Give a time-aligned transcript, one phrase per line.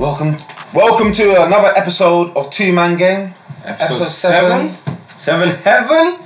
[0.00, 0.36] Welcome,
[0.72, 3.34] welcome to another episode of Two Man Game.
[3.66, 4.74] Episode, seven.
[5.14, 5.50] seven.
[5.56, 6.18] heaven.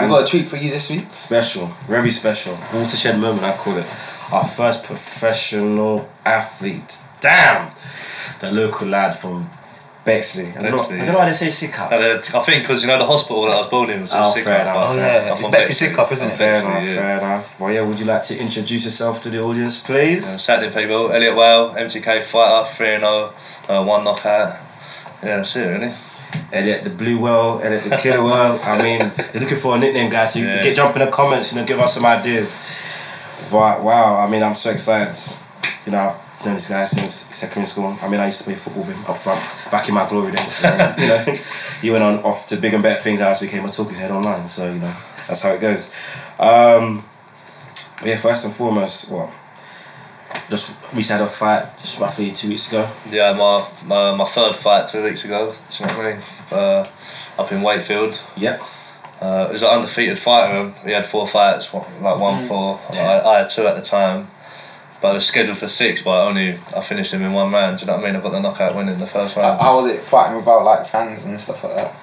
[0.00, 1.04] We got a treat for you this week.
[1.10, 2.54] Special, very special.
[2.72, 3.84] Watershed moment, I call it.
[4.32, 7.02] Our first professional athlete.
[7.20, 7.70] Damn!
[8.40, 9.50] The local lad from
[10.04, 10.48] Bexley.
[10.48, 11.90] I don't, know, Bexley, I don't know why they say Sidcup.
[11.90, 14.32] Uh, I think because you know the hospital that I was born in was Oh,
[14.34, 14.44] sick.
[14.44, 14.76] fair enough.
[14.78, 16.34] Oh yeah, it's Bexley Sidcup, isn't it?
[16.36, 16.94] Fair enough, yeah.
[16.94, 17.58] fair enough.
[17.60, 20.24] Well, yeah, would you like to introduce yourself to the audience, please?
[20.42, 23.32] Saturday people, Elliot Whale, MTK fighter, 3 0,
[23.68, 24.58] uh, one knockout.
[25.22, 25.92] Yeah, that's it really.
[26.52, 28.60] Elliot the Blue Whale, Elliot the Killer Whale.
[28.62, 29.00] I mean,
[29.32, 30.34] you're looking for a nickname, guys.
[30.34, 30.60] So you Yeah.
[30.62, 32.60] get jump in the comments and give us some ideas.
[33.50, 35.16] But wow, I mean, I'm so excited.
[35.86, 37.96] You know, I've known this guy since secondary school.
[38.02, 40.32] I mean, I used to play football with him up front, back in my glory
[40.32, 40.56] days.
[40.56, 41.38] So, you know,
[41.80, 43.20] he went on off to big and better things.
[43.20, 44.48] and I just became a talking head online.
[44.48, 44.94] So you know,
[45.28, 45.94] that's how it goes.
[46.38, 47.04] Um,
[47.98, 49.30] but yeah, first and foremost, what?
[50.50, 52.88] Just we had a fight just roughly two weeks ago.
[53.08, 56.22] Yeah, my, my my third fight two weeks ago, do you know what I mean?
[56.50, 56.88] Uh,
[57.38, 58.20] up in Wakefield.
[58.36, 58.60] Yep.
[59.20, 60.70] Uh, it was an undefeated fighter.
[60.84, 62.78] He had four fights, one- like one four.
[62.94, 64.28] I, I had two at the time,
[65.04, 66.00] but it was scheduled for six.
[66.00, 67.76] But I only I finished him in one round.
[67.76, 68.16] Do you know what I mean?
[68.16, 69.60] I got the knockout win in the first round.
[69.60, 71.94] How was it fighting without like fans and stuff like that?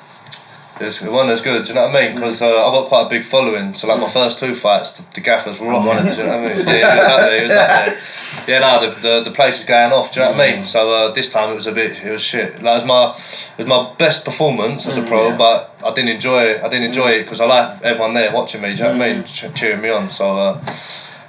[0.86, 1.66] It's one that's good.
[1.66, 2.14] Do you know what I mean?
[2.14, 3.74] Because uh, I've got quite a big following.
[3.74, 6.14] So like my first two fights, the, the gaffers were I'm one of rocking.
[6.14, 6.66] Do you know what I mean?
[6.68, 7.38] Yeah, exactly.
[7.38, 8.54] It was up there.
[8.54, 10.14] Yeah, no, the, the, the place is going off.
[10.14, 10.66] Do you know what I mean?
[10.66, 12.62] So uh, this time it was a bit, it was shit.
[12.62, 13.10] Like, it was my,
[13.58, 15.38] it was my best performance as a pro, yeah.
[15.38, 16.62] but I didn't enjoy it.
[16.62, 18.76] I didn't enjoy it because I like everyone there watching me.
[18.76, 19.24] Do you know what I mean?
[19.24, 20.12] Ch- cheering me on.
[20.12, 20.38] So.
[20.38, 20.62] Uh,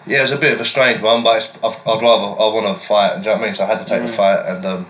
[0.07, 2.47] yeah, it was a bit of a strange one, but it's, I've, I'd rather I
[2.53, 3.15] want to fight.
[3.17, 3.55] Do you know what I mean?
[3.55, 4.87] So I had to take the fight, and um,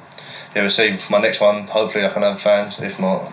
[0.55, 1.67] yeah, we'll see for my next one.
[1.69, 2.81] Hopefully, I can have fans.
[2.81, 3.31] If not,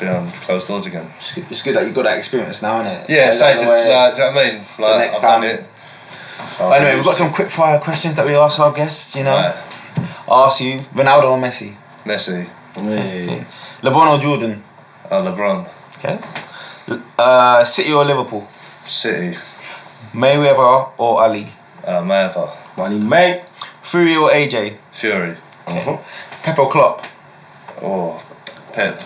[0.00, 1.10] be on closed doors again.
[1.18, 3.08] It's good, it's good that you got that experience now, innit?
[3.08, 4.58] Yeah, Like, say that to, like, do you know what I mean?
[4.60, 5.66] Like, So next I've done time- it.
[6.58, 9.16] But anyway, we've got some quick fire questions that we ask our guests.
[9.16, 9.54] You know, Right.
[10.30, 11.74] I ask you Ronaldo or Messi,
[12.04, 13.44] Messi, Yeah.
[13.82, 14.62] LeBron or Jordan.
[15.10, 15.66] uh, LeBron,
[15.98, 16.18] Okay.
[17.18, 18.46] Uh, City or Liverpool,
[18.84, 19.36] City,
[20.12, 21.46] Mayweather or Ali,
[21.86, 23.42] uh, Mayweather, Money, May.
[23.82, 25.34] Fury or AJ, Fury,
[25.66, 25.96] Uh-huh.
[26.42, 27.06] Pep or Klopp,
[27.80, 28.20] or
[28.72, 29.00] Pep,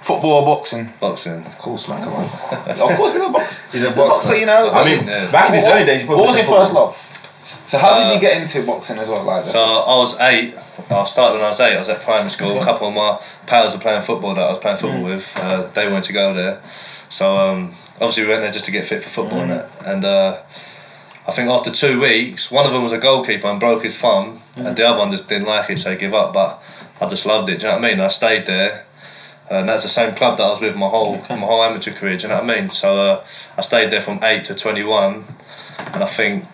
[0.00, 0.92] football or boxing.
[1.00, 1.44] boxing.
[1.46, 2.02] Of course, man.
[2.04, 2.24] Come on.
[2.68, 3.68] of course, he's a boxer.
[3.72, 4.36] He's a boxer, boxer.
[4.36, 4.70] you know.
[4.72, 5.30] I mean, Yeah.
[5.30, 6.94] back in his early days, he What was your first love?
[7.40, 9.22] So how did Uh, you get into boxing as well?
[9.22, 10.54] Like So I was eight.
[10.90, 11.76] I started when I was eight.
[11.76, 12.60] I was at primary school.
[12.60, 13.16] A couple of my
[13.46, 15.38] pals were playing football that I was playing football with.
[15.40, 18.84] Uh, they wanted to go there, so um, obviously we went there just to get
[18.84, 19.52] fit for football and.
[19.86, 20.42] And uh,
[21.26, 24.40] I think after two weeks, one of them was a goalkeeper and broke his thumb,
[24.56, 26.32] and the other one just didn't like it, so he gave up.
[26.32, 26.62] But
[27.02, 27.60] I just loved it.
[27.60, 28.00] Do you know what I mean?
[28.00, 28.84] I stayed there.
[29.50, 31.34] And that's the same club that I was with my whole Okay.
[31.34, 32.16] my whole amateur career.
[32.18, 32.70] Do you know what I mean?
[32.70, 33.24] So uh,
[33.56, 35.24] I stayed there from eight to twenty one,
[35.94, 36.44] and I think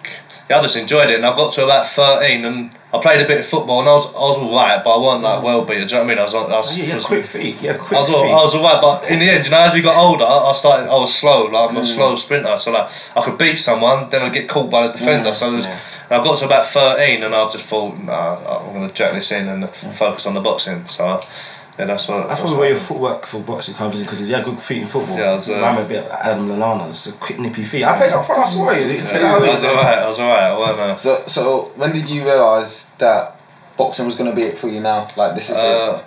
[0.49, 1.16] yeah, I just enjoyed it.
[1.16, 3.93] And I got to about thirteen, and I played a bit of football, and I
[3.93, 5.44] was I was all right, but I wasn't like mm.
[5.44, 5.75] well beat.
[5.75, 6.19] Do you know what I mean?
[6.19, 7.62] I was I was, Yeah, yeah, was- quick feet.
[7.62, 8.16] Yeah, I quick was, feet.
[8.16, 10.91] I was alright, but in the end, you know, as we got older, I started.
[10.91, 11.47] I was slow.
[11.47, 11.87] Like I'm a mm.
[11.87, 15.32] slow sprinter, so like I could beat someone, then I'd get caught by the defender.
[15.32, 19.12] so was, I got to about thirteen, and I just thought, nah, I'm gonna jack
[19.12, 19.94] this in and mm.
[19.94, 20.84] focus on the boxing.
[20.87, 21.21] So
[21.78, 22.28] yeah, that's what.
[22.28, 24.88] That's probably where your footwork for boxing comes in because you had good feet in
[24.88, 25.18] football.
[25.18, 27.84] Yeah, I was, uh, I'm a bit like Adam Lallana, It's a quick nippy feet.
[27.84, 28.86] I played up front, I saw you.
[28.86, 29.98] You played I out was alright.
[29.98, 30.42] I was alright.
[30.42, 30.80] I wasn't.
[30.80, 33.40] Uh, So so when did you realise that
[33.76, 35.08] boxing was gonna be it for you now?
[35.16, 35.64] Like this is it.
[35.64, 36.02] Uh,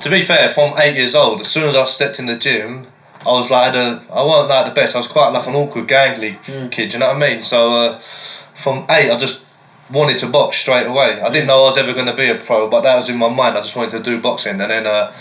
[0.00, 2.86] to be fair, from eight years old, as soon as I stepped in the gym,
[3.26, 4.94] I was like the I wasn't like the best.
[4.94, 6.36] I was quite like an awkward gangly
[6.70, 6.92] kid.
[6.92, 7.42] You know what I mean?
[7.42, 9.47] So uh, from eight, I just
[9.92, 11.20] wanted to box straight away.
[11.20, 13.16] I didn't know I was ever going to be a pro, but that was in
[13.16, 13.56] my mind.
[13.56, 15.12] I just wanted to do boxing, and then uh,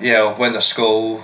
[0.00, 1.22] yeah, I went to school,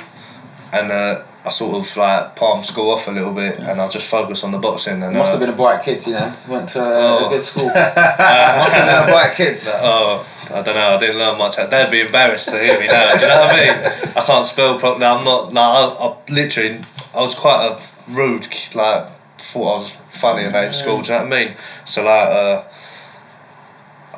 [0.72, 4.10] and uh, I sort of like palmed school off a little bit, and I just
[4.10, 5.02] focused on the boxing.
[5.02, 6.32] And must uh, have been a bright kid, you know.
[6.48, 7.26] Went to uh, Oh.
[7.26, 7.66] a good school.
[7.74, 9.58] must have been a bright kid.
[9.80, 10.96] Oh, I don't know.
[10.96, 11.56] I didn't learn much.
[11.56, 13.14] They'd be embarrassed to hear me now.
[13.14, 14.12] Do you know what I mean?
[14.16, 15.04] I can't spell properly.
[15.04, 15.52] I'm not.
[15.52, 16.78] No, I, I literally.
[17.14, 17.78] I was quite a
[18.10, 18.50] rude.
[18.50, 19.08] kid, Like
[19.38, 21.00] thought I was funny and that in school.
[21.02, 21.54] Do you know what I mean?
[21.86, 22.62] So like, uh,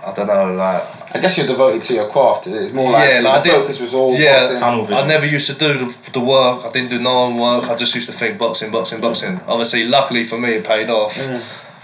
[0.07, 0.55] I don't know.
[0.55, 2.47] Like, I guess you're devoted to your craft.
[2.47, 4.59] It's more like, Yeah, the like I did- focus was all yeah, boxing.
[4.59, 5.05] Tunnel vision.
[5.05, 6.65] I never used to do the, the work.
[6.65, 7.65] I didn't do no own work.
[7.69, 9.41] I just used to think boxing, boxing, boxing.
[9.47, 11.17] Obviously, luckily for me, it paid off.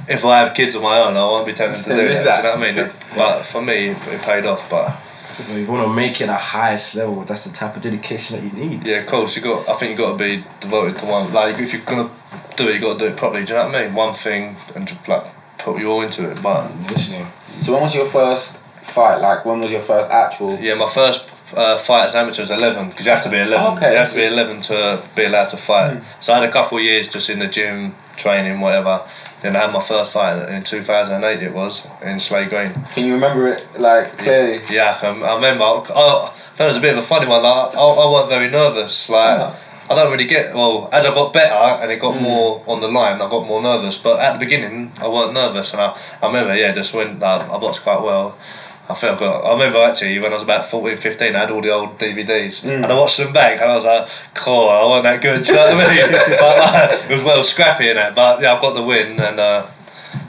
[0.08, 2.24] If I have kids of my own, I won't be tempted to do There is
[2.24, 2.42] that.
[2.42, 2.92] Do you know what I mean?
[3.16, 4.70] But for me, it, it paid off.
[4.70, 8.36] But If you want to make it at highest level, that's the type of dedication
[8.36, 8.86] that you need.
[8.88, 9.36] Yeah, of course.
[9.36, 9.68] You got.
[9.68, 11.32] I think you got to be devoted to one.
[11.34, 12.08] Like if you're gonna
[12.56, 13.44] do it, you got to do it properly.
[13.44, 13.94] Do you know what I mean?
[13.94, 15.24] One thing and just, like
[15.58, 16.42] put you all into it.
[16.42, 17.26] But Listening.
[17.62, 19.16] So when was your first fight?
[19.18, 20.58] Like when was your first actual?
[20.58, 23.76] yeah, my first uh, fight as amateur was eleven because you have to be eleven.
[23.76, 23.92] Okay.
[23.92, 26.02] You have to be eleven to be allowed to fight.
[26.20, 29.00] So I had a couple of years just in the gym, training, whatever.
[29.42, 31.42] Then I had my first fight in 2008.
[31.42, 32.72] It was in Slade Green.
[32.94, 34.60] Can you remember it like clearly?
[34.70, 35.62] Yeah, I, can, I remember.
[35.62, 37.42] I, I, that was a bit of a funny one.
[37.42, 39.10] Like, I, I wasn't very nervous.
[39.10, 39.56] Like, Yeah.
[39.88, 40.54] I don't really get.
[40.54, 42.22] Well, as I got better and it got mm.
[42.22, 43.98] more on the line, I got more nervous.
[43.98, 47.20] But at the beginning, I weren't nervous, and I, I remember, yeah, just went.
[47.20, 48.36] Like, I boxed quite well.
[48.88, 49.28] I felt good.
[49.28, 52.62] I remember actually when I was about 14, 15, I had all the old DVDs
[52.62, 52.70] mm.
[52.70, 55.54] and I watched them back and I was like, cool, I wasn't that good, you
[55.54, 56.12] know what I mean?
[56.40, 59.40] but like, it was well scrappy in it, but yeah, I've got the win and
[59.40, 59.66] uh,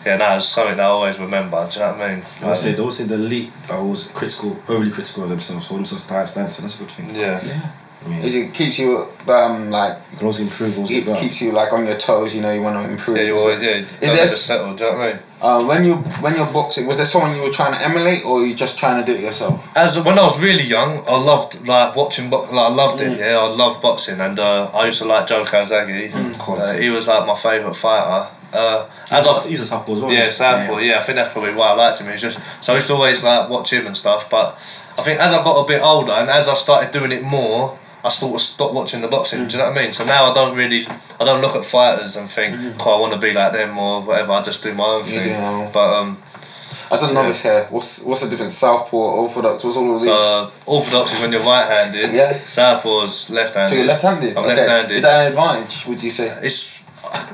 [0.04, 2.25] yeah, no, it's something that I always remember, do you know what I mean?
[2.42, 5.68] I would say they always say the elite are always critical, overly critical of themselves,
[5.68, 7.13] hold themselves to high standards, so that's a good thing.
[7.13, 7.39] Yeah.
[7.44, 11.19] I mean, Is it keeps you um like you can also improve, also it better.
[11.19, 12.36] keeps you like on your toes?
[12.36, 13.18] You know, you want to improve.
[13.18, 14.98] Yeah, you Is always, it- yeah, Is don't there just s- settle, do you know
[14.98, 15.19] what I mean?
[15.39, 18.44] Uh, when you when you're boxing, was there someone you were trying to emulate, or
[18.45, 19.69] you just trying to do it yourself?
[19.77, 22.30] As when I was really young, I loved like watching.
[22.31, 23.12] Bo- like I loved Mm.
[23.12, 23.19] it.
[23.19, 26.12] Yeah, I loved boxing, and uh, I used to like Joe Calzaghe.
[26.12, 26.71] Mm, course.
[26.71, 28.27] Uh, he was like my favourite fighter.
[28.54, 30.12] Uh, as He's I a, he's a southpaw as well.
[30.12, 30.77] Yeah, Southpaw.
[30.77, 30.98] Yeah.
[30.98, 32.07] I think that's probably why I liked him.
[32.07, 34.30] It's just so I used to always like watch him and stuff.
[34.31, 34.54] But
[34.98, 37.77] I think as I got a bit older and as I started doing it more,
[38.05, 39.47] I sort of stopped watching the boxing.
[39.47, 39.91] Do you know what I mean?
[39.91, 40.85] So now I don't really,
[41.19, 44.01] I don't look at fighters and think, "Oh, I want to be like them" or
[44.01, 44.33] whatever.
[44.33, 45.23] I just do my own You thing.
[45.23, 45.71] do your own.
[45.73, 46.17] But um,
[46.89, 48.53] As a novice here, what's what's the difference?
[48.53, 50.07] Southpaw, orthodox, what's all of these?
[50.09, 52.13] so uh, orthodox is when you're right-handed.
[52.13, 52.31] Yeah.
[52.31, 53.69] Southpaw's left-handed.
[53.71, 54.38] so you're left-handed.
[54.38, 54.55] I'm okay.
[54.55, 54.95] left-handed.
[54.95, 55.85] Is that an advantage?
[55.88, 56.27] Would you say?
[56.44, 56.79] It's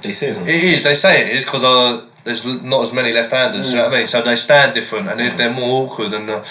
[0.01, 0.83] They say isn't It is.
[0.83, 3.71] They say it is because uh, there's not as many left-handers.
[3.71, 4.07] You know what I mean?
[4.07, 6.13] So they stand different and they're, they're more awkward.
[6.13, 6.42] And uh,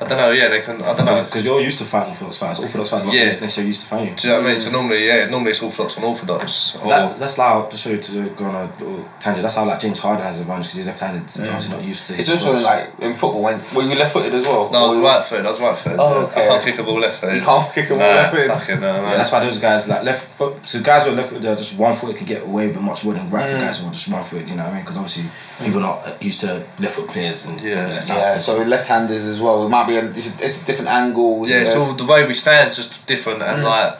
[0.00, 0.30] I don't know.
[0.32, 0.82] Yeah, they can.
[0.82, 1.22] I don't know.
[1.22, 2.58] Because you're used to fighting orthodox fighters.
[2.58, 3.24] Orthodox fighters are not Yeah.
[3.26, 4.14] necessarily used to fighting.
[4.16, 4.60] Do you know what I mean?
[4.60, 6.76] So normally, yeah, normally it's orthodox and orthodox.
[6.82, 9.78] Or, That, that's how, just sorry to go on a little tangent, that's how like
[9.78, 11.22] James Harden has advantage because he's left handed.
[11.22, 12.64] Obviously not used to It's his also approach.
[12.64, 14.68] like in football when were you left-footed as well?
[14.72, 15.46] no, I was right foot.
[15.46, 15.96] I was right foot.
[15.98, 16.44] Oh, okay.
[16.44, 17.34] I can't kick a ball left foot.
[17.34, 18.50] You can't kick a ball nah, left-footed?
[18.50, 20.38] Fucking no, Yeah, that's why those guys like left.
[20.38, 22.80] But so guys who are left footed, they're just one footed can get away with
[22.80, 23.50] much more than right Mm.
[23.52, 24.50] foot guys who are just one footed.
[24.50, 24.82] You know what I mean?
[24.82, 25.30] Because obviously
[25.62, 27.86] people are not uh, used to left foot players and Yeah.
[27.86, 30.90] left Yeah, so with left-handers as well, it might be a, it's, it's a different
[30.90, 31.50] angles.
[31.50, 33.64] Yeah, it's all the way we stand is just different, and Mm.
[33.64, 33.98] like,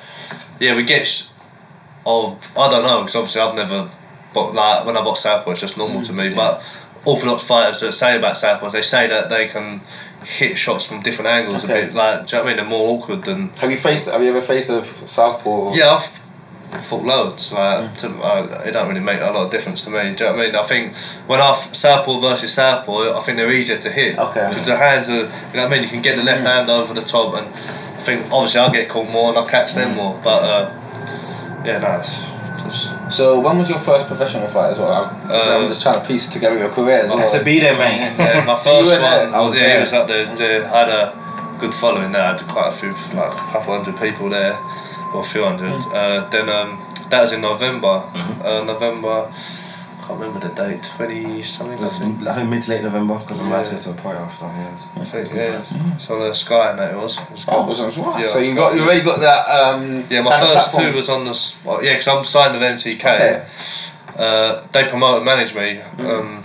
[0.60, 1.06] yeah, we get.
[1.06, 1.24] Sh-
[2.06, 3.88] oh, I don't know because obviously I've never,
[4.32, 6.28] but like when I box southpaw, it's just normal to me.
[6.28, 6.34] yeah.
[6.36, 6.62] But
[7.04, 9.80] orthodox fighters that say about southpaws, they say that they can
[10.24, 11.82] hit shots from different angles Okay.
[11.82, 11.94] a bit.
[11.94, 12.56] Like, do you know what I mean?
[12.56, 13.50] They're more awkward than.
[13.60, 14.06] Have you faced?
[14.10, 15.74] Have you ever faced a southpaw?
[15.74, 16.23] Yeah, I've
[16.80, 17.52] fought loads.
[17.52, 20.00] Like, to, uh, it don't really make a lot of difference to me.
[20.02, 20.54] Do you know what I mean?
[20.56, 20.96] I think
[21.28, 24.18] when I f- southpaw versus southpaw, I think they're easier to hit.
[24.18, 24.46] Okay.
[24.48, 25.82] Because the hands are, you know what I mean.
[25.82, 28.88] You can get the left hand over the top, and I think obviously I'll get
[28.88, 30.18] caught more and I'll catch them more.
[30.22, 32.02] But uh, yeah, no.
[33.10, 35.04] So when was your first professional fight as well?
[35.04, 37.30] I'm, just, I'm Uh, just trying to piece together your career as well.
[37.38, 38.00] to be there, mate.
[38.18, 39.24] yeah, my first were there?
[39.26, 39.34] one.
[39.34, 39.78] I was yeah, there.
[39.78, 42.22] it was like the, the I had a good following there.
[42.22, 44.52] I had quite a few, like a couple hundred people there,
[45.14, 45.70] or a few hundred.
[45.72, 45.92] Mm.
[45.94, 46.78] Uh, then um,
[47.10, 48.02] that was in November.
[48.12, 48.42] Mm-hmm.
[48.42, 49.28] Uh, November.
[49.30, 50.82] I can't remember the date.
[50.82, 51.78] Twenty something.
[51.78, 52.26] I was, think.
[52.26, 53.78] I think mid to late November because I'm about to Yeah.
[53.78, 54.44] go to a party after.
[54.44, 55.02] Yeah.
[55.02, 55.94] I think yeah.
[55.94, 57.18] It's on the Sky and that it was.
[57.18, 57.68] It was Oh, good.
[57.70, 58.20] was on what?
[58.20, 59.48] Yeah, so you it's got got- you already got that.
[59.48, 60.84] Um, Yeah, my first platform.
[60.90, 63.04] two was on the well, yeah, because I'm signed with MTK.
[63.14, 63.46] Okay.
[64.18, 65.80] Uh, they promote and manage me.
[65.96, 66.10] Mm.
[66.10, 66.44] Um,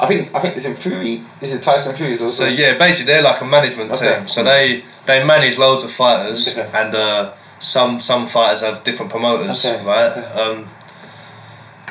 [0.00, 1.22] I think I think it's in Fury.
[1.40, 2.44] Is it Tyson Fury's also?
[2.44, 4.18] So yeah, basically they're like a management Okay.
[4.18, 4.28] team.
[4.28, 9.64] So they they manage loads of fighters, and uh, some some fighters have different promoters,
[9.64, 10.12] Okay, right?
[10.16, 10.40] okay.
[10.40, 10.66] Um,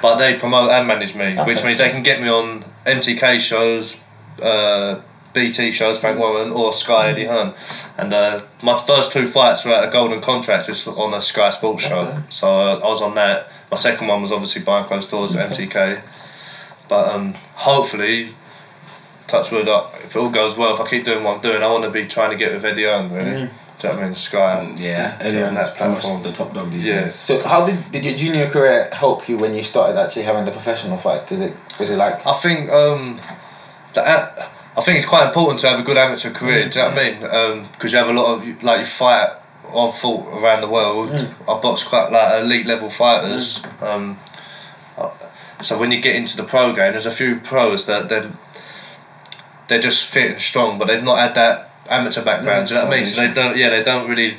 [0.01, 4.01] but they promote and manage me, which means they can get me on MTK shows,
[4.41, 5.01] uh,
[5.33, 7.53] BT shows, Frank Warren, or Sky Eddie Hearn.
[7.97, 11.21] And uh, my first two fights were at a Golden Contract, which was on a
[11.21, 11.99] Sky Sports show.
[12.01, 12.19] Okay.
[12.29, 13.51] So uh, I was on that.
[13.71, 16.87] My second one was obviously behind closed doors at MTK.
[16.87, 18.29] But um, hopefully,
[19.27, 21.61] touch wood, uh, if it all goes well, if I keep doing what I'm doing,
[21.63, 23.49] I want to be trying to get with Eddie Hearn, really.
[23.79, 24.15] Do you know what I mean?
[24.15, 24.73] Sky.
[24.77, 26.23] Yeah, on everyone's that platform.
[26.23, 27.01] the top dog these Yeah.
[27.01, 27.13] days.
[27.15, 30.51] So how did did your junior career help you when you started actually having the
[30.51, 31.25] professional fights?
[31.25, 33.19] Did it was it like I think um,
[33.93, 36.69] the a- I think it's quite important to have a good amateur career.
[36.69, 37.67] Do you know what I mean?
[37.71, 39.29] Because you have a lot of like you fight.
[39.75, 41.09] I've fought around the world.
[41.47, 43.61] I've boxed quite like elite level fighters.
[43.81, 44.17] Um,
[44.97, 45.09] uh,
[45.61, 48.31] so when you get into the pro game, there's a few pros that they're
[49.67, 52.67] they're just fit and strong, but they've not had that amateur background.
[52.67, 53.05] do you know what I mean?
[53.05, 53.57] So they don't.
[53.57, 54.35] Yeah, they don't really.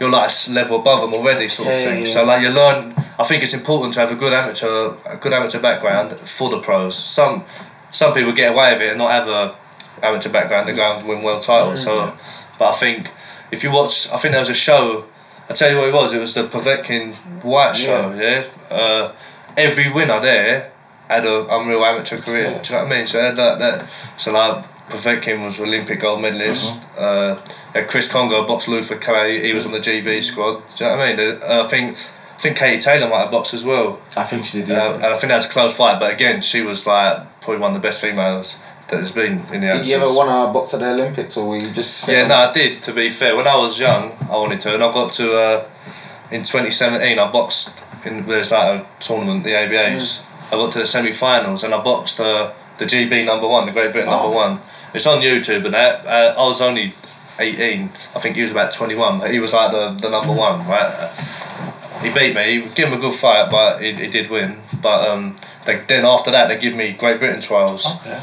[0.00, 2.04] You're like a level above them already, sort of Yeah, yeah, thing.
[2.06, 2.12] yeah.
[2.12, 2.94] So like you learn.
[3.20, 6.60] I think it's important to have a good amateur, a good amateur background for the
[6.60, 6.96] pros.
[6.96, 7.44] Some
[7.90, 9.54] some people get away with it and not have a
[10.06, 10.68] amateur background.
[10.68, 11.82] They go and win world titles.
[11.82, 12.16] So,
[12.58, 13.10] but I think
[13.50, 15.04] if you watch, I think there was a show.
[15.50, 16.12] I tell you what it was.
[16.12, 18.12] It was the Povetkin Whyte show.
[18.14, 18.44] Yeah.
[18.70, 19.12] Uh,
[19.56, 20.70] every winner there
[21.08, 22.60] had a unreal amateur career.
[22.62, 23.06] Do you know what I mean?
[23.06, 26.78] So they had that, that so like Povetkin was Olympic gold medalist.
[26.96, 27.36] Uh,
[27.74, 29.40] yeah, Chris Kongo boxed Luther Clay.
[29.46, 30.62] He was on the GB squad.
[30.76, 31.38] Do you know what I mean?
[31.42, 34.00] Uh, I think I think Katie Taylor might have boxed as well.
[34.16, 34.70] I think she did.
[34.70, 37.60] Uh, and I think that was a close fight, but again, she was like probably
[37.60, 38.56] one of the best females
[38.88, 41.48] that there's been in the Did you ever want to box at the Olympics, or
[41.48, 42.08] were you just?
[42.08, 42.80] Yeah, no, I did.
[42.82, 45.68] To be fair, when I was young, I wanted to, and I got to uh,
[46.30, 47.18] in 2017.
[47.18, 50.24] I boxed in there's like a tournament, the ABAs.
[50.48, 53.92] I got to the semi-finals, and I boxed uh, the GB number one, the Great
[53.92, 54.22] Britain Oh.
[54.22, 54.58] number one.
[54.98, 56.92] It's on YouTube, and that uh, I was only
[57.38, 57.84] 18.
[57.84, 60.90] I think he was about 21, but he was like the, the number one, right?
[62.02, 62.62] He beat me.
[62.62, 64.56] He gave him a good fight, but he, he did win.
[64.82, 65.36] But um,
[65.66, 67.86] they, then after that, they give me Great Britain trials.
[68.00, 68.20] Okay.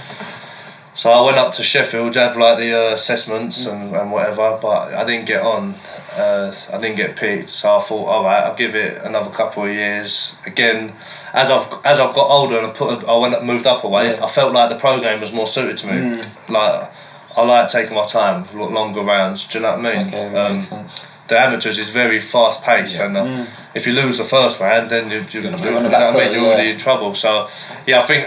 [0.95, 4.59] So I went up to Sheffield to have like the uh, assessments and, and whatever,
[4.61, 5.75] but I didn't get on.
[6.17, 9.63] Uh, I didn't get picked, so I thought, all right, I'll give it another couple
[9.63, 10.35] of years.
[10.45, 10.93] Again,
[11.33, 13.87] as I've as I've got older and I put, a, I went moved up a
[13.89, 14.15] weight.
[14.17, 14.23] Yeah.
[14.23, 16.23] I felt like the pro game was more suited to me.
[16.47, 16.89] Like
[17.37, 19.45] I like taking my time, longer rounds.
[19.47, 20.07] Do you know what I mean?
[20.07, 21.07] Okay, that Um, makes sense.
[21.27, 23.05] the amateurs is very fast paced, Yeah.
[23.07, 25.69] and uh, if you lose the first round, then you, you, you, gonna you be
[25.71, 26.33] know on the what back I mean.
[26.33, 27.13] You're already in trouble.
[27.13, 27.47] So,
[27.85, 28.25] yeah, I think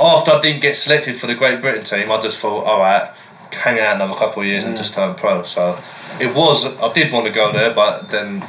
[0.00, 3.10] after I didn't get selected for the Great Britain team, I just thought, all right,
[3.54, 5.42] hang out another couple of years and just turn pro.
[5.42, 5.78] So,
[6.20, 8.42] it was I did want to go there, but then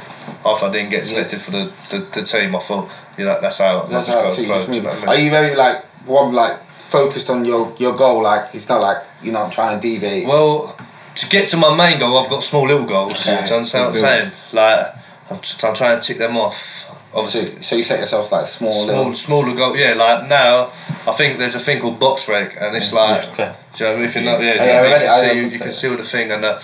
[0.44, 3.58] after I didn't get selected for the, the, the team, I thought, you know, that's
[3.58, 4.74] how That's just how go pro.
[4.74, 8.22] you know I Are you very like one like focused on your your goal?
[8.22, 10.26] Like it's not like you're not trying to deviate.
[10.26, 10.76] Well,
[11.14, 13.26] to get to my main goal, I've got small little goals.
[13.26, 13.42] Okay.
[13.44, 14.32] Do you understand what I'm saying?
[14.52, 14.86] Like,
[15.30, 15.36] I'm,
[15.68, 16.92] I'm trying to tick them off.
[17.16, 19.14] So, Obviously, so you set yourself like small, small, little.
[19.14, 19.74] smaller goal.
[19.76, 20.66] Yeah, like now,
[21.06, 23.32] I think there's a thing called BoxRec, and it's like, Yeah.
[23.32, 23.52] Okay.
[23.74, 25.54] do you know, if you're not, yeah, you, yeah, know, I read you can see,
[25.54, 26.58] you can see all the thing, and uh,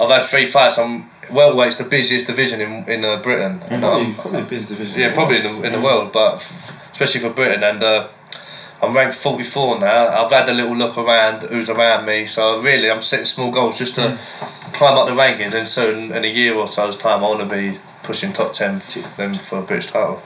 [0.00, 0.78] I've had three fights.
[0.78, 3.58] I'm welterweight's the busiest division in in uh, Britain.
[3.80, 5.00] Probably, probably the business division.
[5.02, 7.62] yeah, probably in the, in the world, but f- especially for Britain.
[7.62, 8.08] And uh,
[8.82, 10.24] I'm ranked 44 now.
[10.24, 13.76] I've had a little look around who's around me, so really I'm setting small goals
[13.78, 14.16] just to
[14.72, 15.52] climb up the rankings.
[15.54, 18.76] And soon, in a year or so's time, I want to be pushing top 10
[18.76, 20.22] f- then for a British title.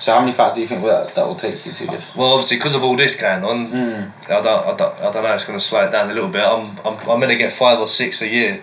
[0.00, 2.10] So how many fights do you think that that will take you to get?
[2.16, 5.34] Well, obviously, because of all this going on, I don't, I don't, I don't know.
[5.34, 6.42] It's going to slow it down a little bit.
[6.42, 8.62] I'm, I'm, I'm going to get five or six a year.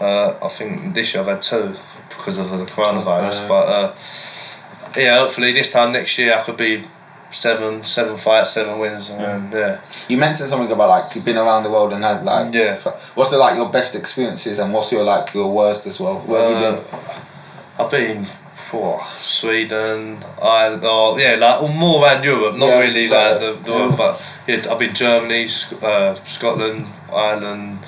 [0.00, 1.74] Uh, I think this year I've had two
[2.08, 3.46] because of the coronavirus.
[3.46, 3.94] But uh,
[5.00, 6.82] yeah, hopefully this time next year I could be
[7.30, 9.80] seven, seven fights, seven wins, and yeah.
[10.08, 12.76] You mentioned something about like you've been around the world and had like Yeah.
[13.14, 16.16] What's the like your best experiences and what's your like your worst as well?
[16.20, 17.20] Where have you Uh, been?
[17.84, 18.24] I've been.
[18.72, 23.72] Oh, Sweden, Ireland, oh yeah, like more around Europe, not Yeah, really like the, the
[23.72, 24.14] world, but
[24.46, 27.80] yeah, I've been Germany, Sc- uh, Scotland, Ireland,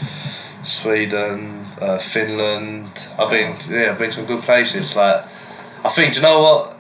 [0.65, 3.09] Sweden, uh, Finland.
[3.17, 4.97] I've been yeah, I've been to some good places.
[4.97, 5.23] Like,
[5.85, 6.77] I think do you know what?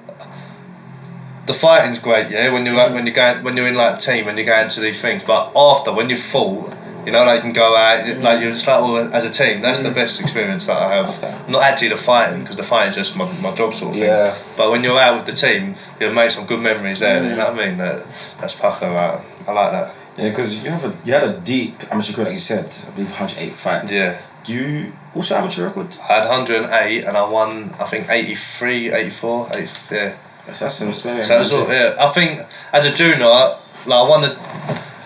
[1.46, 2.50] The fighting's great, yeah.
[2.52, 2.94] When you're Mm.
[2.94, 5.52] when you're going when you're in like team when you're going to these things, but
[5.54, 8.80] after when you fought, you know, like you can go out, like you're just like
[8.80, 9.60] all as a team.
[9.60, 11.06] That's the best experience that I have.
[11.06, 11.24] Mm.
[11.24, 11.52] Okay.
[11.52, 14.08] Not actually the fighting because the fighting is just my, my job sort of thing.
[14.08, 14.36] Yeah.
[14.56, 17.20] But when you're out with the team, you'll make some good memories there.
[17.20, 17.30] Mm.
[17.30, 17.78] You know what I mean?
[17.78, 18.04] That
[18.40, 18.90] that's pucker.
[18.90, 19.94] Like, I like that.
[20.16, 22.66] Yeah, because you have a you had a deep amateur career, like you said.
[22.86, 23.94] I believe 108 fights.
[23.94, 24.20] Yeah.
[24.44, 25.96] Do you what's your amateur record?
[26.08, 30.16] I had 108 and I won I think 83, 84, 80, yeah.
[30.46, 32.40] That's that's So it's all, yeah, I think
[32.72, 34.28] as a junior, like I won the,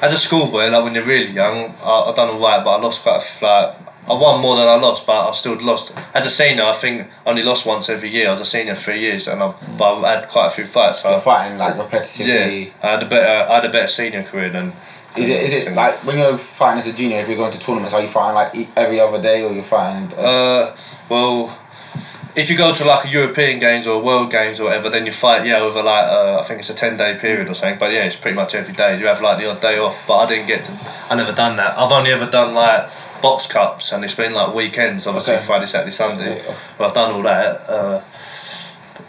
[0.02, 3.02] as a schoolboy, like when you're really young, I, I done alright, but I lost
[3.02, 3.76] quite a f- like
[4.08, 5.92] I won more than I lost, but I still lost.
[6.14, 8.28] As a senior, I think I only lost once every year.
[8.28, 11.00] I was a senior three years, and I but I've had quite a few fights.
[11.02, 12.66] So You're fighting like repetitively.
[12.66, 14.72] yeah, I had a better I had a better senior career than.
[15.16, 17.18] Is it is it like when you're fighting as a junior?
[17.18, 20.12] If you're going to tournaments, are you fighting like every other day, or you're fighting?
[20.16, 20.76] Uh,
[21.08, 21.58] well,
[22.36, 25.12] if you go to like a European Games or World Games or whatever, then you
[25.12, 27.78] fight yeah over like uh, I think it's a ten day period or something.
[27.78, 28.98] But yeah, it's pretty much every day.
[28.98, 30.64] You have like the odd day off, but I didn't get.
[30.64, 30.72] To,
[31.10, 31.78] I never done that.
[31.78, 32.90] I've only ever done like
[33.22, 35.06] box cups, and it's been like weekends.
[35.06, 35.44] Obviously Okay.
[35.44, 36.36] Friday, Saturday, Sunday.
[36.36, 36.54] Yeah.
[36.76, 37.60] But I've done all that.
[37.68, 38.00] Uh,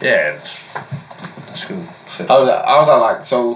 [0.01, 1.87] yeah, that's good.
[2.09, 2.27] Shit.
[2.29, 3.55] how that, how that like so?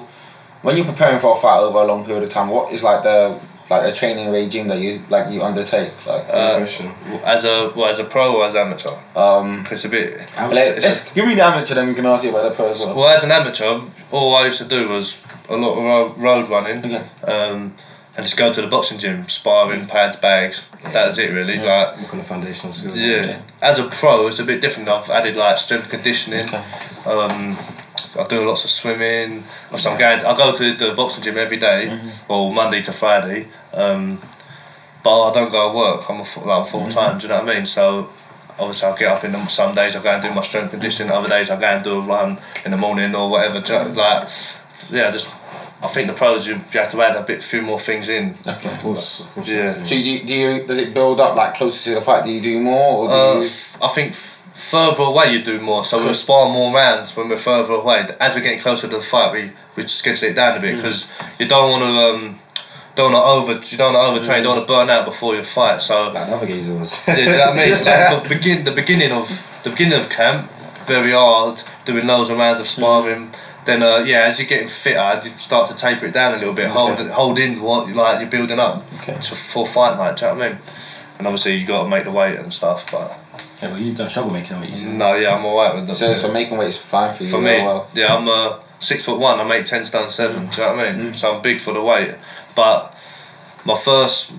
[0.62, 3.02] When you're preparing for a fight over a long period of time, what is like
[3.04, 3.40] the
[3.72, 5.92] like the training regime that you like you undertake?
[6.06, 6.92] Like, Uh, question.
[7.26, 10.20] As a well, as a pro or as amateur, um, 'Cause it's a bit.
[10.38, 12.52] Am- let, it's us give me the amateur, then we can ask you about the
[12.52, 12.94] pro as well.
[12.96, 13.80] Well, as an amateur,
[14.12, 15.18] all I used to do was
[15.50, 17.02] a lot of road running, Okay.
[17.28, 17.74] um,
[18.18, 20.66] and just go to the boxing gym, sparring, pads, bags.
[20.92, 21.58] That was it really.
[21.58, 22.98] Like, Work on the foundational skills.
[22.98, 23.38] yeah.
[23.62, 24.90] As a pro, it's a bit different.
[24.90, 26.46] I've added like strength conditioning.
[26.46, 26.62] Okay.
[27.06, 27.58] Um,
[28.20, 29.44] I do lots of swimming.
[29.76, 30.26] So I'm going.
[30.26, 33.48] I go to the boxing gym every day, or Monday to Friday.
[33.74, 34.20] Um,
[35.04, 36.10] but I don't go to work.
[36.10, 37.18] I'm a full, like, I'm full time.
[37.18, 37.66] Do you know what I mean?
[37.66, 38.10] So
[38.60, 41.12] obviously I get up in the some days I go and do my strength conditioning.
[41.12, 43.60] Other days I go and do a run in the morning or whatever.
[43.62, 44.30] Do you know, like
[44.92, 45.28] yeah, just
[45.84, 48.36] I think the pros you, you have to add a bit few more things in.
[48.48, 48.68] Okay.
[48.70, 49.50] Of course, of course.
[49.50, 49.72] Yeah.
[49.72, 52.24] So you, do you does it build up like closer to the fight?
[52.24, 53.42] Do you do more or do Uh, you?
[53.46, 57.30] f- I think f- further away you do more, so we'll spar more rounds when
[57.30, 58.06] we're further away.
[58.20, 61.10] As we're getting closer to the fight, we we schedule it down a bit because
[61.40, 62.36] you don't want to um,
[62.96, 65.06] don't want to over you don't want to overtrain, you don't want to burn out
[65.06, 65.82] before your fight.
[65.82, 67.06] So Like another geezer was.
[67.08, 67.74] yeah, do you know what I mean?
[67.74, 70.50] So like, the begin the beginning of the beginning of camp,
[70.86, 73.32] very hard, doing loads of rounds of sparring.
[73.64, 76.54] Then uh, yeah, as you're getting fitter, you start to taper it down a little
[76.54, 76.70] bit.
[76.72, 79.14] Hold hold in what you like you're building up Okay.
[79.14, 80.18] to full fight night.
[80.18, 80.58] Do you know what I mean?
[81.20, 82.92] And obviously you got to make the weight and stuff.
[82.92, 83.16] But
[83.62, 84.64] yeah, but you don't struggle making.
[84.64, 85.96] You no, yeah, I'm alright with that.
[85.96, 87.30] So, so making weight is fine for you.
[87.30, 87.90] for me, well.
[87.94, 89.40] yeah, I'm uh, six foot one.
[89.40, 90.48] I'm eight ten stone seven.
[90.48, 91.14] Do you know what I mean?
[91.14, 92.16] So I'm big for the weight.
[92.56, 92.96] But
[93.66, 94.34] my first,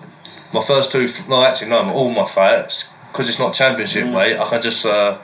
[0.53, 4.39] my first two, no, actually no, all my fights because it's not championship weight.
[4.39, 5.19] I can just uh,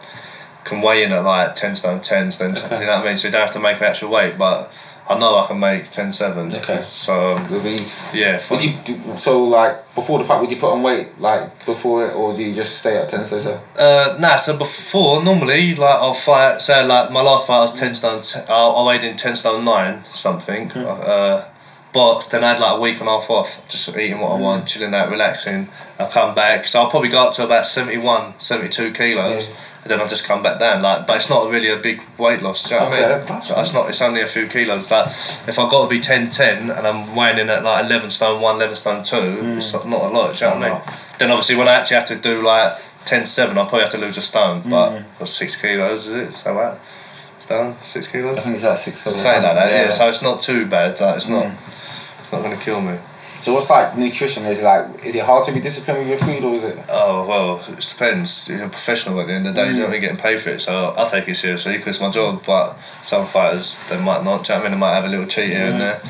[0.65, 2.39] can weigh in at like ten stone tens.
[2.39, 3.19] Then you know what I mean.
[3.19, 4.71] So you don't have to make an actual weight, but
[5.11, 6.53] I know I can make ten seven.
[6.55, 6.77] Okay.
[6.77, 8.11] So um, With ease.
[8.15, 10.41] yeah, Would you do, so like before the fight?
[10.41, 13.25] Would you put on weight like before it, or do you just stay at ten
[13.25, 13.41] stone?
[13.41, 13.61] seven?
[13.79, 16.61] Uh, nah, so before normally like I'll fight.
[16.61, 18.21] Say like my last fight I was ten stone.
[18.23, 20.71] T- I, I weighed in ten stone nine something.
[20.73, 21.49] Uh,
[21.93, 22.31] boxed.
[22.31, 24.67] Then I had like a week and a half off, just eating what I want,
[24.69, 25.69] chilling out, relaxing.
[25.99, 29.49] I come back, so I'll probably go up to about 71, 72 kilos.
[29.49, 29.55] Yeah.
[29.89, 32.43] And then I'll just come back down, like, but it's not really a big weight
[32.43, 32.69] loss.
[32.69, 33.27] Do you know what I mean?
[33.27, 33.89] that's it's not.
[33.89, 34.91] It's only a few kilos.
[34.91, 38.11] Like, if I've got to be 10, 10 and I'm weighing in at like eleven
[38.11, 39.57] stone one, 11 stone two, mm.
[39.57, 40.35] it's not, not a lot.
[40.35, 40.83] Do you know what I mean?
[41.19, 42.75] Then obviously when I actually have to do like
[43.07, 44.61] 10, 7, I'll probably have to lose a stone.
[44.69, 45.05] But mm.
[45.17, 46.07] what's six kilos?
[46.07, 46.35] Is it?
[46.35, 46.79] So what?
[47.39, 48.37] Stone, six kilos.
[48.37, 49.07] I think it's like six.
[49.07, 49.89] or Something like that, yeah.
[49.89, 51.01] something, So it's not too bad.
[51.01, 52.21] Like it's not, mm.
[52.21, 52.99] it's not gonna kill me.
[53.41, 54.45] So what's like nutrition?
[54.47, 56.79] Is it like is it hard to be disciplined with your food or is it?
[56.89, 58.49] Oh well, it depends.
[58.49, 59.69] You're a professional at the end of the day.
[59.69, 59.81] You're mm.
[59.81, 62.43] not really getting paid for it, so I take it seriously because it's my job.
[62.45, 64.45] But some fighters they might not.
[64.45, 64.73] Do you know what I mean?
[64.73, 66.01] They might have a little cheat here and there.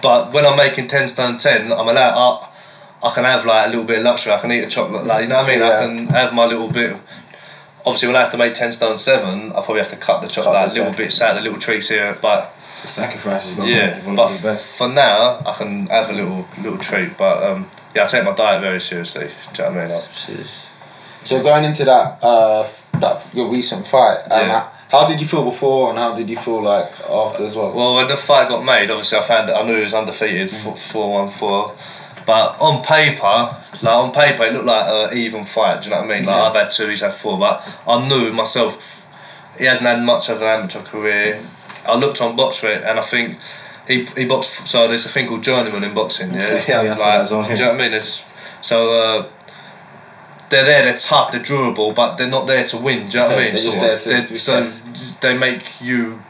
[0.00, 2.14] But when I'm making ten stone ten, I'm allowed.
[2.14, 4.32] I, I can have like a little bit of luxury.
[4.32, 5.06] I can eat a chocolate.
[5.06, 5.62] Like you know what I mean?
[5.62, 6.96] I can have my little bit.
[7.84, 10.28] Obviously, when I have to make ten stone seven, I probably have to cut the
[10.28, 12.16] chocolate, Cut like the little bits out, the little treats here.
[12.22, 14.76] But So sacrifices got yeah, if but to be the best.
[14.78, 17.16] for now, I can have a little little treat.
[17.16, 19.28] But um, yeah, I take my diet very seriously.
[19.54, 19.96] Do you know what I mean?
[19.96, 20.10] Like,
[21.24, 22.66] So going into that uh
[23.00, 24.60] that your recent fight, um, Yeah.
[24.90, 27.72] how, how did you feel before and how did you feel like after as well?
[27.74, 30.50] Well, when the fight got made, obviously I found that I knew he was undefeated,
[30.50, 31.72] four four one four.
[32.26, 35.80] But on paper, like on paper, it looked like an even fight.
[35.82, 36.26] Do you know what I mean?
[36.26, 36.42] Like Yeah.
[36.42, 39.04] I've had two, he's had four, but I knew myself.
[39.58, 41.40] He hasn't had much of an amateur career.
[41.88, 43.38] I looked on BoxRec and I think
[43.88, 44.66] he he boxed.
[44.68, 46.32] So there's a thing called journeyman in boxing.
[46.32, 47.94] Yeah, Yeah, yeah, I saw like, well, Do you know what I mean?
[47.94, 48.24] It's,
[48.62, 48.92] so.
[48.92, 49.28] Uh,
[50.48, 53.08] they're there, they're tough, they're durable, but they're not there to win.
[53.08, 53.54] Do you know what I mean?
[53.54, 55.20] they're just there to- so safe.
[55.20, 56.20] they make you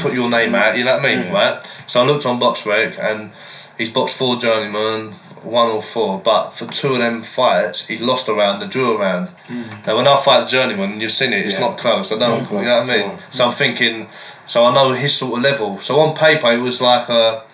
[0.00, 1.32] put your name out, you know what I mean, Yeah.
[1.32, 1.82] right?
[1.86, 3.30] So I looked on BoxRec and
[3.78, 5.12] he's boxed four journeymen,
[5.44, 8.96] one or four, but for two of them fights, he's lost a round, the drew
[8.96, 9.28] a round.
[9.86, 11.60] Now when I fight the journeyman, you've seen it, it's Yeah.
[11.68, 12.10] not close.
[12.10, 13.18] I don't, close you know what I mean?
[13.30, 14.08] So I'm thinking,
[14.50, 15.78] so I know his sort of level.
[15.78, 17.44] So on paper, it was like a,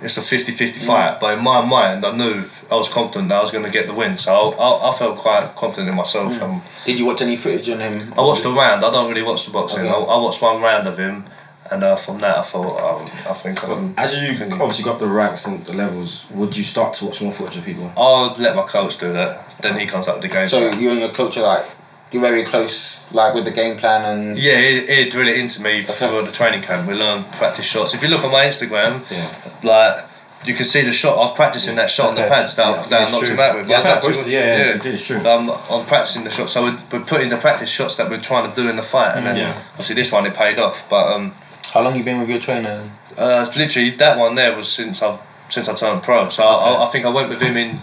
[0.00, 3.42] it's a 50-50 fight, but in my mind, I knew I was confident that I
[3.42, 4.16] was going to get the win.
[4.16, 6.40] So I, I, I felt quite confident in myself.
[6.40, 8.14] And Did you watch any footage on him?
[8.14, 8.82] I watched a round.
[8.82, 9.80] I don't really watch the boxing.
[9.80, 9.90] Okay.
[9.90, 11.26] I, I watched one round of him,
[11.70, 13.92] and uh, from that I thought, um, I think can.
[13.98, 17.32] As you obviously got the ranks and the levels, would you start to watch more
[17.32, 17.92] footage of people?
[17.94, 19.58] I'll let my coach do that.
[19.60, 20.46] Then he comes up with the game.
[20.46, 21.66] So you and your coach are like
[22.12, 25.62] you're very close, like with the game plan and yeah, he, he'd drill it into
[25.62, 26.88] me for the training camp.
[26.88, 27.94] We learn practice shots.
[27.94, 29.28] If you look on my Instagram, Yeah.
[29.62, 30.04] like
[30.44, 31.14] you can see the shot.
[31.14, 32.34] I was practicing that shot on the Okay.
[32.34, 33.68] pads that, Yeah, that I knocked him out with.
[33.68, 35.18] Yeah, I was I yeah, yeah, did, it's true.
[35.18, 36.52] I'm, I'm practicing the shots.
[36.52, 39.16] So we're, we're putting the practice shots that we're trying to do in the fight,
[39.16, 39.54] and then Yeah.
[39.70, 40.90] obviously this one it paid off.
[40.90, 41.32] But um,
[41.72, 42.90] how long you been with your trainer?
[43.16, 46.28] Uh, literally, that one there was since I've since I turned pro.
[46.30, 47.78] So I, I think I went with him in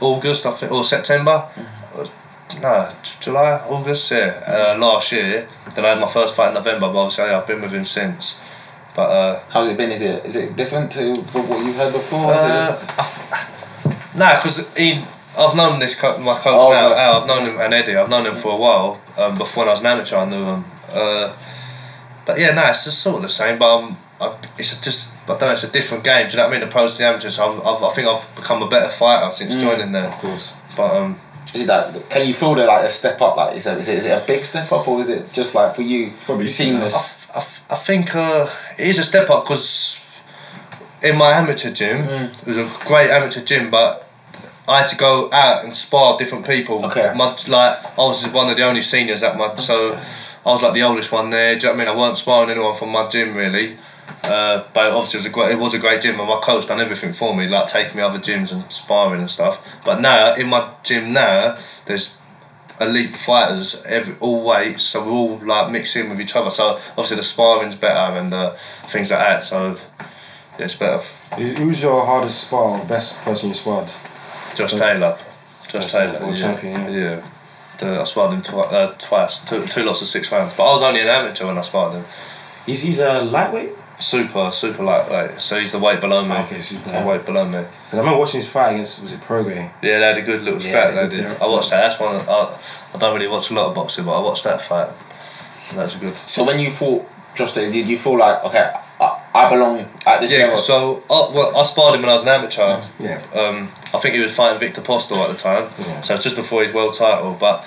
[0.00, 1.48] August, I think, or September.
[2.62, 2.88] No,
[3.20, 5.46] July, August, yeah, uh, last year.
[5.74, 8.40] Then I had my first fight in November, but obviously I've been with him since.
[8.94, 9.90] But uh, How's it been?
[9.90, 12.32] Is it is it different to what you've heard before?
[12.32, 12.74] Uh,
[14.16, 15.02] nah, because he,
[15.36, 16.90] I've known this co- my coach Oh, now.
[16.92, 16.98] right.
[17.20, 17.96] I've known him and Eddie.
[17.96, 19.00] I've known him for a while.
[19.18, 20.64] Um, before when I was an amateur, I knew him.
[20.92, 21.32] Uh,
[22.24, 23.58] but yeah, nah, it's just sort of the same.
[23.58, 25.50] But um, I, it's just I don't know.
[25.52, 26.28] It's a different game.
[26.28, 26.60] Do you know what I mean?
[26.66, 27.38] The pros to the amateurs.
[27.38, 30.06] I've, I've, I think I've become a better fighter since joining there.
[30.06, 30.56] Of course.
[30.74, 31.16] But um,
[31.56, 32.10] Is it that?
[32.10, 33.36] Can you feel that like a step up?
[33.36, 35.54] Like is it is it, is it a big step up or is it just
[35.54, 36.94] like for you Probably I, seamless?
[36.94, 38.46] f- I, f- I think uh,
[38.78, 39.98] it is a step up because
[41.02, 44.08] in my amateur gym, it was a great amateur gym, but
[44.68, 46.84] I had to go out and spar different people.
[46.86, 47.12] Okay.
[47.16, 49.94] My, like I was one of the only seniors at my so
[50.44, 51.54] I was like the oldest one there.
[51.58, 51.96] Do you know what I mean?
[51.96, 53.76] I weren't sparring anyone from my gym really.
[54.22, 56.66] Uh, but obviously it was a great it was a great gym and my coach
[56.66, 60.34] done everything for me like taking me other gyms and sparring and stuff but now
[60.34, 62.20] in my gym now there's
[62.80, 66.50] elite fighters, every all weights, so we're all like mix in with each other.
[66.50, 69.44] So obviously the sparring's better and uh, things like that.
[69.44, 69.76] So
[70.58, 70.98] yeah, it's better.
[71.36, 73.90] Who's your hardest spar best person you sparred?
[74.54, 75.18] Josh Taylor,
[75.68, 76.34] Josh Taylor, yeah.
[76.34, 76.98] champion, yeah.
[76.98, 77.28] yeah.
[77.78, 80.56] The, I sparred him twi- uh, twice, two, two lots of six rounds.
[80.56, 82.04] But I was only an amateur when I sparred him.
[82.64, 83.72] He's, he's a lightweight?
[83.98, 85.40] Super, super lightweight.
[85.40, 86.34] So he's the weight below me.
[86.36, 86.90] Okay, super.
[86.90, 87.62] The weight below me.
[87.84, 89.70] Because I remember watching his fight against, was it Prograis?
[89.82, 90.94] Yeah, they had a good little Yeah, scrap.
[90.94, 91.42] they They did did.
[91.42, 91.80] I watched that.
[91.80, 92.14] That's one.
[92.16, 92.56] I,
[92.94, 94.88] I don't really watch a lot of boxing, but I watched that fight.
[95.70, 96.14] And That's good.
[96.28, 100.32] So when you fought Josh did you feel like okay, I, I belong at this
[100.32, 100.44] Yeah.
[100.44, 100.58] level?
[100.58, 102.80] So I, well, I sparred him when I was an amateur.
[102.98, 103.20] Yeah.
[103.34, 103.62] Um,
[103.94, 105.64] I think he was fighting Viktor Postol at the time.
[105.78, 106.00] Yeah.
[106.02, 107.64] So just before his world title, but.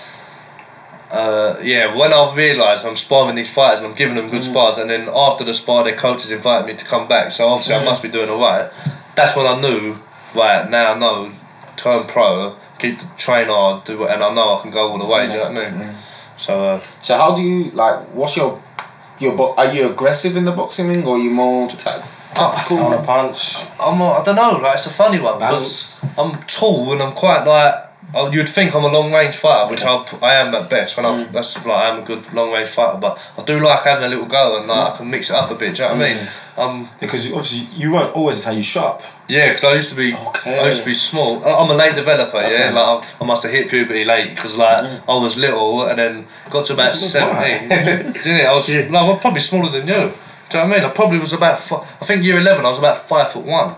[1.11, 4.77] Uh, yeah, when I've realised I'm sparring these fighters and I'm giving them good spars,
[4.77, 7.31] and then after the spar, their coaches invited me to come back.
[7.31, 8.69] So obviously I must be doing alright.
[9.15, 9.95] That's when I knew,
[10.35, 11.31] right now I know,
[11.77, 15.25] turn pro, keep train hard, do and I know I can go all the way.
[15.25, 15.93] Do you know what I mean?
[16.37, 17.99] So uh, So how do you like?
[18.13, 18.61] What's your
[19.19, 22.77] your bo- Are you aggressive in the boxing ring, or are you more ta- tactical?
[22.77, 23.55] On a punch.
[23.79, 27.43] I'm I don't know, like it's a funny one because I'm tall and I'm quite
[27.45, 27.73] like
[28.15, 30.97] oh, you'd think I'm a long range fighter, which I I am at best.
[30.97, 34.05] When I that's like I'm a good long range fighter, but I do like having
[34.05, 35.75] a little go and like I can mix it up a bit.
[35.75, 36.27] Do you know what I mean?
[36.57, 39.01] Um, Because obviously you weren't always how you shot.
[39.29, 40.59] yeah, because I used to be Okay.
[40.59, 41.43] I used to be small.
[41.45, 42.37] I'm a late developer.
[42.41, 45.97] Yeah, like I, I must have hit puberty late because like I was little and
[45.97, 47.69] then got to about seventeen.
[48.23, 48.45] Didn't it?
[48.45, 49.93] I was like, I'm probably smaller than you.
[49.93, 49.99] Do
[50.57, 50.83] you know what I mean?
[50.83, 51.57] I probably was about.
[51.59, 52.65] Fi- I think year eleven.
[52.65, 53.75] I was about five foot one.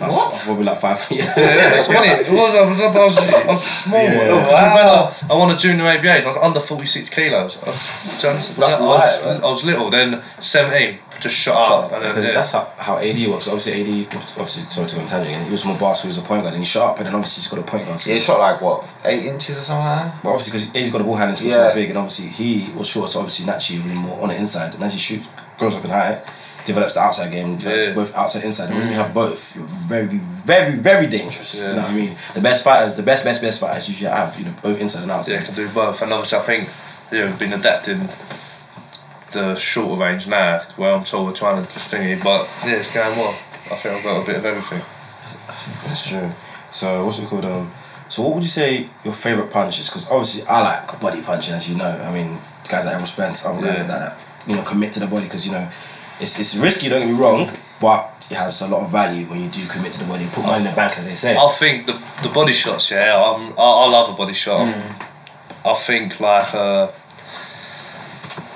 [0.00, 0.42] What?
[0.46, 1.18] Probably like five feet.
[1.18, 2.08] Yeah, it's funny.
[2.08, 4.02] It was, I, was, I, was, I was small.
[4.02, 4.34] Yeah.
[4.34, 7.62] When I, I won a junior ABAs, I was under 46 kilos.
[7.62, 8.62] I was, do you understand?
[8.62, 9.42] That's I, light, was, right?
[9.42, 11.92] I was little, then 17, just shut up.
[11.92, 12.32] And then, Because yeah.
[12.34, 13.48] that's how, how AD works.
[13.48, 16.22] Obviously, AD, obviously, sorry to go on tangent he was more boss, he was a
[16.22, 18.00] point guard, and he shot up, and then obviously he's got a point guard.
[18.00, 19.86] So Yeah, he shot like what eight inches or something.
[19.86, 20.22] Like that?
[20.22, 21.68] But obviously, because he's got a ball handling skills Yeah.
[21.68, 21.74] yeah.
[21.74, 24.74] big, and obviously he was short, so obviously naturally he'll be more on the inside.
[24.74, 26.22] And as he shoots, grows up in height,
[26.66, 27.94] develops the outside game, develops Yeah.
[27.94, 28.68] both outside and inside.
[28.70, 30.06] And when you have both, you're very,
[30.52, 31.54] very, very dangerous.
[31.60, 31.68] Yeah.
[31.70, 32.16] You know what I mean?
[32.34, 35.12] The best fighters, the best, best, best fighters usually have you know both inside and
[35.12, 35.34] outside.
[35.34, 36.02] yeah, can do both.
[36.02, 36.68] And obviously, I think
[37.12, 38.08] yeah, we've been adapting
[39.32, 42.92] the shorter range now, where I'm sort of trying to just thingy, but yeah, it's
[42.94, 43.30] going well.
[43.70, 44.82] I think I've got a bit of everything.
[45.86, 46.30] That's true.
[46.70, 47.44] So what's it called?
[47.44, 47.70] Um,
[48.08, 49.88] so what would you say your favorite punch is?
[49.88, 51.90] Because obviously I like body punching, as you know.
[51.90, 52.38] I mean,
[52.70, 53.82] guys like Errol Spence, other guys Yeah.
[53.82, 55.68] like that, that, you know, commit to the body because you know,
[56.20, 56.88] it's it's risky.
[56.88, 57.50] Don't get me wrong,
[57.80, 60.26] but it has a lot of value when you do commit to the body.
[60.32, 61.36] Put money in the bank, as they say.
[61.36, 64.72] I think the the body shots, yeah, I'm, I, I love a body shot.
[64.72, 65.68] Hmm.
[65.68, 66.90] I think like uh,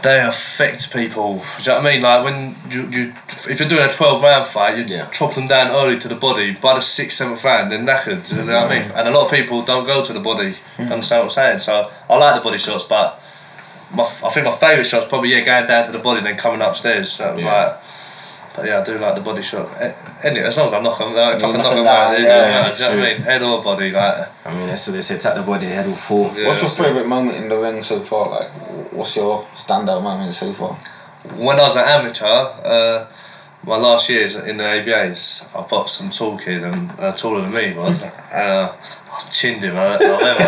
[0.03, 1.35] they affect people.
[1.35, 2.03] Do you know what I mean?
[2.03, 3.13] Like when you, you
[3.49, 5.11] if you're doing a twelve round fight, you Yeah.
[5.11, 6.53] chop them down early to the body.
[6.53, 8.29] By the sixth, seventh round, they're knackered.
[8.29, 8.89] Do you know what I hmm.
[8.89, 8.99] mean?
[8.99, 10.55] And a lot of people don't go to the body.
[10.77, 10.93] Hmm.
[10.93, 11.59] Understand what I'm saying?
[11.61, 13.21] So I like the body shots, but
[13.95, 16.19] my, f- I think my favourite shot shot's probably yeah going down to the body,
[16.19, 17.13] and then coming upstairs.
[17.13, 17.53] So, Yeah.
[17.67, 17.77] like,
[18.57, 19.69] but yeah, I do like the body shot.
[20.25, 21.87] Anyway, as long as I knock them, like, if I can knock knock them them
[21.87, 23.23] out, down, it yeah, doesn't matter, that's do you know what I mean?
[23.23, 24.29] Head or body, like.
[24.47, 25.19] I mean, that's what they say.
[25.19, 26.31] Tap the body, head will fall.
[26.37, 26.47] Yeah.
[26.49, 28.29] What's your favorite moment in the ring so far?
[28.31, 28.51] Like,
[28.93, 30.75] what's your standout moment so far?
[31.37, 33.07] When I was an amateur, uh,
[33.65, 37.53] my last years in the ABAs, I boxed some tall kid and uh, taller than
[37.53, 38.73] me he was, and uh,
[39.31, 39.77] Chinned him.
[39.77, 40.43] I, I, remember,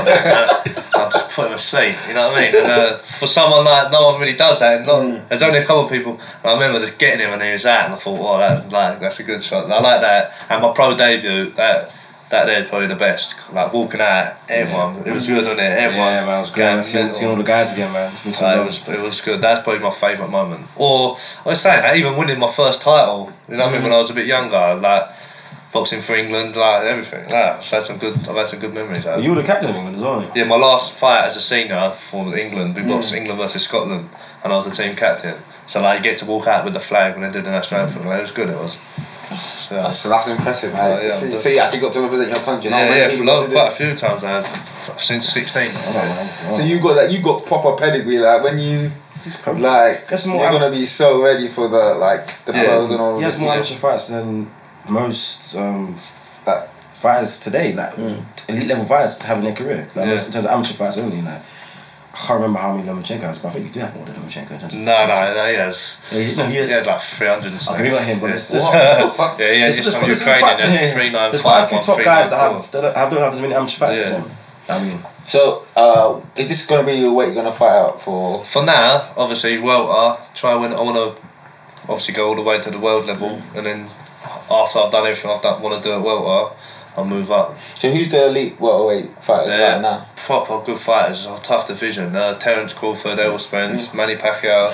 [0.94, 1.96] I just put him asleep.
[2.08, 2.56] You know what I mean?
[2.62, 4.78] And uh, for someone like no one really does that.
[4.78, 6.12] And not, There's only a couple of people.
[6.12, 8.70] And I remember just getting him and he was out, and I thought, oh, that,
[8.70, 9.64] like that's a good shot.
[9.64, 10.32] And I like that.
[10.50, 11.98] And my pro debut, that.
[12.30, 13.52] That there's probably the best.
[13.52, 15.06] Like walking out, everyone.
[15.06, 15.64] It was good, wasn't it?
[15.64, 16.12] Everyone.
[16.12, 16.64] Yeah, man, it was great.
[16.64, 16.82] going man.
[16.82, 18.10] Seeing, seeing all the guys again, man.
[18.24, 19.42] Been so Uh, it was it was good.
[19.42, 20.64] That's probably my favourite moment.
[20.78, 21.10] Or
[21.44, 23.30] I was saying that even winning my first title.
[23.50, 23.82] You know what I mean?
[23.82, 25.10] When I was a bit younger, like
[25.72, 27.28] boxing for England, like everything.
[27.28, 28.14] Yeah, I've had some good.
[28.28, 29.04] I've had some good memories.
[29.04, 29.24] Like.
[29.24, 30.12] you were the captain of England as well.
[30.14, 30.42] aren't you?
[30.42, 32.90] Yeah, my last fight as a senior for England, we hmm.
[32.90, 34.08] boxed England versus Scotland,
[34.44, 35.34] and I was the team captain.
[35.66, 37.80] So like, you get to walk out with the flag when they did the national
[37.80, 37.86] hmm.
[37.86, 38.06] anthem.
[38.06, 38.50] Like, it was good.
[38.50, 38.78] It was.
[39.70, 39.80] Yeah.
[39.80, 40.98] That's that's impressive, man.
[40.98, 42.70] Oh, yeah, so, I'm so you actually got to represent your country.
[42.70, 45.28] not yeah, yeah, for people loads, got to do- quite a few times now, since
[45.32, 45.70] sixteen.
[45.70, 47.10] So you got that.
[47.10, 48.18] You got proper pedigree.
[48.18, 48.90] Like when you
[49.22, 52.64] He's probably like, Guess you're gonna be so ready for the like the Yeah.
[52.64, 54.50] pros and all He of has more amateur fights than
[54.88, 55.94] most um,
[56.46, 57.96] like, fighters today, like
[58.48, 59.88] elite level fighters have in their career.
[59.94, 60.12] Like, Yeah.
[60.12, 61.22] most- in terms of amateur fights only.
[61.22, 61.40] Like,
[62.14, 64.16] I can't remember how many Lomachenko has, but I think you do have more than
[64.16, 64.50] Lomachenko.
[64.52, 65.96] In terms of No, no, no, he has.
[66.12, 66.68] Yeah, he- no, he has.
[66.68, 67.86] He has like 300 and something.
[67.86, 68.34] Okay, we him, but yeah.
[68.34, 68.74] it's- What?
[68.74, 71.66] yeah, yeah, There's- just there's on quite- there's quite- there's yeah, 395, There's quite a
[71.68, 74.24] few top guys that have, that have, don't have as many amateur fights as him.
[74.68, 78.44] I mean, So uh, is this gonna be your weight you're gonna fight out for?
[78.44, 81.22] For now, obviously, welter, try when I want to
[81.88, 83.86] obviously go all the way to the world level, and then
[84.50, 86.54] after I've done everything I've done, want to do at welter,
[86.96, 87.58] I'll move up.
[87.60, 90.06] So who's the elite welterweight fighters They're right now?
[90.16, 91.26] proper good fighters.
[91.26, 92.14] It's a tough division.
[92.14, 94.68] Uh, Terence Crawford, Errol Spence, Manny Pacquiao,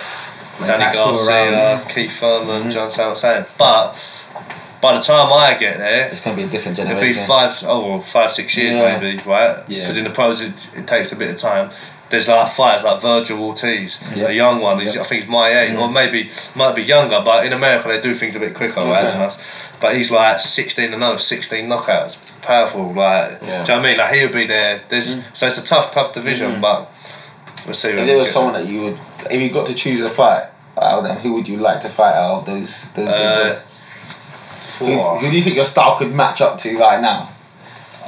[0.60, 1.94] Man, Danny Garcia.
[1.94, 3.44] Keith Thurman, John Sam saying.
[3.58, 3.92] But
[4.82, 7.24] by the time I get there, It's gonna be a different it'll be generation.
[7.26, 8.98] five, oh, well, five, six years Yeah.
[8.98, 9.56] maybe, right?
[9.68, 9.82] Yeah.
[9.82, 11.70] Because in the pros, it, it takes a bit of time.
[12.10, 14.28] There's like fighters like Vergil Ortiz, Yeah.
[14.28, 14.78] a young one.
[14.80, 15.02] He's, Yeah.
[15.02, 17.20] I think he's my age, or maybe might be younger.
[17.24, 19.04] But in America, they do things a bit quicker, right?
[19.04, 19.38] Us.
[19.80, 22.92] But he's like 16 and 0, 16 knockouts, powerful.
[22.94, 23.38] Like, Yeah.
[23.38, 23.98] do you know what I mean?
[23.98, 24.80] Like he'll be there.
[24.88, 26.90] There's so it's a tough, tough division, but
[27.66, 27.90] we'll see.
[27.90, 28.98] If there was someone that you would,
[29.30, 30.44] if you got to choose a fight
[30.80, 33.08] out of them, who would you like to fight out of those those?
[33.12, 33.60] Uh,
[34.78, 34.86] who,
[35.18, 37.28] who do you think your style could match up to right now?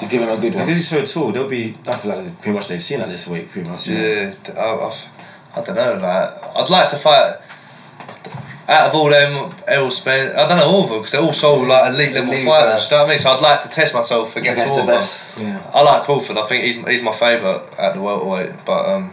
[0.00, 0.64] To give him a good one.
[0.66, 1.76] Because he's so tall, they'll be.
[1.86, 3.86] I feel like pretty much they've seen at this week, pretty much.
[3.88, 5.08] Yeah, I, I've,
[5.56, 5.94] I don't know.
[5.94, 7.36] Like, I'd like to fight.
[8.68, 11.32] Out of all them, Errol Spence, I don't know all of them because they're all
[11.32, 12.86] so like elite level Elite, fighters.
[12.86, 13.18] uh, Do you know what I mean?
[13.18, 15.46] So I'd like to test myself against, Against all the of them.
[15.48, 15.70] Yeah.
[15.74, 16.36] I like Crawford.
[16.36, 18.64] I think he's, he's my favourite at the welterweight.
[18.64, 19.10] But um,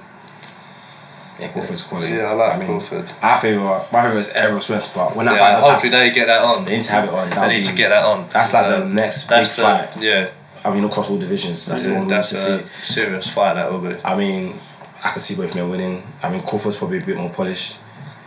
[1.39, 2.13] Yeah, Crawford's quality.
[2.13, 3.10] yeah, I like I mean, Crawford.
[3.23, 6.08] Our favourite, my favourite is Errol Spence, but when that Yeah, fight does hopefully happen,
[6.10, 6.63] they get that on.
[6.63, 7.30] they need to have it on.
[7.32, 8.30] They need be- to get that on.
[8.30, 9.89] That's like the Um, next that's big the, fight.
[10.04, 10.30] Yeah,
[10.67, 12.93] I mean, across all divisions, that's the yeah, one we need that's to a see.
[12.93, 13.53] serious fight.
[13.56, 13.95] That will be.
[14.03, 14.60] I mean,
[15.03, 16.03] I could see both men winning.
[16.21, 17.80] I mean, Crawford's probably a bit more polished.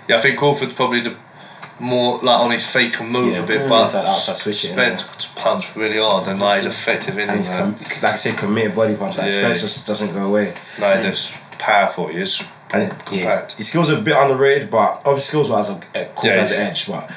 [0.09, 1.16] Yeah, I think Crawford's probably the
[1.79, 5.74] more like on his feet can move Yeah, a bit, but outside switching, Spence punch
[5.76, 9.16] really hard and like he's effective in he's, com- like I said, committed body punch.
[9.16, 9.38] Like, Yeah.
[9.38, 10.53] Spence just doesn't go away.
[10.79, 12.09] Like just powerful.
[12.09, 12.42] He is.
[12.72, 16.33] And it, yeah, his skills are a bit underrated, but obviously skills wise, Crawford Yeah,
[16.37, 16.87] has the edge.
[16.87, 17.11] But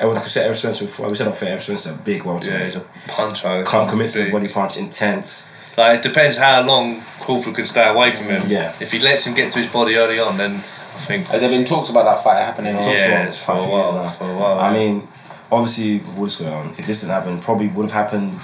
[0.00, 2.02] everyone, like I said, Errol Spence before, we said off air, Errol Spence is a
[2.02, 2.64] big Yeah, welterweight.
[2.64, 3.64] he's a puncher.
[3.64, 5.48] Can't commit to the body punch, intense.
[5.76, 8.42] Like it depends how long Crawford can stay away from him.
[8.48, 8.72] Yeah.
[8.80, 11.26] If he lets him get to his body early on, then I think.
[11.28, 12.74] Has there been talks about that fight happening?
[12.76, 15.06] or- Talks Yeah, about it's for a while, for a while, I mean,
[15.52, 18.42] obviously, with what's going on, if this didn't happen, probably would have happened l-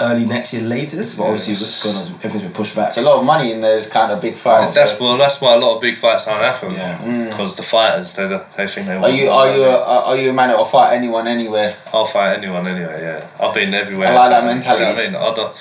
[0.00, 1.16] early next year latest.
[1.18, 2.88] But obviously, what's going on, everything's been pushed back.
[2.88, 4.74] It's a lot of money in those kind of big fights.
[4.74, 5.16] That's so- well.
[5.16, 6.72] That's why a lot of big fights don't happen.
[6.72, 6.98] Yeah.
[6.98, 7.30] Mm.
[7.30, 8.94] Because the fighters, they they think they.
[8.96, 11.76] Are you are you a, are you a man that will fight anyone anywhere?
[11.92, 12.98] I'll fight anyone anywhere.
[13.00, 14.08] Yeah, I've been everywhere.
[14.08, 15.00] I like that Do you know what mentality.
[15.00, 15.52] I mean, I don't,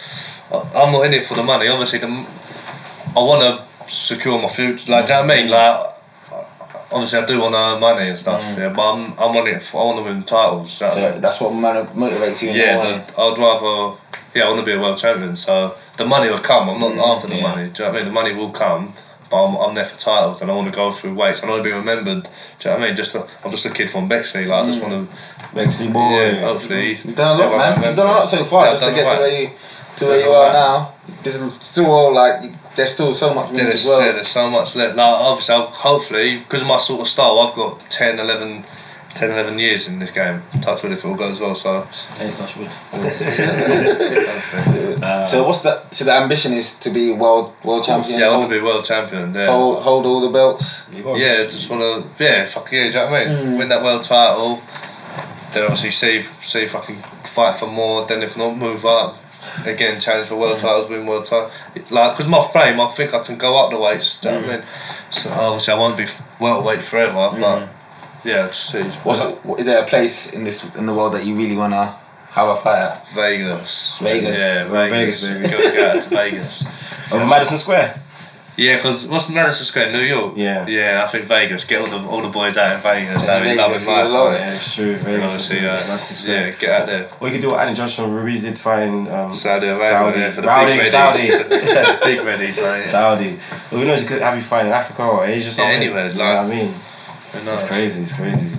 [0.76, 1.68] I- I'm not in it for the money.
[1.68, 2.26] Obviously, the, m-
[3.16, 4.92] I want to secure my future.
[4.92, 5.50] Like, do you know what I mean?
[5.52, 5.95] Like,
[6.96, 8.56] obviously, I do want to earn money and stuff.
[8.58, 9.62] Yeah, but I'm, I'm on it.
[9.62, 10.80] For, I want to win titles.
[10.80, 14.00] do you know what I So that's what motivates you yeah, the, I'd rather.
[14.34, 15.36] Yeah, I want to be a world champion.
[15.36, 16.70] So the money will come.
[16.70, 17.42] I'm not mm, after the yeah.
[17.44, 17.70] money.
[17.70, 18.06] Do you know what I mean?
[18.06, 18.94] The money will come.
[19.30, 21.42] But I'm, I'm there for titles and I want to go through weights.
[21.42, 22.24] I want to be remembered.
[22.24, 22.96] Do you know what I mean?
[22.98, 24.46] Just I'm just a kid from Bexley.
[24.46, 24.90] Like I just mm.
[24.90, 25.56] want to.
[25.56, 26.00] Bexley boy.
[26.00, 26.90] Yeah, hopefully.
[26.90, 27.84] You've done a lot, man.
[27.84, 29.50] You've done a lot so far Yeah, just to get to where you
[29.98, 30.94] to where you are now.
[31.24, 32.44] There's still all like
[32.76, 34.00] there's still so much room Yeah, to there's, grow.
[34.00, 34.96] yeah, there's so much left.
[34.96, 38.64] Like, obviously, I'll, hopefully, because of my sort of style, I've got 10, 11,
[39.16, 40.42] 10, 11 years in this game.
[40.62, 41.56] Touch wood if it all goes well.
[41.56, 41.82] So,
[42.18, 42.68] Hey, touch wood.
[42.68, 44.96] hopefully.
[45.26, 48.20] so what's the so the ambition is to be world world champion?
[48.20, 49.34] yeah, I want hold, to be world champion.
[49.34, 50.90] Yeah, hold hold all the belts.
[50.94, 51.82] You got yeah, just want
[52.18, 52.24] to.
[52.24, 53.36] Yeah, fuck yeah, do you know what I mean?
[53.54, 53.58] Mm.
[53.60, 54.62] Win that world title.
[55.54, 58.06] Then obviously see if, see if I can fight for more.
[58.06, 59.16] Then if not, move up.
[59.66, 60.40] Again, challenge for Mm.
[60.40, 61.50] world titles, win world title.
[61.92, 64.18] Like, because my frame, I think I can go up the weights.
[64.20, 64.44] Do you know Mm.
[64.48, 64.66] what I mean?
[65.12, 66.06] So obviously, I won't be
[66.40, 67.68] welterweight forever, but
[68.24, 68.84] yeah, just see.
[69.04, 71.96] What's what, is there a place in this in the world that you really wanna
[72.32, 73.08] have a fight at?
[73.10, 73.98] Vegas.
[74.02, 74.38] Vegas.
[74.40, 75.22] Yeah, Vegas.
[75.22, 75.50] Vegas, baby.
[75.50, 76.66] Gotta get out to Vegas.
[77.14, 77.96] Over Madison Square.
[78.58, 80.34] Yeah, because what's Madison Square, New York?
[80.38, 80.66] Yeah.
[80.68, 81.66] Yeah, I think Vegas.
[81.66, 83.24] Get all the all the boys out in Vegas.
[83.26, 84.12] Yeah, Having Vegas, loving you life.
[84.14, 84.36] love right?
[84.36, 84.40] it.
[84.40, 84.96] Yeah, it's true.
[84.96, 85.52] Vegas.
[85.52, 87.10] obviously, uh, yeah, get out there.
[87.20, 90.20] Or you could do what Andy Johnson Ruiz did fighting um, Saudi Arabia Saudi.
[90.20, 91.20] there for the Rowdy, big Saudi.
[91.20, 92.04] readies.
[92.06, 93.38] big readies, like, Saudi.
[93.72, 95.76] Well, we know it's good to have you fight in Africa or Asia somewhere.
[95.76, 96.74] anywhere, You know like- what I mean?
[97.54, 98.02] It's crazy.
[98.04, 98.50] It's crazy.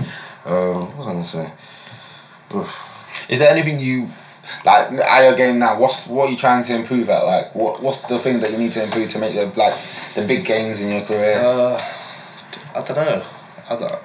[0.44, 1.50] Um, what was I gonna say?
[2.54, 3.26] Oof.
[3.30, 4.08] Is there anything you
[4.64, 5.78] like at your game now?
[5.78, 7.24] What's what are you trying to improve at?
[7.24, 9.74] Like what what's the thing that you need to improve to make the like
[10.14, 11.40] the big gains in your career?
[11.40, 11.80] Uh,
[12.74, 13.22] I don't know.
[13.68, 14.02] I don't,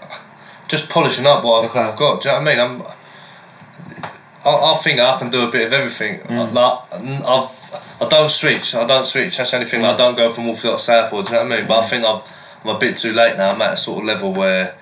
[0.67, 1.95] just polishing up what I've Okay.
[1.97, 2.21] got.
[2.21, 2.81] Do you know what I mean?
[2.81, 2.83] I'm.
[4.43, 6.19] I, I think I can do a bit of everything.
[6.21, 6.53] Mm.
[6.53, 8.73] Like I've, I don't switch.
[8.75, 9.37] I don't switch.
[9.37, 9.85] That's anything.
[9.85, 11.21] I don't go from orthodox southpaw.
[11.21, 11.65] Do you know what I mean?
[11.65, 11.67] Mm.
[11.67, 13.51] But I think I've, I'm a bit too late now.
[13.51, 14.75] I'm at a sort of level where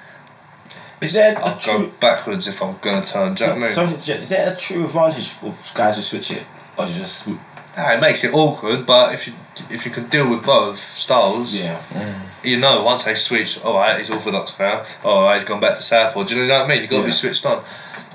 [1.01, 1.91] Is there a I'll go true?
[1.99, 3.33] backwards if I'm gonna turn.
[3.33, 3.97] Do you know what I mean?
[3.97, 6.43] To is there a true advantage of guys who switch it,
[6.77, 7.29] or just
[7.77, 9.33] Ah, it makes it awkward, but if you
[9.69, 11.79] if you can deal with both styles, yeah?
[12.43, 14.83] you know, once they switch, all right, he's orthodox now.
[15.05, 16.23] All right, he's gone back to southpaw.
[16.23, 16.81] Do you know what I mean?
[16.81, 17.07] You've got to Yeah.
[17.07, 17.63] be switched on.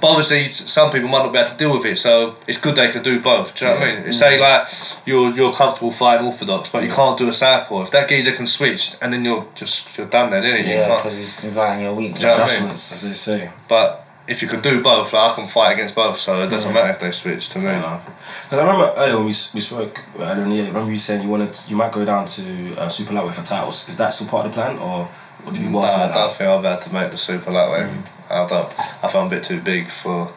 [0.04, 2.76] But obviously, some people might not be able to deal with it, so it's good
[2.76, 3.56] they can do both.
[3.56, 4.04] Do you know what I mean?
[4.04, 4.12] Mm.
[4.12, 4.68] Say like
[5.06, 7.84] you're you're comfortable fighting orthodox, but you can't do a southpaw.
[7.84, 10.42] If that geezer can switch, and then you're just you're done then?
[10.44, 12.20] You yeah, because he's inviting your weak.
[12.20, 12.34] Know I mean?
[12.34, 13.50] Adjustments, as they say.
[13.66, 16.74] But if you can do both, like I can fight against both, so it doesn't
[16.74, 17.72] matter if they switch to me.
[17.72, 20.98] Because I remember earlier when we, we spoke uh, earlier in the year, remember you
[20.98, 23.88] saying you wanted you might go down to uh, super lightweight for titles.
[23.88, 25.06] Is that still part of the plan, or
[25.44, 27.90] what did you No, want I don't think be able to make the super lightweight.
[27.90, 28.13] Mm.
[28.30, 28.68] I don't.
[28.78, 30.30] I I'm a bit too big for.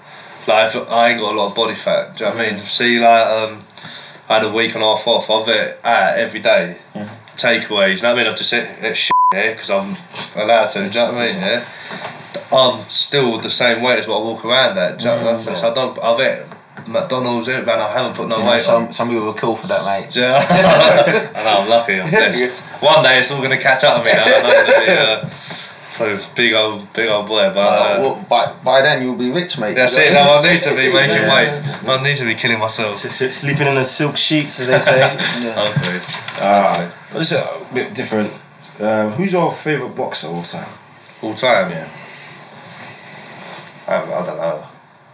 [0.47, 2.15] Like I ain't got a lot of body fat.
[2.17, 2.59] Do you know what I mean?
[2.59, 2.59] Mm.
[2.59, 3.63] See, like um,
[4.29, 5.29] I had a week and a half off.
[5.29, 6.77] I've it out every day.
[6.93, 7.07] Mm.
[7.35, 7.97] Takeaways.
[7.97, 8.27] You know what I mean?
[8.31, 9.95] I've just hit, hit shit yeah, because I'm
[10.41, 10.79] allowed to.
[10.79, 11.35] Do you know what I mean?
[11.35, 11.41] Mm.
[11.41, 11.65] Yeah.
[12.49, 14.99] I'm still the same weight as what I walk around at.
[14.99, 15.55] Do you know what I mean?
[15.55, 15.99] So I don't.
[16.01, 16.47] I've hit
[16.87, 17.79] McDonald's, it, man.
[17.79, 18.61] I haven't put no You know, weight on.
[18.61, 20.15] some some people will kill for that, mate.
[20.15, 21.99] Yeah, I know, I'm lucky.
[21.99, 22.81] I'm blessed.
[22.81, 24.19] One day it's all gonna catch up with me.
[24.19, 25.27] I'm
[25.99, 27.57] not gonna be uh, probably a big old, big old boy, but.
[27.57, 27.61] Uh,
[27.97, 29.75] Uh, well, by, by then you'll be rich, mate.
[29.75, 30.13] that's it.
[30.13, 31.51] No, I need to be making weight.
[31.87, 32.91] I need to be killing myself.
[32.93, 34.99] S- s- sleeping in the silk sheets, as they say.
[35.55, 35.99] Hopefully.
[36.41, 38.31] Ah, this is a bit different.
[38.79, 40.69] Um, who's your favorite boxer all time?
[41.23, 41.71] All time.
[41.71, 41.87] Yeah.
[43.87, 44.63] I, I don't know.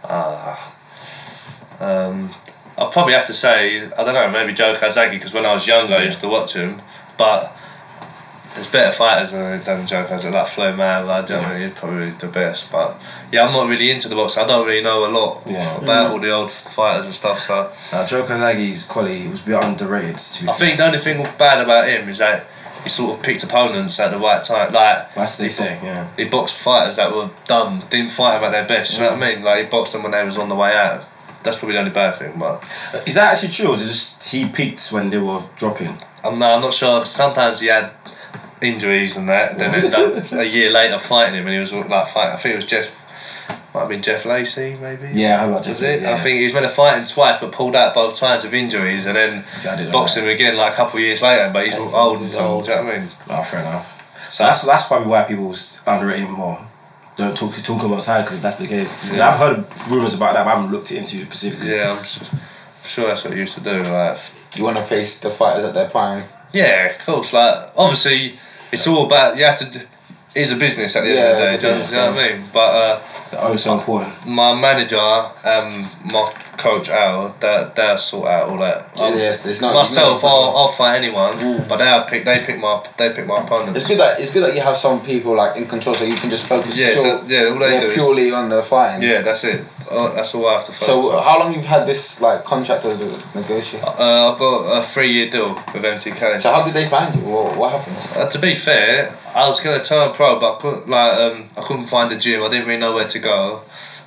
[0.04, 0.56] Uh,
[1.80, 2.30] um,
[2.76, 4.28] I'll probably have to say I don't know.
[4.30, 6.80] Maybe Joe Calzaghe because when I was younger I used to watch him,
[7.16, 7.56] but.
[8.54, 12.10] There's better fighters than, than Joe like Flo Man, like, do you know he's probably
[12.10, 12.70] the best.
[12.70, 12.96] But
[13.32, 14.44] yeah, I'm not really into the boxing.
[14.44, 15.76] I don't really know a lot Yeah.
[15.82, 17.40] about all the old fighters and stuff.
[17.40, 20.18] So Now, Joe Calzaghe's quality was a bit underrated.
[20.18, 22.46] To be I think the only thing bad about him is that
[22.84, 24.72] he sort of picked opponents at the right time.
[24.72, 26.08] Like That's what they he, say, yeah.
[26.16, 28.94] he boxed fighters that were dumb, didn't fight them at their best.
[28.94, 29.42] You know what I mean?
[29.42, 31.02] Like he boxed them when they was on the way out.
[31.42, 32.38] That's probably the only bad thing.
[32.38, 32.62] But
[33.04, 35.98] Is that actually true, or is it just he peaked when they were dropping?
[36.22, 37.04] I'm not, I'm not sure.
[37.04, 37.90] Sometimes he had
[38.64, 39.58] injuries and that.
[39.58, 42.32] Then ended up a year later fighting him, and he was like fighting.
[42.34, 43.00] I think it was Jeff.
[43.74, 45.08] Might have been Jeff Lacy, maybe.
[45.14, 45.82] Yeah, I heard Was it?
[45.84, 46.12] Lacy, yeah.
[46.14, 48.54] I think he was meant to fight him twice, but pulled out both times with
[48.54, 51.20] injuries, and then See, I didn't know boxed him again like a couple of years
[51.22, 51.50] later.
[51.52, 52.46] But he's Yeah, old and he's old.
[52.50, 52.64] old.
[52.66, 53.08] Do you know what I mean?
[53.30, 54.30] Oh, fair enough.
[54.32, 56.64] So that's that's probably why people s- underrate him more.
[57.16, 58.92] Don't talk talk about side because if that's the case.
[59.08, 59.28] And Yeah.
[59.30, 61.70] I've heard rumours about that, but I haven't looked into it specifically.
[61.74, 62.04] Yeah, I'm
[62.84, 63.82] sure that's what he used to do.
[63.82, 64.18] Like,
[64.56, 66.24] You want to face the fighters at their prime.
[66.52, 67.32] yeah, of course.
[67.32, 68.38] Like, obviously,
[68.74, 69.66] it's all about you have to.
[69.74, 69.86] d-
[70.40, 71.58] It's a business at the Yeah, end of the day.
[71.62, 72.36] Do you know what I mean?
[72.52, 72.94] But uh,
[73.46, 74.12] Oh, so important.
[74.26, 74.98] my manager,
[75.52, 75.68] um,
[76.14, 76.22] my
[76.56, 78.98] coach Al, they they'll sort out all that.
[79.00, 82.24] Um, yes, it's not myself, I'll, I'll fight anyone, but they'll pick.
[82.24, 82.84] They pick my.
[82.96, 83.76] They pick my opponent.
[83.76, 86.16] It's good that it's good that you have some people like in control, so you
[86.16, 86.78] can just focus.
[86.78, 89.02] Yeah, so- yeah, all they do is- purely on the fighting.
[89.08, 89.64] Yeah, that's it.
[89.90, 90.86] Oh, that's all I have to focus.
[90.86, 91.22] So on.
[91.22, 92.88] how long you've had this like contract to
[93.34, 93.82] negotiate?
[93.84, 96.40] Uh, I've got a three-year deal with MTK.
[96.40, 97.20] So how did they find you?
[97.22, 97.96] What, what happened?
[98.16, 101.60] Uh, to be fair, I was gonna turn pro, but I couldn't, like um, I
[101.60, 102.42] couldn't find a gym.
[102.42, 103.60] I didn't really know where to go.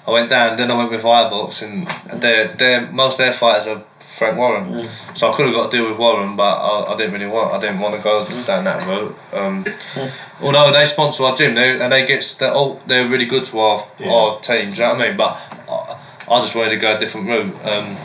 [0.07, 1.85] I went down, then I went with Firebox, and
[2.21, 4.85] they they most of their fighters are Frank Warren.
[5.15, 7.53] So I could have got a deal with Warren, but I, I didn't really want.
[7.53, 9.15] I didn't want to go down that route.
[9.33, 9.65] Um,
[10.41, 13.59] although they sponsor our gym, they, and they get they're all they're really good to
[13.59, 14.11] our Yeah.
[14.13, 14.71] our team.
[14.71, 15.17] Do you know what I mean?
[15.17, 15.31] But
[15.69, 15.99] I,
[16.35, 17.53] I just wanted to go a different route.
[17.65, 17.97] Um,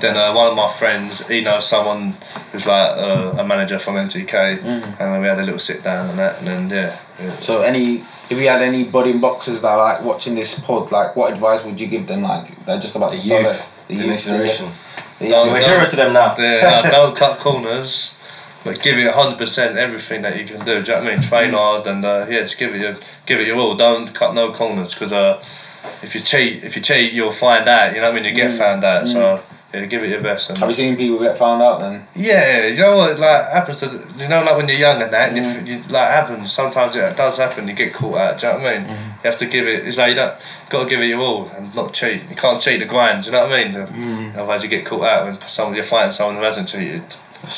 [0.00, 2.14] then uh, one of my friends, he knows someone
[2.52, 6.10] who's like uh, a manager from MTK, and then we had a little sit down
[6.10, 6.98] and that, and then yeah.
[7.20, 7.30] yeah.
[7.30, 11.14] So any if you had any budding boxers that are like watching this pod, like
[11.16, 12.22] what advice would you give them?
[12.22, 13.98] Like they're just about The to start youth, it.
[13.98, 14.66] the next generation.
[15.18, 16.34] The Don't- We're don't- hero to them now.
[16.38, 18.18] Yeah, no, don't cut corners,
[18.64, 20.80] but give it hundred percent everything that you can do.
[20.82, 21.20] Do you know what I mean?
[21.22, 23.76] Train hard and uh, yeah, just give it your give it your all.
[23.76, 25.38] Don't cut no corners because uh,
[26.02, 27.94] if you cheat, if you cheat, you'll find out.
[27.94, 28.24] You know what I mean?
[28.24, 29.06] You get found out.
[29.06, 29.40] So
[29.74, 30.50] yeah, give it your best.
[30.50, 32.04] And Have you seen people get found out then?
[32.14, 33.86] Yeah, you know what like happens to
[34.18, 35.66] you know like when you're young and that and if mm.
[35.66, 38.40] you, like happens sometimes it does happen you get caught out.
[38.40, 38.86] Do you know what I mean?
[38.88, 39.06] Mm.
[39.24, 39.86] You have to give it.
[39.86, 40.34] It's like you don't
[40.70, 42.22] got to give it your all and not cheat.
[42.30, 43.24] You can't cheat the grind.
[43.24, 43.74] Do you know what I mean?
[43.74, 44.34] Mm.
[44.36, 47.02] Otherwise you get caught out when someone you're fighting someone who hasn't cheated.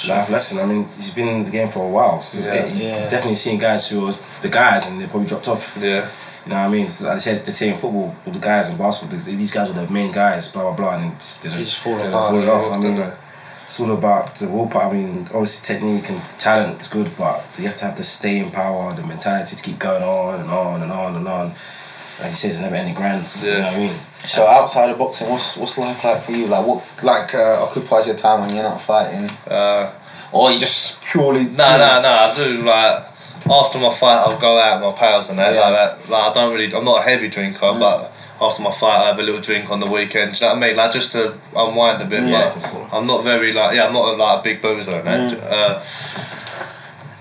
[0.09, 0.59] Life lesson.
[0.59, 2.21] I mean, he's been in the game for a while.
[2.21, 2.67] So Yeah.
[2.67, 3.09] yeah, Yeah.
[3.09, 5.79] definitely seen guys who are the guys and they probably dropped off.
[5.81, 6.09] Yeah.
[6.47, 6.87] You know what I mean?
[7.01, 9.19] Like I said, the same football with the guys in basketball.
[9.19, 11.65] th- These guys are the main guys, blah blah blah, and then just didn't They
[11.65, 12.73] just fall didn't fall off.
[12.73, 13.17] I Didn't mean, they?
[13.65, 14.91] it's all about the willpower.
[14.91, 18.51] I mean, obviously technique and talent is good, but you have to have the staying
[18.53, 21.47] power, the mentality to keep going on and on and on and on.
[22.21, 23.27] Like you said, it's never any grand.
[23.43, 23.95] You know what I mean?
[24.25, 26.47] So outside of boxing, what's what's life like for you?
[26.47, 29.91] Like what like uh, occupies your time when you're not fighting, Uh,
[30.33, 32.09] or you just purely no, no, no.
[32.09, 33.05] I do like
[33.51, 35.61] after my fight, I'll go out with my pals and that Yeah.
[35.69, 36.11] like that.
[36.11, 36.75] Like I don't really.
[36.75, 39.81] I'm not a heavy drinker, but after my fight, I have a little drink on
[39.81, 40.35] the weekend.
[40.35, 40.77] Do you know what I mean?
[40.77, 42.25] Like just to unwind a bit.
[42.25, 42.93] Yeah, but it's.
[42.93, 43.87] I'm not very like yeah.
[43.87, 45.43] I'm not a, like a big boozer and that.
[45.43, 45.83] Uh,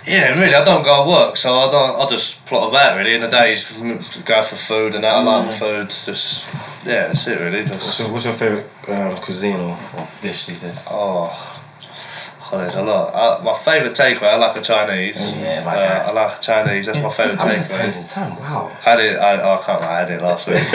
[0.08, 2.00] yeah, really, I don't go to work, so I don't.
[2.00, 3.16] I just plot about really.
[3.16, 5.16] In the days, mm, go for food and that.
[5.16, 5.90] I like my food.
[5.90, 7.66] Just yeah, that's it really.
[7.66, 10.86] Just So, what's your favorite um, cuisine or, or dish these days?
[10.92, 11.55] Oh,
[12.52, 13.14] there's a lot.
[13.14, 15.36] Uh, my favourite takeaway, I like a Chinese.
[15.38, 16.10] Yeah, my uh.
[16.10, 16.86] I like a Chinese.
[16.86, 17.78] That's my favourite takeaway.
[17.80, 18.36] times in time?
[18.38, 18.72] Wow.
[18.82, 19.18] Had it.
[19.18, 19.82] I, oh, I can't.
[19.82, 20.58] lie, I had it last week.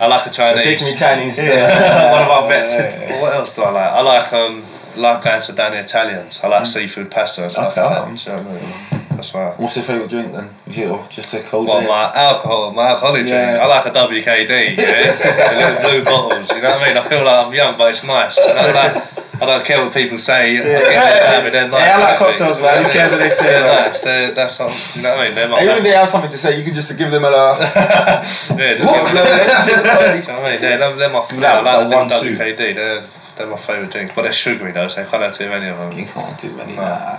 [0.00, 0.64] I like the Chinese.
[0.64, 1.38] Take me Chinese.
[1.38, 2.12] Yeah.
[2.12, 2.76] one of our bets.
[2.78, 3.92] Well, what else do I like?
[3.92, 4.62] I like um
[4.96, 6.40] like going to down the Italians.
[6.42, 7.82] I like seafood pasta and stuff Okay.
[7.82, 8.24] like that.
[8.24, 9.06] Do you know what I mean?
[9.16, 9.58] That's right.
[9.58, 10.50] What's your favourite drink then?
[10.66, 11.88] It just a cold Well, beer?
[11.88, 14.76] my alcohol, my alcoholic drink, I like a WKD, yeah?
[14.76, 16.96] the little blue bottles, you know what I mean?
[16.96, 18.36] I feel like I'm young, but it's nice.
[18.38, 18.94] You know, like,
[19.42, 21.82] I don't care what people say, I get it down with their nice.
[21.86, 22.76] Yeah, I like cocktails, man.
[22.78, 25.24] Who what cares what they say, They're nice, they're, that's what, you know what I
[25.26, 25.34] mean?
[25.34, 27.28] They're my even if they have something to say, you can just give them a.
[27.28, 27.58] Uh,
[28.22, 29.06] Yeah, just What?
[29.06, 30.60] give them- you know what I mean?
[30.60, 32.36] They're, they're, they're my that, yeah, I like the them one, two.
[32.36, 33.04] WKD, they're,
[33.36, 35.76] they're my favourite drinks, but they're sugary though, so I can't have too many of
[35.78, 35.92] them.
[35.98, 36.76] you can't do many.
[36.76, 36.82] No.
[36.82, 37.18] Nah.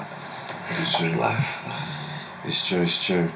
[0.69, 1.11] It's true.
[2.45, 3.29] It's true, it's true.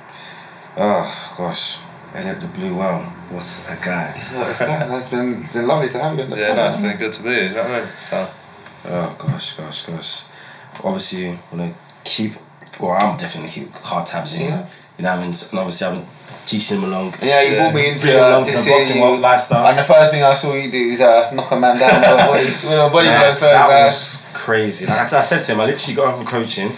[0.78, 1.80] Oh, gosh.
[2.16, 3.00] Elliot the Blue Well.
[3.30, 4.12] What a guy.
[4.14, 6.78] So it's, it's been it's been lovely to have you on the Yeah, no, it's
[6.78, 6.82] podcast.
[6.84, 7.90] been good to be here, you know what I mean?
[8.02, 8.30] So,
[8.86, 10.24] Oh, gosh, gosh, gosh.
[10.84, 12.34] Obviously, want to keep,
[12.80, 14.42] well, I'm definitely keep hard tabs in.
[14.42, 14.68] Yeah.
[14.98, 15.36] You know what I mean?
[15.52, 16.06] And obviously, I've been
[16.46, 17.14] teaching him along.
[17.22, 17.64] Yeah, you Yeah.
[17.64, 19.18] brought me into uh, to the boxing you.
[19.18, 19.68] lifestyle.
[19.68, 22.10] And the first thing I saw you do is uh, knock a man down with
[22.10, 23.34] a body, with a body Yeah, blow.
[23.34, 24.86] So that uh, was crazy.
[24.86, 26.72] Like I, I said to him, I literally got home from coaching,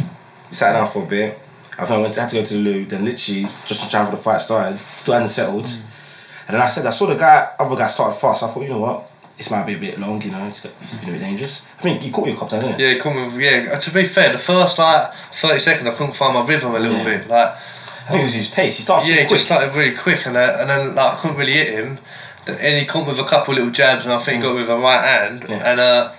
[0.51, 1.37] sat down for a bit.
[1.77, 2.85] I think I went to, had to go to the loo.
[2.85, 5.65] Then literally just in time for the fight started, still hadn't settled.
[5.65, 8.43] And then I said, I saw the guy, other guy started fast.
[8.43, 9.08] I thought, you know what,
[9.39, 10.21] this might be a bit long.
[10.21, 11.65] You know, it's, got- it's been a bit dangerous.
[11.79, 12.95] I think you caught your cop down, didn't it?
[12.97, 13.71] Yeah, come with yeah.
[13.73, 16.79] uh, To be fair, the first like thirty seconds, I couldn't find my rhythm a
[16.79, 17.03] little Yeah.
[17.05, 17.27] bit.
[17.29, 18.75] Like, I think it was his pace.
[18.77, 19.29] He started yeah, quick.
[19.29, 21.97] just started really quick, and then, and then like I couldn't really hit him.
[22.45, 24.55] Then- And he caught me with a couple little jabs, and I think he got
[24.55, 25.49] with a right hand, Mm.
[25.51, 25.71] Yeah.
[25.71, 26.11] and uh,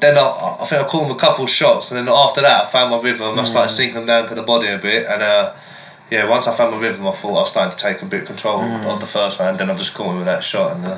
[0.00, 2.64] then I, I think I caught him a couple of shots, and then after that,
[2.64, 3.38] I found my rhythm.
[3.38, 3.76] I started Mm.
[3.76, 5.52] sinking him down to the body a bit, and uh,
[6.10, 8.22] yeah, once I found my rhythm, I thought I was starting to take a bit
[8.22, 8.84] of control Mm.
[8.92, 9.58] of the first round.
[9.58, 10.96] Then I just caught him with that shot, and uh,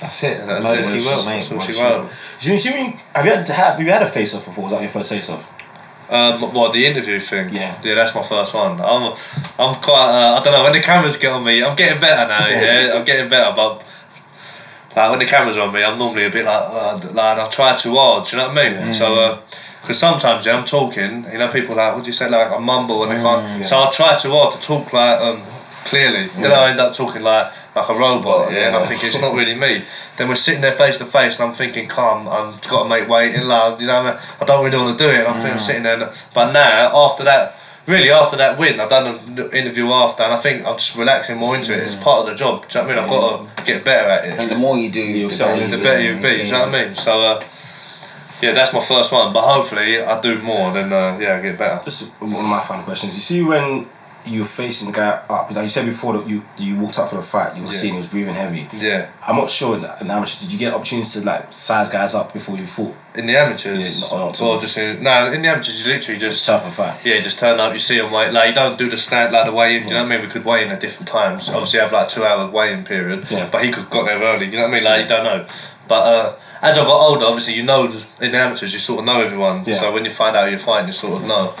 [0.00, 0.46] that's it.
[0.46, 1.04] that's Emergency it.
[1.04, 1.46] will, mate.
[1.50, 2.08] What she will.
[2.38, 4.64] So you when- have you had have you had a face off before?
[4.64, 5.52] Was that your first face off?
[6.08, 7.52] Um, what the interview thing?
[7.52, 7.76] Yeah.
[7.82, 8.80] yeah, that's my first one.
[8.80, 9.12] I'm,
[9.58, 10.08] I'm quite.
[10.08, 11.64] Uh, I don't know when the cameras get on me.
[11.64, 12.46] I'm getting better now.
[12.46, 13.84] Yeah, I'm getting better, but
[14.94, 17.48] like when the cameras are on me, I'm normally a bit like, uh, like I
[17.48, 18.24] try too hard.
[18.26, 18.92] Do you know what I mean?
[18.92, 19.42] So,
[19.82, 22.30] because sometimes yeah, I'm talking, you know, people like, what do you say?
[22.30, 23.66] Like I mumble and they can't.
[23.66, 25.42] So I try too hard to talk like um
[25.86, 26.26] clearly.
[26.26, 28.52] Then I end up talking like like a robot.
[28.52, 28.86] Yeah, and I Yeah.
[28.86, 29.82] think it's not really me.
[30.16, 32.28] Then we're sitting there face to face, and I'm thinking, calm.
[32.28, 33.80] I've got to make weight in love.
[33.80, 34.20] You know, I, mean?
[34.40, 35.18] I don't really want to do it.
[35.20, 35.94] And I'm thinking, sitting there.
[36.02, 37.54] and- But now, after that,
[37.86, 41.36] really after that win, I've done an interview after, and I think I'm just relaxing
[41.38, 41.80] more into it.
[41.82, 42.66] It's part of the job.
[42.68, 43.04] Do you know what I mean?
[43.04, 43.10] I've
[43.46, 44.36] got to get better at I it.
[44.36, 46.20] think the more you do, You'll the better, The you better do, you be.
[46.22, 46.94] Do you know what I mean?
[46.94, 47.20] So.
[47.22, 47.40] Uh,
[48.42, 50.70] yeah, that's my first one, but hopefully I do more.
[50.70, 51.82] Then uh, yeah, I get better.
[51.82, 53.14] Just one of my final questions.
[53.14, 53.86] You see when
[54.26, 57.08] you were facing the guy up, like you said before that you you walked up
[57.10, 57.74] for the fight, you were Yeah.
[57.74, 58.68] seeing he was breathing heavy.
[58.72, 61.52] Yeah, I'm not sure in the, in the amateurs, did you get opportunities to like
[61.52, 62.94] size guys up before you fought?
[63.16, 63.78] in the amateurs.
[63.78, 66.74] Yeah, not- not or just in, no, in the amateurs you literally just Type of
[66.74, 66.96] fight.
[67.02, 69.46] Yeah, just turn up, you see them weigh like you don't do the stand like
[69.46, 70.20] the weigh in, you know what I mean?
[70.26, 71.48] We could weigh in at different times.
[71.48, 73.26] Obviously I have like a two hour weigh in period.
[73.30, 73.48] Yeah.
[73.50, 74.84] But he could got there early, you know what I mean?
[74.84, 75.46] Like you don't know.
[75.88, 77.84] But uh, as I got older, obviously you know
[78.20, 79.64] in the amateurs you sort of know everyone.
[79.64, 79.74] Yeah.
[79.76, 81.54] So when you find out you're fighting you sort of know.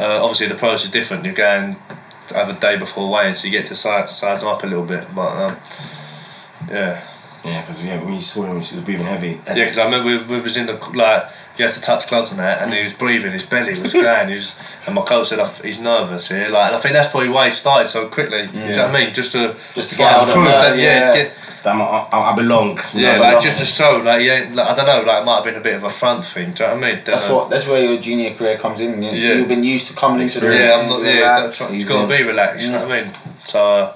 [0.00, 1.24] Uh, obviously the pros are different.
[1.24, 1.76] You're going
[2.34, 4.84] have a day before in so you get to size, size them up a little
[4.84, 5.14] bit.
[5.14, 5.56] But um,
[6.68, 7.02] yeah.
[7.44, 9.40] Yeah, because yeah, when you saw him, he was breathing heavy.
[9.46, 12.30] Yeah, because I remember we, we was in the like you had to touch gloves
[12.30, 14.54] and that, and he was breathing, his belly was going, he was,
[14.86, 17.50] and my coach said he's nervous here, like, and I think that's probably why he
[17.50, 18.46] started so quickly.
[18.46, 19.14] Do you know what I mean?
[19.14, 20.82] Just to Just to get out of the- that, yeah.
[21.14, 22.78] yeah, get, Damn, I, I, belong.
[22.94, 23.42] Yeah, I like belong.
[23.42, 25.60] just to show, like, yeah, like, I don't know, like, it might have been a
[25.60, 26.52] bit of a front thing.
[26.52, 27.02] Do you know what I mean?
[27.04, 27.50] That's Uh, what.
[27.50, 29.02] That's where your junior career comes in.
[29.02, 29.34] You, Yeah.
[29.34, 31.72] You've been used to coming into the Yeah, I'm not, yeah, relax, that's.
[31.72, 32.66] You've got to be relaxed.
[32.66, 33.10] You know what I mean?
[33.44, 33.64] So.
[33.64, 33.92] Uh,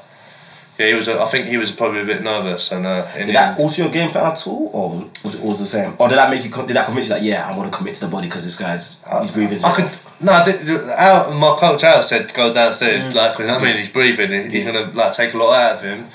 [0.80, 1.08] yeah, he was.
[1.08, 3.92] I think he was probably a bit nervous, and uh, Did that end- alter your
[3.92, 5.94] game plan at all, or was it always the same?
[5.98, 6.50] Or did that make you?
[6.50, 8.58] Did that convince you that yeah, I want to commit to the body because this
[8.58, 9.58] guy's he's breathing.
[9.64, 10.32] I could no.
[10.32, 13.04] I did, Al, my coach Al said go downstairs.
[13.04, 13.14] Mm.
[13.14, 14.30] Like, 'cause, you I mean, he's breathing.
[14.32, 16.06] he- He's gonna like take a lot out of him.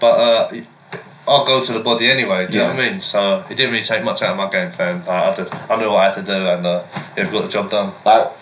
[0.00, 0.52] But uh,
[1.28, 2.46] I'll go to the body anyway.
[2.46, 3.00] Do you know what I mean?
[3.00, 4.98] So it didn't really take much out of my game plan.
[5.04, 6.82] Like, I, did, I knew what I had to do, and uh,
[7.16, 7.92] yeah, we got the job done.
[8.04, 8.32] Like, how,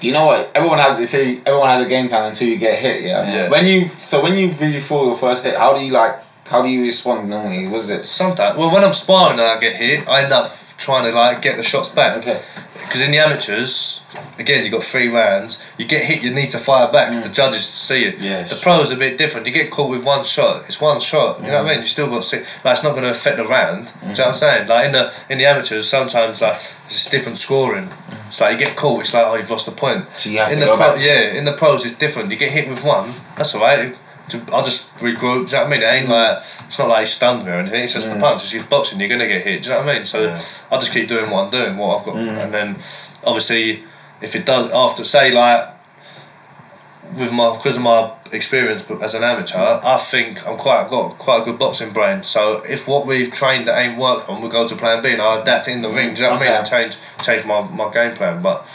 [0.00, 0.50] do you know what?
[0.54, 0.96] Everyone has.
[0.98, 3.02] They say everyone has a game plan until you get hit.
[3.02, 3.26] Yeah.
[3.34, 3.48] Yeah.
[3.50, 6.18] When you so when you really feel your first hit, how do you like?
[6.50, 7.66] How do you respond normally?
[7.68, 8.04] Was it?
[8.04, 11.40] Sometimes, well, when I'm sparring and I get hit, I end up trying to like
[11.42, 12.16] get the shots back.
[12.18, 12.42] Okay.
[12.84, 14.02] Because in the amateurs,
[14.36, 15.62] again, you've got three rounds.
[15.78, 17.12] You get hit, you need to fire back.
[17.12, 17.22] Mm.
[17.22, 18.18] The judges to see it.
[18.18, 18.50] Yes.
[18.50, 19.46] The pros are a bit different.
[19.46, 20.64] You get caught with one shot.
[20.66, 21.40] It's one shot.
[21.40, 21.62] You know Mm.
[21.64, 21.82] what I mean?
[21.82, 22.48] You still got six.
[22.64, 23.86] Like it's not going to affect the round.
[23.86, 24.68] Do you know what I'm saying?
[24.68, 27.88] Like in the in the amateurs, sometimes like it's different scoring.
[28.26, 29.00] It's like you get caught.
[29.02, 30.08] It's like oh you've lost the point.
[30.18, 31.00] So you have in to the go pro- back.
[31.00, 32.30] Yeah, in the pros it's different.
[32.32, 33.12] You get hit with one.
[33.36, 33.94] That's all right.
[34.34, 35.20] I just regroup.
[35.20, 35.82] Do you know what I mean?
[35.82, 37.84] It ain't like it's not like he stunned me or anything.
[37.84, 38.20] It's just a mm.
[38.20, 38.42] punch.
[38.42, 39.00] It's just boxing.
[39.00, 39.62] You're gonna get hit.
[39.62, 40.04] Do you know what I mean?
[40.04, 40.42] So Yeah.
[40.70, 42.28] I just keep doing what I'm doing, what I've got, mm.
[42.28, 42.68] and then
[43.24, 43.84] obviously
[44.20, 45.68] if it does after say like
[47.16, 51.18] with my because of my experience but as an amateur, I think I'm quite got
[51.18, 52.22] quite a good boxing brain.
[52.22, 55.22] So if what we've trained that ain't worked on, we go to plan B and
[55.22, 55.96] I adapt in the mm.
[55.96, 56.14] ring.
[56.14, 56.52] Do you know what I mean?
[56.52, 56.58] Okay.
[56.58, 58.42] And change change my, my game plan.
[58.42, 58.66] But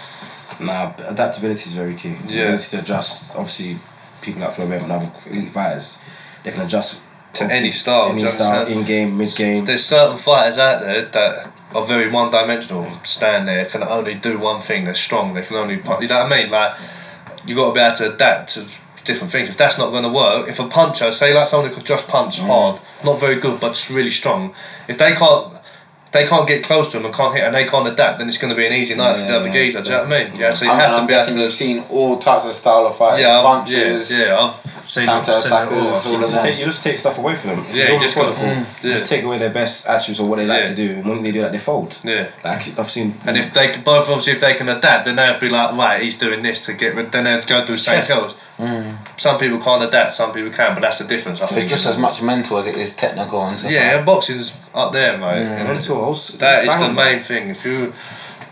[0.59, 2.13] Nah, adaptability is very key.
[2.13, 2.43] The Yeah.
[2.43, 3.35] Ability to adjust.
[3.35, 3.77] Obviously,
[4.25, 6.03] people like Flo and other elite fighters,
[6.43, 7.03] they can adjust
[7.35, 9.65] To any style, any style, in game, mid game.
[9.65, 12.89] there's certain fighters out there that are very one dimensional.
[13.03, 14.85] Stand there, can only do one thing.
[14.85, 15.33] They're strong.
[15.33, 16.01] They can only punch.
[16.01, 16.49] You know what I mean?
[16.51, 16.77] Like
[17.45, 18.65] you got to be able to adapt to
[19.05, 19.49] different things.
[19.49, 22.09] If that's not going to work, if a puncher, say like someone who could just
[22.09, 22.47] punch mm.
[22.47, 24.53] hard, not very good but just really strong,
[24.87, 25.53] if they can't.
[26.15, 28.19] They can't get close to him and can't hit, and they can't adapt.
[28.19, 29.81] Then it's going to be an easy night for the Yeah, geezer.
[29.81, 30.39] Do you know what I mean?
[30.39, 31.41] Yeah, so you I'm, have I'm to be able guessing to.
[31.43, 34.11] you've seen all types of style of fighters, yeah, punches.
[34.17, 34.55] yeah, yeah, I've
[34.95, 35.57] seen counter seen all.
[35.59, 36.41] attackers, all You of it just, that.
[36.43, 37.59] take, you just take stuff away from them.
[37.67, 38.63] It's Yeah, you just got- methodical.
[38.63, 38.83] Mm.
[38.85, 40.69] You just take away their best attributes or what they like Yeah.
[40.71, 41.97] to do, and when they do that, they fold.
[42.03, 42.27] Yeah.
[42.45, 43.15] Like I've seen.
[43.27, 46.01] And if they could both obviously if they can adapt, then they'll be like, right,
[46.01, 47.11] he's doing this to get rid.
[47.11, 48.01] Then they'll go do the same
[48.57, 48.83] Chess.
[48.85, 49.21] kills.
[49.21, 51.41] Some people can't adapt, some people can, but that's the difference.
[51.41, 51.63] I So think.
[51.63, 53.71] it's just as much mental as it is technical and stuff.
[53.71, 55.45] Yeah, like boxing's up there, mate.
[55.45, 55.59] Mm.
[55.59, 56.37] And mental also.
[56.37, 57.49] That is the on main thing.
[57.49, 57.93] If you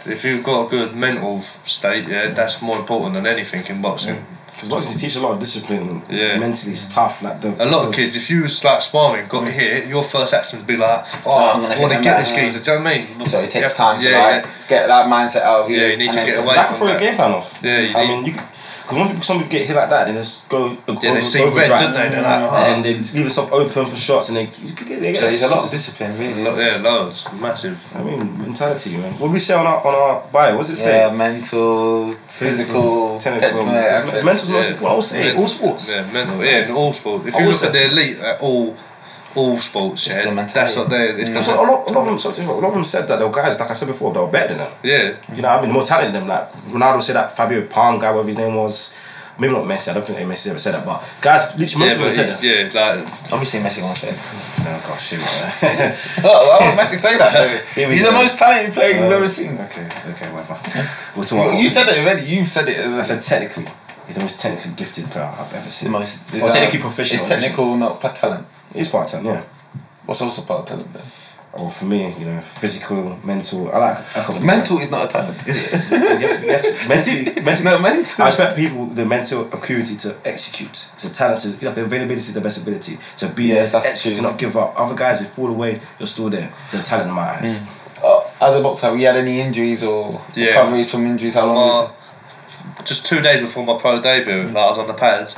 [0.06, 2.36] if you've got a good mental state, yeah, mm.
[2.36, 4.26] that's more important than anything in boxing.
[4.52, 6.02] Because boxing teaches a lot of discipline.
[6.10, 6.38] Yeah.
[6.38, 7.24] Mentally, it's tough.
[7.24, 10.34] Like the A lot of kids, if you was like sparring, got hit, your first
[10.34, 12.42] action would be like, oh, I'm oh, gonna I hit want to get this yeah.
[12.46, 12.60] geezer.
[12.60, 13.26] Do you know what I mean?
[13.26, 15.78] So it takes Yeah, time to yeah, like get that mindset out of you.
[15.78, 17.32] Yeah, you need to then get from away That from can throw a game plan
[17.32, 17.60] off.
[17.64, 18.42] Yeah, you I need- mean, you.
[18.84, 21.22] Because when people, some people get hit like that, and just go Yeah, over, they
[21.22, 22.10] see red, don't they?
[22.10, 22.56] They're like, oh.
[22.68, 25.48] and they leave themselves open for shots, and they, you they get So there's a
[25.48, 26.44] lot of discipline, really.
[26.44, 27.80] Lo- Yeah, loads, massive.
[27.96, 29.14] I mean, mentality, man.
[29.14, 30.58] What do we say on our on our bio?
[30.58, 33.50] What does it Yeah, mental, physical, technical.
[33.64, 33.76] technical.
[33.78, 34.24] It's aspects.
[34.24, 34.74] mental's most Yeah.
[34.74, 34.92] important.
[34.92, 35.40] I would say Yeah.
[35.40, 35.90] all sports.
[35.96, 36.44] Yeah, mental.
[36.44, 37.26] Yeah, in all sports.
[37.28, 38.76] If I you look say- at the elite, at all,
[39.36, 41.10] all sports, It's yeah, the that's what they.
[41.10, 43.08] It's Because the, a lot, a lot of them, something- a lot of them said
[43.08, 44.72] that they were guys, like I said before, they were better than them.
[44.84, 46.30] yeah, You know, I mean, more talented than them.
[46.30, 48.96] Like Ronaldo said that Fabio Palm guy, whatever his name was.
[49.40, 49.90] Maybe not Messi.
[49.90, 52.30] I don't think Messi ever said that, but guys, literally most yeah, of them said
[52.30, 52.38] that.
[52.38, 54.18] but, yeah, like Obviously, Messi won't say it.
[54.62, 55.18] Oh gosh, shit.
[55.18, 55.98] man.
[56.24, 57.34] Oh, why would Messi say that?
[57.34, 57.90] though?
[57.90, 58.12] He's go.
[58.12, 59.58] the most talented player you've Uh, ever seen.
[59.58, 60.54] Okay, okay, whatever.
[61.18, 61.60] We're talking about.
[61.60, 62.22] You said it already.
[62.30, 63.66] You said it as I a said technically,
[64.06, 65.92] he's the most technically gifted player I've ever seen.
[65.92, 66.30] the most.
[66.36, 67.20] Or technically professional.
[67.22, 68.46] It's technical, not part talent.
[68.74, 69.42] He's part time, yeah.
[70.06, 71.04] What's also part of talent then?
[71.54, 73.72] Or for me, you know, physical, mental.
[73.72, 74.18] I like.
[74.18, 75.48] I call it Mental is not a talent.
[75.48, 75.74] Is it?
[75.94, 78.24] You have to, you have to, mentally, mentally, no, mental.
[78.26, 80.72] I expect people with the mental acuity to execute.
[80.94, 83.92] It's a talent to like availability is the best ability to be Yes, there, that's
[83.94, 84.74] execute, to not give up.
[84.80, 86.52] Other guys, they fall away, you're still there.
[86.66, 87.62] It's a talent in my eyes.
[88.04, 90.48] Uh, as a boxer, have you had any injuries or Yeah.
[90.48, 91.36] recoveries from injuries?
[91.36, 91.88] How long?
[91.88, 95.38] uh, just two days before my pro debut, like I was on the pads,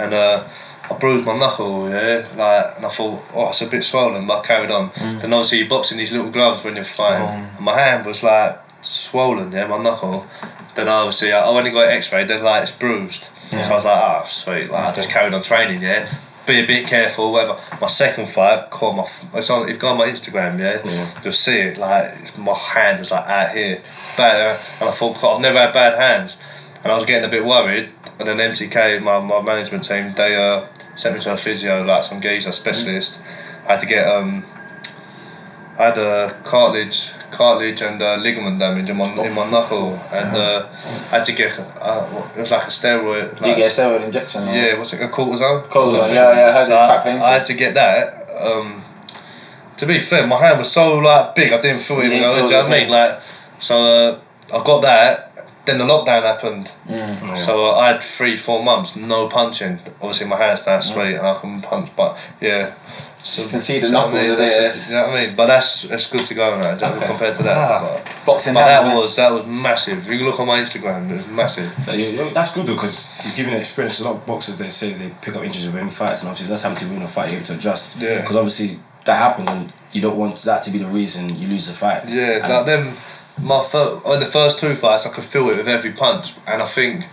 [0.00, 0.44] and uh,
[0.90, 4.40] I bruised my knuckle, yeah, like, and I thought, oh, it's a bit swollen, but
[4.40, 4.90] I carried on.
[4.96, 7.50] Then obviously you box in these little gloves when you're fighting, Oh.
[7.56, 10.26] and my hand was like swollen, yeah, my knuckle.
[10.74, 12.28] Then obviously I, I went and got X-rayed.
[12.28, 14.70] Then like it's bruised, so I was like, ah, sweet.
[14.70, 16.08] Like I just carried on training, yeah.
[16.46, 17.56] Be a bit careful, whatever.
[17.80, 19.02] My second fight, caught my.
[19.04, 19.68] f- It's on.
[19.68, 21.06] If you go on my Instagram, yeah, Yeah.
[21.22, 21.76] you'll see it.
[21.78, 23.78] Like my hand was like out here,
[24.16, 26.42] bad, uh, and I thought "God, I've never had bad hands,
[26.82, 27.90] and I was getting a bit worried.
[28.18, 32.04] And then MTK, my, my management team, they uh, sent me to a physio, like
[32.04, 33.20] some geezer specialist.
[33.66, 34.44] I had to get um,
[35.78, 40.36] I had a cartilage, cartilage and uh, ligament damage in my in my knuckle, and
[40.36, 40.68] uh,
[41.10, 42.06] I had to get uh,
[42.36, 43.42] it was like a steroid.
[43.42, 44.42] Do you get a steroid injection?
[44.42, 44.54] Or?
[44.54, 45.00] yeah, what's it?
[45.00, 45.64] A cortisone.
[45.68, 47.26] Cortisone, yeah, yeah, I heard So it's I, quite painful.
[47.26, 48.28] I had to get that.
[48.38, 48.82] Um,
[49.78, 52.12] to be fair, my hand was so like big, I didn't feel it.
[52.12, 52.90] You know, do you know what I mean?
[52.90, 53.20] Like,
[53.58, 54.20] so uh,
[54.52, 55.31] I got that.
[55.64, 56.72] Then the lockdown happened.
[56.88, 57.36] Mm.
[57.38, 59.78] So uh, I had three, four months no punching.
[60.00, 62.72] Obviously, my hands now sweet and I can punch, but yeah.
[63.24, 64.16] So, You can see the do you I mean?
[64.32, 64.36] are there.
[64.62, 65.36] That's- You know what I mean?
[65.36, 67.06] But that's it's good to go now do you know, Okay.
[67.06, 67.56] compared to that.
[67.56, 69.98] Ah, But, Boxing but that was that was massive.
[69.98, 71.70] If you look on my Instagram, it was massive.
[71.84, 74.00] So you- you- that's good though, because you're giving experience.
[74.00, 76.62] A lot of boxers they say they pick up injuries within fights, and obviously that's
[76.64, 77.28] happened to win a fight.
[77.30, 77.98] You're able to adjust.
[78.00, 78.20] Yeah.
[78.22, 81.68] Because obviously that happens, and you don't want that to be the reason you lose
[81.68, 82.02] the fight.
[82.08, 82.96] Yeah, And- like them.
[83.40, 86.60] My fir- in the first two fights, I could feel it with every punch, and
[86.62, 87.06] I think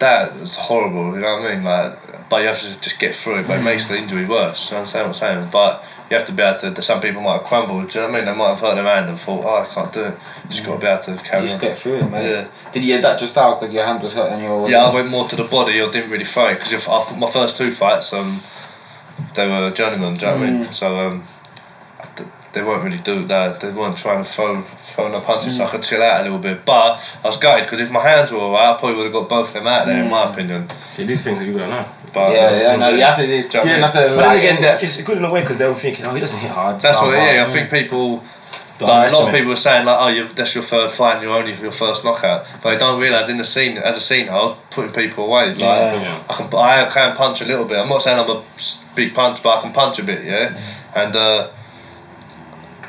[0.00, 1.14] that is horrible.
[1.14, 1.64] You know what I mean?
[1.64, 3.46] Like, but you have to just get through it.
[3.46, 4.70] But it makes the injury worse.
[4.70, 5.48] You understand what I'm saying?
[5.52, 6.82] But you have to be able to.
[6.82, 7.90] Some people might have crumbled.
[7.90, 8.32] Do you know what I mean?
[8.32, 10.64] They might have hurt their hand and thought, "Oh, I can't do it." You just
[10.64, 11.42] got to be able to carry.
[11.42, 11.68] You just on.
[11.68, 12.30] get through it, mate.
[12.30, 12.48] Yeah.
[12.72, 14.48] Did you adapt your style because your hand was hurting you?
[14.48, 15.80] Or Yeah, I went more to the body.
[15.80, 16.88] I didn't really throw it because if
[17.18, 18.40] my first two fights, um,
[19.34, 20.16] they were journeymen.
[20.16, 20.72] Do you know what I mean?
[20.72, 21.22] So um,
[22.54, 23.60] they weren't really do that.
[23.60, 26.38] They weren't trying to throw throw no punches, so I could chill out a little
[26.38, 26.64] bit.
[26.64, 29.28] But I was gutted because if my hands were alright, I probably would have got
[29.28, 30.02] both of them out there.
[30.02, 30.68] In my opinion.
[30.90, 31.84] See, these things that people don't know.
[32.14, 33.26] But Yeah, that's yeah, no, you have to.
[33.26, 33.80] Do you know what I Yeah, mean?
[33.80, 36.14] that's a But like, again, it's good in a way because they were thinking, oh,
[36.14, 36.80] he doesn't hit hard.
[36.80, 37.14] That's blah, what.
[37.16, 37.30] blah.
[37.30, 38.22] Yeah, I think people.
[38.80, 41.22] Like, a lot of people are saying like, "Oh, you've, that's your third fight, and
[41.22, 44.28] you're only your first knockout," but they don't realise in the scene, as a scene,
[44.28, 45.46] I was putting people away.
[45.50, 46.02] Like, Yeah.
[46.02, 46.22] Yeah.
[46.28, 47.78] I can, I can punch a little bit.
[47.78, 50.58] I'm not saying I'm a s- big punch, but I can punch a bit, yeah.
[50.96, 51.48] And uh,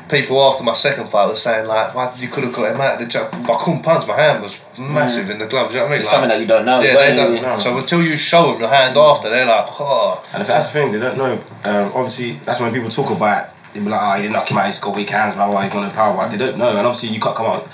[0.08, 2.94] people after my second fight were saying like, "Why you could have got him out
[2.94, 4.06] of the jump?" But I couldn't punch.
[4.06, 5.72] My hand was massive in the gloves.
[5.72, 6.00] You know what I mean?
[6.00, 6.80] It's Like, something that you don't know.
[6.80, 10.20] yeah, they only- don't, so until you show them your hand after, they're like, "Oh."
[10.32, 11.32] And if that's the thing, they don't know.
[11.64, 13.48] Um, obviously, that's when people talk about.
[13.74, 14.66] They be like, "Oh, he didn't knock him out.
[14.66, 15.34] He's got weak hands.
[15.34, 15.60] Blah blah.
[15.62, 16.68] He's got no power." But they don't know.
[16.76, 17.68] And obviously, you can't come out.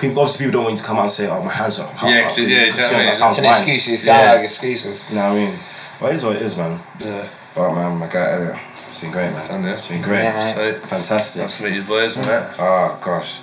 [0.00, 1.86] People obviously people don't want you to come out and say, "Oh, my hands are."
[1.88, 3.06] hot." Yeah, 'cause it- yeah, Because exactly.
[3.06, 3.54] that sounds It's an fine.
[3.54, 3.88] excuse.
[3.88, 4.30] It's kind Yeah.
[4.32, 5.04] of like excuses.
[5.08, 5.58] You know what I mean?
[5.98, 6.78] But it is what it is, man.
[6.98, 7.12] Yeah.
[7.56, 9.64] But man, my guy Elliot, it's been great, man.
[9.64, 9.72] Yeah.
[9.78, 10.24] It's been great.
[10.24, 10.74] Yeah, mate.
[10.74, 11.42] So, Fantastic.
[11.42, 12.54] nice to meet you boys and that.
[12.58, 13.40] Oh gosh.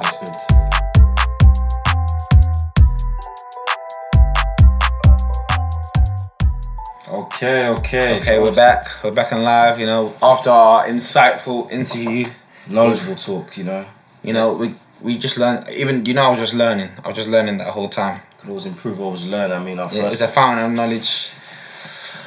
[0.00, 1.44] That's good.
[7.08, 8.16] Okay, okay.
[8.16, 8.88] Okay, so we're back.
[9.04, 9.78] We're back and live.
[9.78, 12.26] You know, after our insightful interview,
[12.68, 13.84] Knowledgeable talk, you know.
[14.22, 15.68] you know, we we just learned.
[15.70, 16.88] Even you know, I was just learning.
[17.04, 18.20] I was just learning that whole time.
[18.38, 19.52] Could always improve, always learn.
[19.52, 21.30] I mean, our Yeah, first it's a fountain of knowledge.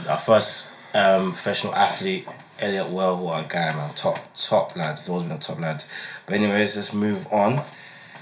[0.08, 2.28] Our first um, professional athlete,
[2.60, 3.94] Elliot Whale, what a guy, man.
[3.94, 4.98] Top, top lad.
[4.98, 5.84] He's always been a top lad.
[6.26, 7.62] But anyways, let's move on.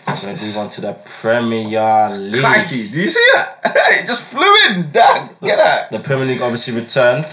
[0.08, 2.42] We're going to move on to the Premier League.
[2.42, 3.60] Crikey, do you see that?
[4.02, 4.92] it just flew in.
[4.92, 5.90] Damn, get that.
[5.92, 7.26] The Premier League obviously returned.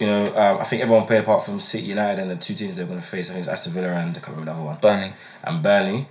[0.00, 2.76] You know, um, I think everyone played apart from City United and the two teams
[2.76, 3.30] they're going to face.
[3.30, 4.78] I think it's Aston Villa and I can't remember the other one.
[4.80, 5.12] Burnley.
[5.44, 6.06] And Burnley.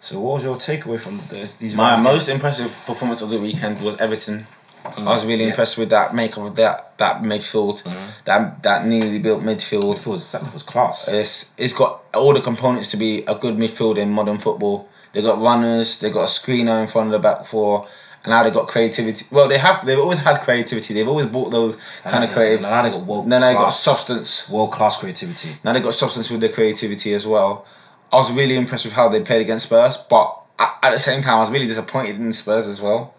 [0.00, 1.74] So, what was your takeaway from this, these?
[1.74, 2.04] My games?
[2.04, 4.46] most impressive performance of the weekend was Everton.
[4.84, 5.50] I was really Yeah.
[5.50, 8.06] impressed with that makeup of that that midfield, mm-hmm.
[8.24, 9.94] that that newly built midfield.
[9.96, 11.08] Midfield that was class.
[11.08, 14.88] It's it's got all the components to be a good midfield in modern football.
[15.12, 17.86] They got runners, they got a screener in front of the back four,
[18.24, 19.26] and now they got creativity.
[19.30, 20.92] Well, they have they've always had creativity.
[20.94, 22.62] They've always bought those kind of creative.
[22.62, 24.48] Now they got world Then they got substance.
[24.50, 25.50] World class creativity.
[25.64, 27.64] Now they got substance with their creativity as well.
[28.12, 31.36] I was really impressed with how they played against Spurs, but at the same time,
[31.36, 33.13] I was really disappointed in Spurs as well.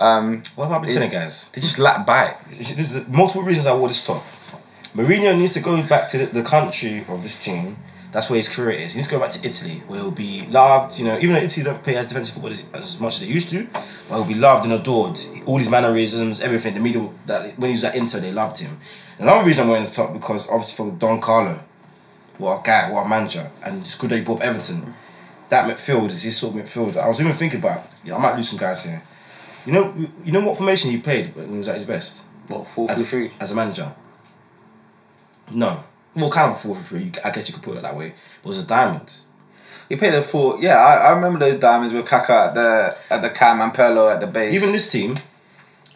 [0.00, 1.48] Um, What about the tenant guys?
[1.50, 2.36] they just lack bite.
[2.50, 4.22] There's multiple reasons I wore this top.
[4.94, 7.76] Mourinho needs to go back to the, the country of this team.
[8.10, 8.94] That's where his career is.
[8.94, 10.98] He needs to go back to Italy, where he'll be loved.
[10.98, 13.26] You know, even though Italy don't play as defensive football as, as much as they
[13.26, 13.66] used to,
[14.08, 15.18] but he'll be loved and adored.
[15.44, 16.72] All his mannerisms, everything.
[16.74, 18.78] The media that when he was at Inter, they loved him.
[19.18, 21.58] Another reason I'm wearing this top because obviously for Don Carlo,
[22.38, 24.94] what a guy, what a manager, and it's good he brought Everton.
[25.50, 26.96] That midfield is his sort of midfield.
[26.96, 29.02] I was even thinking about, you know, I might lose some guys here.
[29.66, 29.94] You know,
[30.24, 33.00] you know what formation he played when he was at his best What four as
[33.00, 33.32] a, three?
[33.40, 33.94] as a manager.
[35.50, 35.82] No,
[36.14, 37.12] well, kind of a four for three.
[37.24, 38.14] I guess you could put it that way.
[38.42, 39.16] But it was a diamond.
[39.88, 40.58] He played a four.
[40.60, 44.12] Yeah, I, I remember those diamonds with Kaka at the at the cam and Pirlo
[44.12, 44.54] at the base.
[44.54, 45.14] Even this team,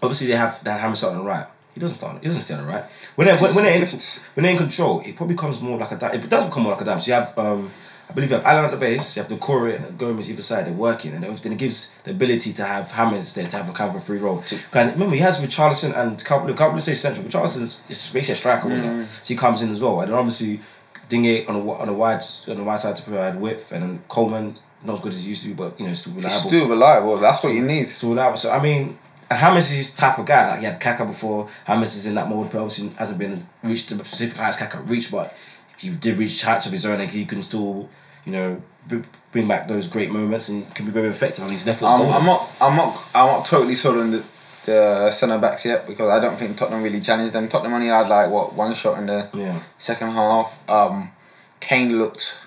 [0.02, 1.46] obviously they have that Hammer on the right.
[1.74, 2.22] He doesn't start.
[2.22, 2.84] He doesn't stay on the right.
[3.16, 5.90] When they when, when they're in, when they're in control, it probably becomes more like
[5.92, 6.24] a diamond.
[6.24, 7.02] It does become more like a diamond.
[7.02, 7.70] So you have um,
[8.12, 9.16] I believe you have Allan at the base.
[9.16, 10.66] You have the Corey and Gomes either side.
[10.66, 13.96] They're working, and then it gives the ability to have Hammers there to have a
[13.96, 14.44] a free role.
[14.74, 16.54] And remember, he has Richarlison and Calvin.
[16.54, 17.26] Calvin say central.
[17.26, 19.08] Richarlison is basically a striker, winger.
[19.22, 19.98] so he comes in as well.
[20.02, 20.60] And then obviously,
[21.08, 23.82] Digne on the wi- on the wide on the wide side to provide width, and
[23.82, 26.34] then Coleman not as good as he used to be, but you know still reliable.
[26.38, 27.16] He's still reliable.
[27.16, 27.88] That's what you need.
[27.88, 28.36] So reliable.
[28.36, 28.98] So I mean,
[29.30, 30.48] Hammers is his type of guy.
[30.50, 31.48] Like he had Kaka before.
[31.66, 32.52] Hammers is in that mode.
[32.52, 35.34] But obviously hasn't been reached the specific heights Kaka reached, but
[35.78, 37.88] he did reach heights of his own, and he can still,
[38.24, 38.62] you know,
[39.32, 41.82] bring back those great moments, and can be very effective on his left.
[41.82, 42.48] Um, I'm not.
[42.60, 43.10] I'm not.
[43.14, 44.24] I'm not totally sold on the
[44.64, 47.48] the centre backs yet because I don't think Tottenham really challenged them.
[47.48, 49.58] Tottenham only had like what one shot in the Yeah.
[49.78, 50.58] second half.
[50.70, 51.10] Um,
[51.60, 52.38] Kane looked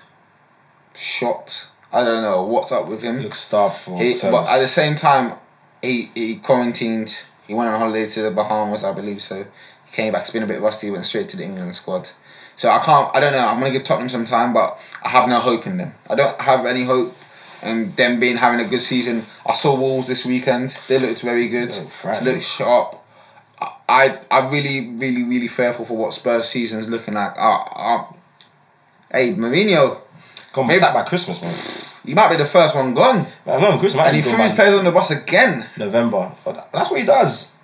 [0.94, 1.70] shot.
[1.92, 3.20] I don't know what's up with him.
[3.20, 5.34] Looks starved for He, but at the same time,
[5.82, 7.24] he he quarantined.
[7.46, 9.22] He went on holiday to the Bahamas, I believe.
[9.22, 9.44] So
[9.84, 10.22] he came back.
[10.22, 10.90] It's been a bit rusty.
[10.90, 12.10] Went straight to the England squad.
[12.56, 13.14] So I can't.
[13.14, 13.46] I don't know.
[13.46, 15.92] I'm gonna give Tottenham some time, but I have no hope in them.
[16.10, 17.14] I don't have any hope.
[17.62, 19.22] And them being having a good season.
[19.46, 20.70] I saw Wolves this weekend.
[20.88, 21.68] They looked very good.
[21.70, 22.34] They looked They frightening.
[22.34, 23.02] looked sharp.
[23.88, 27.32] I I really really really fearful for what Spurs season is looking like.
[27.38, 28.04] Uh, uh,
[29.10, 29.98] hey Mourinho,
[30.52, 31.54] Gone maybe- sacked by Christmas, man.
[32.08, 33.26] you might be the first one gone.
[33.46, 34.06] I remember Christmas.
[34.06, 35.66] And he threw his players on the bus again.
[35.76, 36.30] November.
[36.44, 37.55] But that's what he does.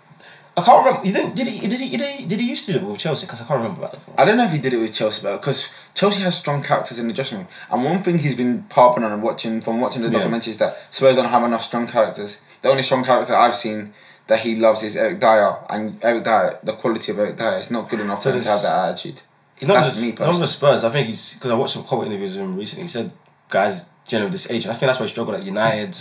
[0.54, 1.06] I can't remember.
[1.06, 1.34] He didn't.
[1.34, 1.60] Did he?
[1.66, 1.96] Did he?
[1.96, 2.26] Did he?
[2.26, 3.26] Did he used to do it with Chelsea?
[3.26, 4.20] Because I can't remember about that.
[4.20, 6.98] I don't know if he did it with Chelsea, but because Chelsea has strong characters
[6.98, 10.02] in the dressing room, and one thing he's been harping on and watching from watching
[10.02, 10.24] the Yeah.
[10.24, 12.40] documentaries is that Spurs don't have enough strong characters.
[12.60, 13.94] The only strong character I've seen
[14.26, 17.70] that he loves is Eric Dier, and Eric Dier, the quality of Eric Dier is
[17.70, 19.22] not good enough So for him to have that attitude.
[19.62, 20.82] Not That's just me not just Spurs.
[20.84, 22.82] I think he's because I watched some couple interviews with him recently.
[22.82, 23.10] He said
[23.48, 24.66] guys generally this age.
[24.66, 25.96] I think that's why he struggled at United,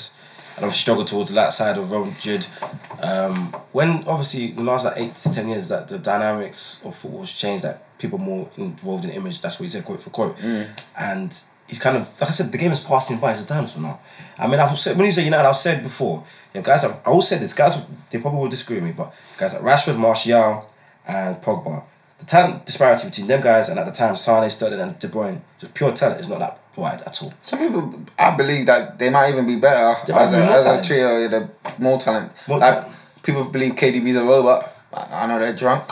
[0.57, 2.47] and I've struggled towards that side of Real Madrid.
[3.01, 7.21] Um, when obviously the last like eight to ten years that the dynamics of football
[7.21, 9.41] has changed, that people more involved in image.
[9.41, 10.37] That's what he said, quote for quote.
[10.99, 11.33] And
[11.67, 13.29] he's kind of like I said, the game is passing by.
[13.29, 13.99] He's a dinosaur now.
[14.37, 16.23] I mean, I've said when you say United, I've said before.
[16.53, 17.53] Yeah, guys, I've, I always said this.
[17.53, 20.65] Guys, they probably will disagree with me, but guys like Rashford, Martial,
[21.07, 21.83] and Pogba,
[22.19, 25.41] the talent disparity between them guys and at the time Sane, Sterling, and De Bruyne,
[25.57, 27.33] just pure talent is not that wide at all.
[27.41, 30.81] Some people, I believe that they might even be better They as, a, as a
[30.87, 31.27] trio.
[31.27, 31.49] They're
[31.79, 32.31] more talent.
[32.47, 32.87] More like
[33.23, 34.71] people believe KDB's a robot.
[34.93, 35.83] I know they're drunk,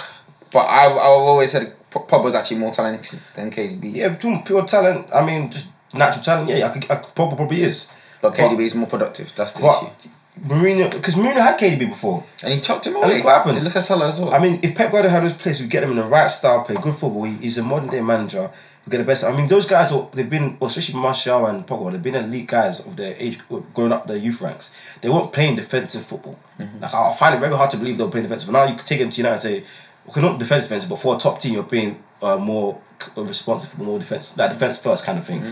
[0.52, 3.94] but I I've always said P- Pogba's actually more talented than KDB.
[3.96, 6.50] Yeah, between pure talent, I mean, just natural talent.
[6.50, 7.94] Yeah, I could, I could, Pogba probably is.
[8.22, 9.34] But KDB is more productive.
[9.36, 10.10] That's the But issue.
[10.46, 12.24] Mourinho, because Mourinho had KDB before.
[12.44, 13.16] And he chopped him And away.
[13.16, 13.64] look what happened.
[13.64, 14.34] Look at Salah as well.
[14.34, 16.62] I mean, if Pep Guardiola had those players who get him in the right style,
[16.64, 18.50] play good football, he, he's a modern day manager
[18.90, 19.24] get the best.
[19.24, 22.48] I mean, those guys, are- they've been, well, especially Martial and Pogba, they've been elite
[22.48, 23.40] guys of their age,
[23.74, 24.74] growing up their youth ranks.
[25.02, 26.38] They weren't playing defensive football.
[26.82, 28.52] Like, I find it very hard to believe they were playing defensive.
[28.52, 29.64] But now you could take them to United and say,
[30.10, 32.82] okay, not defensive, but for a top team, you're playing uh, more
[33.16, 35.44] responsive, more defense, like defense first kind of thing.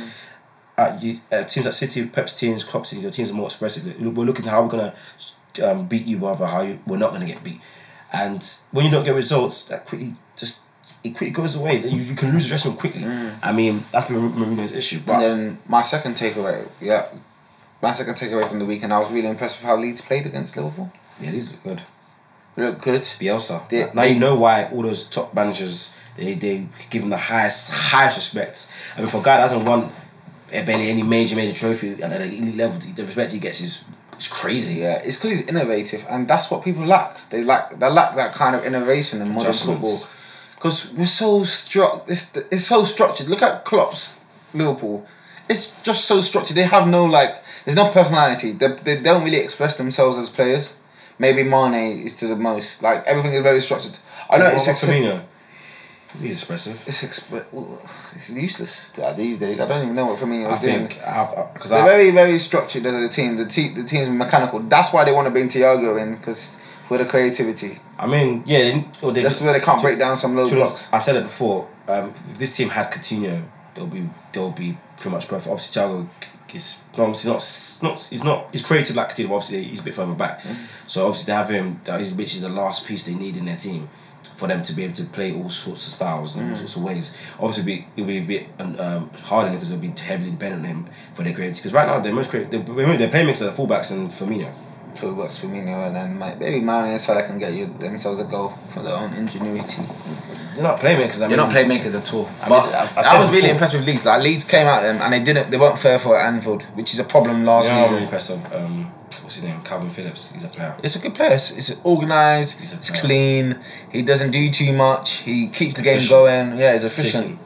[0.78, 4.00] Uh, you, uh, teams like City, Pep's teams, Klopp's teams, your teams are more expressive.
[4.00, 4.94] We're looking at how we're gonna
[5.64, 7.60] um, beat you, rather how you, we're not gonna get beat.
[8.14, 10.14] And when you don't get results, that quickly
[11.08, 11.78] it quickly goes away.
[11.78, 13.02] You, you can lose the dressing room quickly.
[13.02, 13.36] Mm.
[13.42, 15.00] I mean, that's been Mourinho's issue.
[15.06, 17.06] But and then my second takeaway, yeah,
[17.82, 20.56] my second takeaway from the weekend, I was really impressed with how Leeds played against
[20.58, 20.92] Liverpool.
[21.20, 21.82] yeah, these look good.
[22.56, 23.02] They look good.
[23.02, 23.68] Bielsa.
[23.70, 27.72] They- now you know why all those top managers they they give him the highest
[27.94, 28.74] highest respect.
[28.96, 29.92] I mean, for a guy that hasn't won
[30.50, 33.86] barely any major major trophy at the elite level, the respect he gets is
[34.18, 34.80] is crazy.
[34.82, 37.30] Yeah, it's because he's innovative, and that's what people lack.
[37.30, 39.98] They lack they lack that kind of innovation in modern football.
[40.58, 42.06] Because we're so struck.
[42.10, 43.28] It's it's so structured.
[43.28, 44.20] Look at Klopp's
[44.54, 45.06] Liverpool.
[45.50, 46.58] It's just so structured.
[46.58, 47.36] They have no like.
[47.64, 48.52] There's no personality.
[48.54, 50.78] They, they don't really express themselves as players.
[51.20, 52.82] Maybe Mane is to the most.
[52.82, 53.98] Like everything is very structured.
[54.30, 55.24] I know What it's Firmino.
[56.22, 56.84] He's expressive.
[56.88, 59.60] it's exp- it's useless uh, these days.
[59.60, 60.84] I don't even know what Firmino is doing.
[60.88, 63.36] because uh, They're I very, very structured as a team.
[63.38, 64.60] The te- the team's mechanical.
[64.60, 66.58] That's why they want to bring Thiago in because
[66.88, 67.80] for the creativity.
[67.98, 68.60] I mean yeah.
[68.60, 70.92] They, or they, That's where they can't break down some low To blocks.
[70.92, 71.68] I said it before.
[71.88, 75.52] Um, if this team had Coutinho, they'll be they'll be pretty much perfect.
[75.52, 76.08] Obviously, Thiago
[76.54, 79.30] is obviously not not he's not he's creative like Coutinho.
[79.30, 80.42] But obviously, he's a bit further back.
[80.86, 81.80] So obviously, they have him.
[81.86, 83.90] That is literally the last piece they need in their team
[84.34, 86.84] for them to be able to play all sorts of styles and all sorts of
[86.84, 87.18] ways.
[87.40, 88.48] Obviously, be it'll be a bit
[88.80, 91.62] um, harder because they'll be heavily dependent on him for their creativity.
[91.62, 92.52] Because right now, they're most creative.
[92.52, 94.52] They're, they're playmakers are fullbacks and Firmino.
[94.98, 98.24] For for Firmino and then my, maybe Mane and Salah can get you themselves a
[98.26, 99.84] goal for their own ingenuity.
[100.56, 101.22] They're not playmakers.
[101.22, 102.28] I They're not playmakers at all.
[102.42, 104.06] I but mean, I- I said was really impressed with Leeds.
[104.06, 105.52] Like Leeds came at them and they didn't.
[105.52, 108.32] They weren't fair for Anfield, which is a problem last You know, I'm really impressed
[108.32, 110.32] of um, what's his name, Kalvin Phillips.
[110.34, 110.76] He's a player.
[110.82, 111.34] It's a good player.
[111.34, 112.60] It's, it's organised.
[112.64, 113.60] It's clean.
[113.92, 115.18] He doesn't do too much.
[115.30, 116.10] He keeps the game Efficient.
[116.20, 116.58] going.
[116.58, 117.38] Yeah, he's efficient.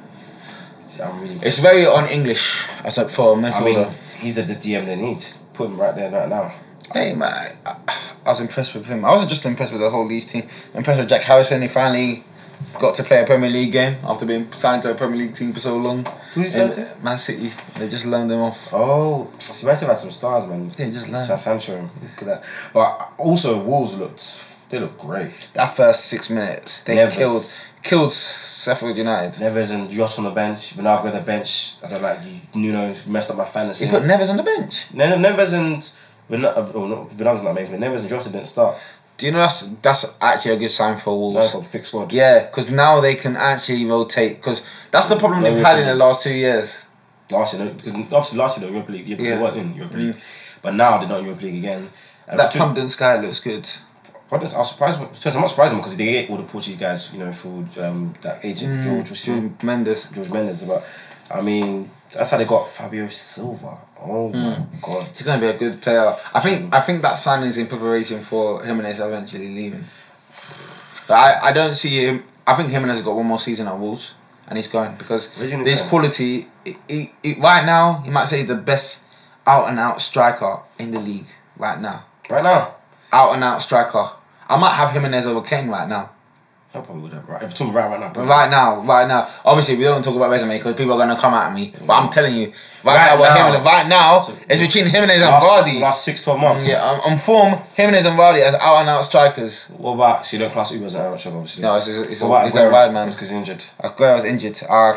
[1.04, 1.36] I'm really.
[1.41, 3.66] It's very on English as a for a I midfielder.
[3.88, 3.88] mean,
[4.22, 5.26] he's the, the DM they need.
[5.54, 6.54] Put him right there, right now.
[6.93, 7.75] Hey man, I,
[8.25, 9.05] I was impressed with him.
[9.05, 10.47] I wasn't just impressed with the whole Leeds team.
[10.73, 11.61] Impressed with Jack Harrison.
[11.61, 12.23] He finally
[12.79, 15.53] got to play a Premier League game after being signed to a Premier League team
[15.53, 16.05] for so long.
[16.34, 16.95] Who's he signed to?
[17.03, 17.49] Man City.
[17.79, 18.69] They just loaned him off.
[18.73, 19.41] Oh, Man
[19.77, 20.65] City had some stars, man.
[20.77, 21.07] Yeah, just.
[21.07, 22.43] San Sancho, look at that.
[22.73, 25.49] But also, Wolves looked, they look great.
[25.53, 27.43] That first six minutes, they killed
[27.84, 29.34] killed Sheffield United.
[29.41, 31.75] Neves and Jota on the bench, Vinagre on the bench.
[31.84, 32.39] I don't like you.
[32.61, 33.86] Nuno messed up my fantasy.
[33.86, 34.93] He put Neves on the bench.
[34.93, 35.82] Ne- Neves and
[36.32, 37.75] Vin- uh, oh, no, Vinagre's not making.
[37.75, 38.77] Neves and Jota didn't start.
[39.17, 41.36] Do you know that's that's actually a good sign for Wolves?
[41.36, 42.11] That's a fixed squad.
[42.11, 44.38] Yeah, because now they can actually rotate.
[44.38, 46.86] Because that's the problem they've had in the last two years.
[47.32, 49.07] Last year, because obviously last year they were Europa League.
[49.07, 49.36] Yeah, Yeah.
[49.36, 50.15] they weren't in Europa League,
[50.63, 51.89] but now they're not in Europa League again.
[52.27, 53.67] And That Pumpkin Sky looks good.
[54.32, 54.99] I was surprised.
[55.01, 58.43] I'm not surprised because they get all the Portuguese guys, you know, through um, that
[58.45, 59.49] agent George, his name?
[59.49, 60.09] George Mendes.
[60.11, 60.63] George Mendes.
[60.63, 60.88] But
[61.29, 63.77] I mean, that's how they got Fabio Silva.
[64.02, 64.38] Oh hmm.
[64.38, 66.16] my god, He's gonna be a good player.
[66.34, 66.74] I think hmm.
[66.74, 69.84] I think that signing is in preparation for Jimenez eventually leaving.
[71.08, 72.24] But I, I don't see him.
[72.47, 74.14] I think Jimenez has got one more season at Wolves,
[74.47, 76.47] and he's going because this quality.
[76.64, 79.06] He, he, he- right now, you might say he's the best
[79.45, 81.26] out and out striker in the league
[81.58, 82.06] right now.
[82.30, 82.76] right now.
[83.12, 84.12] Out and out striker.
[84.47, 86.12] I might have Jimenez over Kane right now.
[86.74, 87.28] I probably would have.
[87.28, 90.15] Right, if talking right, right now, But right now, right now, obviously we don't talk
[90.15, 91.74] about resume because people are gonna come at me.
[91.86, 92.47] But I'm telling you,
[92.84, 93.36] right, Right now, now.
[93.36, 94.17] Jimenez, right now,
[94.49, 95.82] it's between Jimenez and Vardy.
[95.82, 96.69] last six, 12 months.
[96.69, 99.67] Yeah, on, on form, Jimenez and Vardy as out and out strikers.
[99.72, 101.61] What about so you don't class Uber as an amateur, obviously.
[101.61, 103.07] No, it's it's, it's, What a, it's a wild man.
[103.09, 103.63] Because he's injured.
[103.84, 104.57] Aguero's injured.
[104.69, 104.93] Uh,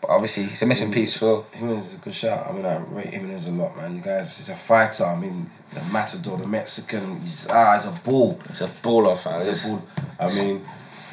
[0.00, 1.44] But obviously, he's a missing piece for.
[1.54, 2.46] Jimenez is a good shout.
[2.48, 3.96] I mean, I rate Jimenez a lot, man.
[3.96, 5.04] The guy's he's a fighter.
[5.04, 7.16] I mean, the Matador, the Mexican.
[7.18, 8.38] He's ah, he's a ball.
[8.50, 9.40] It's a baller, fam.
[9.40, 9.82] He's a ball.
[10.20, 10.60] I mean,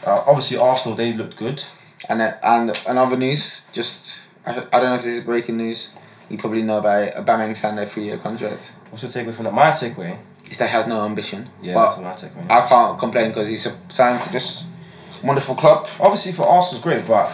[0.05, 1.63] uh, obviously Arsenal they looked good.
[2.09, 5.91] And uh, and another news, just I, I don't know if this is breaking news.
[6.29, 7.13] You probably know about it.
[7.15, 8.73] Aubameyang signed a three year contract.
[8.89, 9.53] What's your takeaway from that?
[9.53, 10.17] My takeaway.
[10.49, 11.49] Is that he has no ambition.
[11.61, 12.51] Yeah, but that's my takeaway.
[12.51, 14.69] I can't complain because he's signed to this
[15.23, 15.87] wonderful club.
[15.99, 17.31] obviously for Arsenal's great, but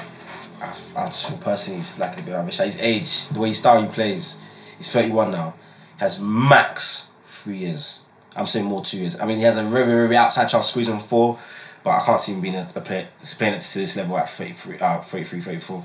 [0.61, 0.67] I,
[0.97, 2.65] I just feel personally he's lacking a bit of ambition.
[2.65, 4.43] His age, the way his style he plays,
[4.77, 5.55] he's thirty one now,
[5.97, 8.05] has max three years.
[8.35, 9.19] I'm saying more two years.
[9.19, 11.37] I mean he has a very very outside chance of squeezing four,
[11.83, 13.07] but I can't see him being a, a player
[13.37, 15.83] playing it to this level at 33, uh, 33, 34.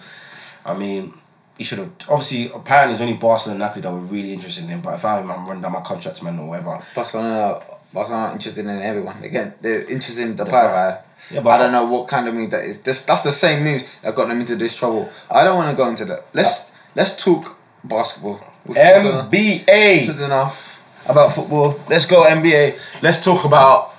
[0.67, 1.15] I mean.
[1.59, 4.69] He should have obviously apparently it's only Barcelona and Napoli that were really interested in
[4.69, 4.83] him.
[4.83, 7.63] But if I am I'm running down my contract man or whatever, Barcelona,
[7.95, 9.25] Barcelona are interested in everyone.
[9.25, 11.03] Again, they're interested in the player.
[11.31, 12.83] Yeah, but- I don't know what kind of move that is.
[12.83, 15.09] This that's the same move that got them into this trouble.
[15.31, 16.27] I don't want to go into that.
[16.35, 18.45] Let's let's talk basketball.
[18.67, 20.21] We've NBA.
[20.21, 20.77] enough
[21.09, 21.81] about football.
[21.89, 23.03] Let's go NBA.
[23.03, 23.96] Let's talk about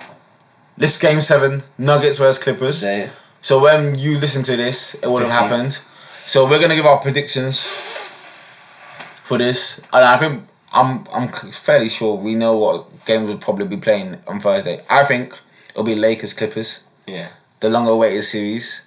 [0.78, 2.80] this game seven Nuggets versus Clippers.
[2.80, 3.09] Today.
[3.41, 5.73] So when you listen to this, it would have happened.
[6.11, 12.15] So we're gonna give our predictions for this, and I think I'm I'm fairly sure
[12.15, 14.82] we know what game we'll probably be playing on Thursday.
[14.89, 15.34] I think
[15.71, 17.30] it'll be Lakers Clippers, Yeah.
[17.59, 18.86] the longer awaited series.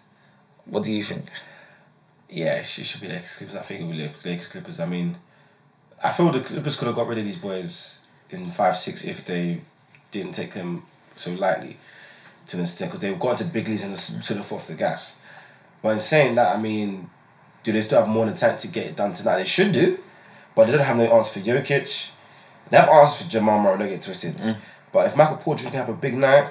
[0.66, 1.24] What do you think?
[2.28, 3.56] Yeah, it should be Lakers Clippers.
[3.56, 4.78] I think it will be Lakers Clippers.
[4.78, 5.16] I mean,
[6.02, 9.24] I feel the Clippers could have got rid of these boys in five six if
[9.24, 9.62] they
[10.10, 10.84] didn't take them
[11.20, 11.76] so lightly
[12.46, 15.24] to an extent because they've gone to big leagues and sort of off the gas.
[15.82, 17.08] But in saying that, I mean,
[17.62, 19.38] do they still have more than tank to get it done tonight?
[19.38, 19.98] They should do,
[20.54, 22.12] but they don't have no answer for Jokic.
[22.70, 23.78] They have answers for Jamal Murray.
[23.78, 24.34] Don't get twisted.
[24.34, 24.56] Mm.
[24.92, 26.48] But if Michael Porter can have a big night,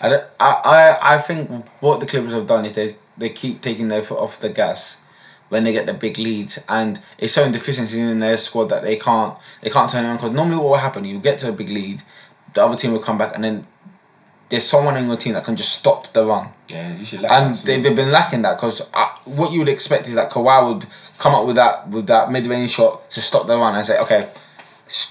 [0.00, 3.60] I, don't, I, I, I think what the Clippers have done is they they keep
[3.60, 5.02] taking their foot off the gas
[5.48, 8.96] when they get the big leads, and it's showing deficiencies in their squad that they
[8.96, 10.16] can't they can't turn around.
[10.16, 12.02] Because normally what will happen, you get to a big lead,
[12.54, 13.66] the other team will come back, and then
[14.48, 16.48] there's someone in your team that can just stop the run.
[16.68, 17.22] yeah, you should.
[17.22, 18.80] Like And they, they've been lacking that because
[19.24, 20.86] what you would expect is that Kawhi would
[21.18, 23.98] come up with that with that mid range shot to stop the run and say,
[24.00, 24.28] okay,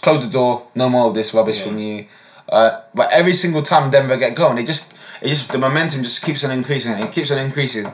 [0.02, 1.66] close the door, no more of this rubbish Yeah.
[1.66, 2.06] from you.
[2.50, 6.24] Uh, but every single time Denver get going, it just it just the momentum just
[6.24, 6.92] keeps on increasing.
[7.00, 7.86] It keeps on increasing.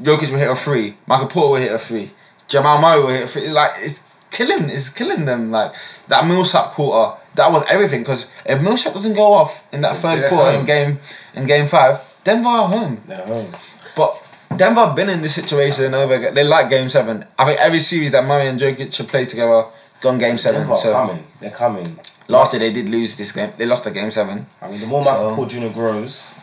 [0.00, 0.96] Jokic will hit a three.
[1.06, 2.10] Michael Porter will hit a three.
[2.48, 3.48] Jamal Murray will hit a three.
[3.50, 4.70] Like it's killing.
[4.70, 5.50] It's killing them.
[5.50, 5.74] Like
[6.08, 7.20] that Millsap quarter.
[7.36, 8.00] That was everything.
[8.02, 10.98] Because if Millsap doesn't go off in that third They're quarter in game
[11.34, 13.00] in game five, Denver are home.
[13.06, 13.50] They're home.
[13.96, 14.20] But
[14.56, 16.14] Denver have been in this situation over.
[16.14, 16.34] again.
[16.34, 17.24] They like Game Seven.
[17.38, 19.64] I think every series that Murray and Jokic have play together,
[20.00, 20.60] gone Game Seven.
[20.62, 21.24] Denver So coming.
[21.40, 21.98] They're coming.
[22.28, 23.50] last year they did lose this game.
[23.56, 24.46] They lost the Game Seven.
[24.62, 25.68] I mean, the more Michael So- Porter Jr.
[25.74, 26.34] grows,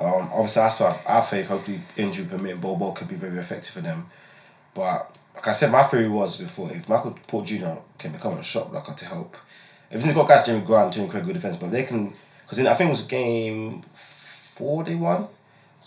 [0.00, 1.48] um, obviously I still have our faith.
[1.48, 4.08] Hopefully, injury permitting, Bobo could be very effective for them.
[4.74, 7.78] But like I said, my theory was before if Michael Porter Jr.
[7.98, 9.36] can become a shot blocker to help,
[9.94, 12.88] if got guys Jerami Grant, Torrey Craig, good defense, but they can because I think
[12.88, 15.28] it was game four they won,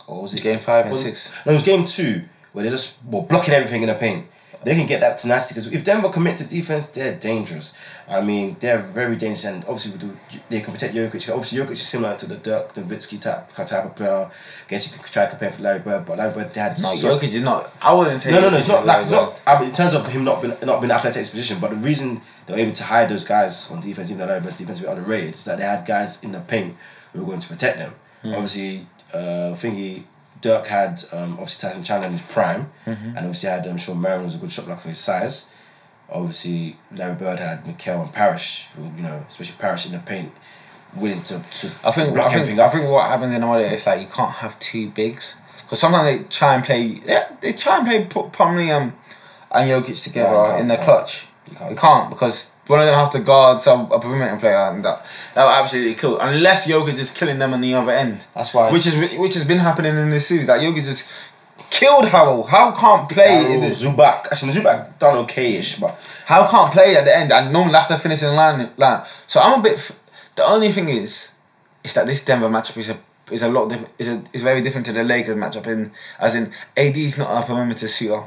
[0.07, 1.33] or was it Game five and six.
[1.45, 4.25] No, it was game two where they just were blocking everything in the paint.
[4.67, 7.73] They can get that tenacity because if Denver commit to defense, they're dangerous.
[8.09, 10.17] I mean, they're very dangerous, and obviously we do,
[10.49, 11.29] they can protect Jokic.
[11.33, 14.25] Obviously, Jokic is similar to the Dirk Nowitzki type type of player.
[14.25, 14.29] I
[14.67, 16.89] guess you could try to compare for Larry Bird, but Larry Bird they had No,
[16.89, 17.71] so- Jokic is not.
[17.81, 18.31] I wouldn't say.
[18.31, 18.57] no, no, no.
[18.57, 19.39] It's not like it's not.
[19.47, 22.19] I mean, in terms of him not being not being athletic position, but the reason
[22.45, 24.89] they were able to hide those guys on defense, even though Larry Bird's defense was
[24.89, 26.75] underrated, is that they had guys in the paint
[27.13, 27.93] who were going to protect them.
[28.25, 30.03] Obviously, uh, thingy
[30.41, 34.23] Dirk had um, obviously Tyson Chandler in his prime, and obviously had um, Shawn Marion
[34.25, 35.51] was a good shot blocker for his size.
[36.09, 40.31] Obviously, Larry Bird had McHale and Parish, who, you know, especially Parish in the paint,
[40.95, 42.13] willing to, to, I think.
[42.13, 42.41] block I think.
[42.41, 45.79] everything I think what happens in Australia is like you can't have two bigs because
[45.79, 47.01] sometimes they try and play.
[47.05, 48.93] Yeah, they try and play put Plumlee and
[49.51, 50.85] and Jokic together No, in the can't.
[50.85, 51.27] clutch.
[51.49, 51.71] You can't.
[51.71, 55.05] You can't because one of them has to guard some a perimeter player and that
[55.37, 58.25] that will absolutely kill unless Jokic is killing them on the other end.
[58.35, 60.47] That's why- Which is which has been happening in this series.
[60.47, 61.11] That Jokic just
[61.69, 62.47] killed Harrell.
[62.47, 63.53] How can't play?
[63.53, 65.93] in the- Zubac, actually Zubac done okay-ish, but
[66.25, 69.03] How can't play at the end and normally that's the finishing line line.
[69.27, 69.73] So I'm a bit.
[69.77, 69.91] F-
[70.35, 71.33] the only thing is,
[71.83, 72.97] is that this Denver matchup is a
[73.31, 73.93] is a lot different.
[73.99, 77.29] is a is very different to the Lakers matchup in as in AD is not
[77.29, 78.23] a perimeter shooter.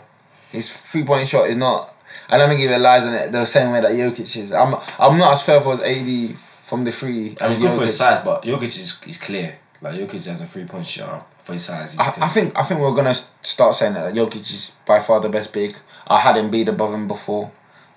[0.52, 1.92] His three point shot is not.
[2.28, 4.52] I don't think he relies on it the same way that Jokic is.
[4.52, 6.36] I'm I'm not as for as AD
[6.70, 7.36] from the free.
[7.40, 9.58] I mean, he's good for his size, but Jokic is, is clear.
[9.82, 11.98] Like Jokic has a three point shot for his size.
[11.98, 12.26] I.
[12.26, 15.52] I think I think we're gonna start saying that Jokic is by far the best
[15.52, 15.74] big.
[16.06, 17.50] I had him beat above him before.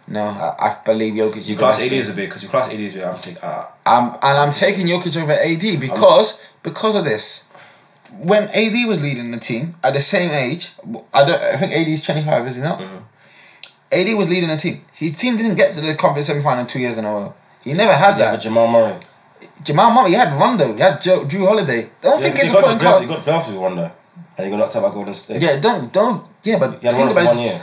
[0.08, 1.48] No, I, I believe Jokic.
[1.48, 3.04] you class AD as a big because you class AD as a big.
[3.08, 3.42] I'm taking.
[3.44, 7.48] Uh, Um, and I'm taking Jokic over AD because because of this.
[8.32, 10.72] when AD was leading the team at the same age,
[11.14, 11.42] I don't.
[11.42, 12.80] I think AD is twenty five, is he not?
[12.80, 12.98] Mm-hmm.
[13.92, 14.84] AD was leading the team.
[14.94, 17.34] His team didn't get to the conference semifinal two years in a row.
[17.64, 18.32] He never had Yeah, that.
[18.34, 18.96] but Jamal Murray.
[19.64, 21.90] Jamal Murray, he had Rondo, he had Joe, Jrue Holiday.
[22.02, 23.08] Don't Yeah, think he it's a point playoffs- He guard.
[23.08, 23.92] got playoffs with Wonder.
[24.38, 25.42] And he got knocked out by Golden State.
[25.42, 27.42] Yeah, don't don't yeah, but He had one for one it.
[27.42, 27.62] year.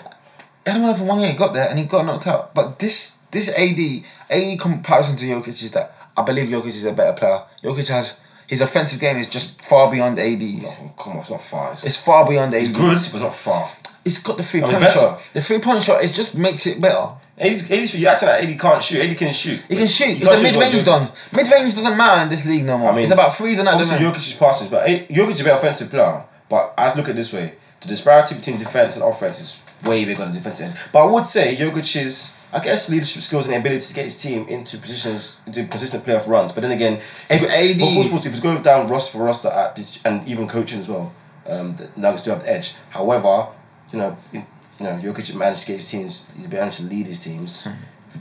[0.65, 1.31] He had one for one year.
[1.33, 2.55] He got there and he got knocked out.
[2.55, 6.93] But this this AD AD comparison to Jokic is that I believe Jokic is a
[6.93, 7.41] better player.
[7.63, 10.81] Jokic has his offensive game is just far beyond AD's.
[10.83, 11.73] Oh, come on, it's not far.
[11.73, 12.69] It's, It's far beyond AD's.
[12.69, 13.71] it's good, but it's not far.
[14.05, 15.21] It's got the three point shot.
[15.35, 17.09] The three point shot is just makes it better.
[17.41, 19.01] AD's, AD's for you acting like AD can't shoot.
[19.01, 19.61] AD can shoot.
[19.69, 20.19] He can shoot.
[20.19, 21.09] He a mid range done.
[21.35, 22.91] Mid range doesn't matter in this league no more.
[22.91, 23.99] I mean, it's about freezing the Obviously.
[23.99, 26.25] Jokic's passes, but Jokic is a better offensive player.
[26.49, 30.05] But I look at it this way: the disparity between defense and offense is way
[30.05, 30.77] bigger on the defensive end.
[30.93, 34.47] But I would say Jokic's, I guess, leadership skills and ability to get his team
[34.49, 36.53] into positions, into consistent playoff runs.
[36.53, 39.79] But then again, If AD supposed to- if it's going down roster for roster at
[40.05, 41.13] and even coaching as well,
[41.49, 42.75] um, the Nuggets do have the edge.
[42.91, 43.47] However,
[43.93, 44.47] you know, in,
[44.81, 46.27] you know, Jokic managed to get his teams.
[46.37, 47.69] He's managed to lead his teams.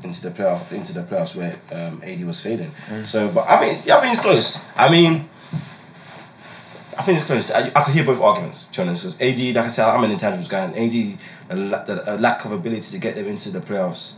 [0.04, 2.70] Into the playoff, into the playoffs where um, AD was fading.
[3.06, 4.68] So, but I think I think it's close.
[4.78, 5.28] I mean,
[6.98, 7.50] I think it's close.
[7.52, 9.04] I, I could hear both arguments, to be honest.
[9.04, 12.18] 'cause AD, like I said, I'm an intangibles guy, and AD, the, la- the, uh,
[12.18, 14.18] lack of ability to get them into the playoffs.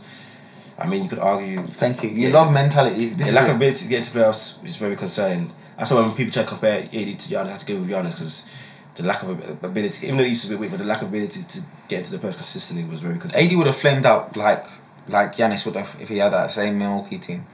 [0.78, 1.62] I mean, you could argue.
[1.62, 2.10] Thank you.
[2.10, 2.34] You Yeah.
[2.34, 3.06] love mentality.
[3.10, 5.52] This The lack of ability to get into playoffs is very concerning.
[5.78, 7.88] That's why when people try to compare AD to Giannis, I have to go with
[7.88, 8.48] Giannis because
[8.94, 11.42] the lack of ability, even though he's a bit weak, but the lack of ability
[11.48, 13.50] to get into the playoffs consistently was very concerning.
[13.50, 14.64] AD would have flamed out like
[15.08, 17.46] like Giannis would have if he had that same Milwaukee team.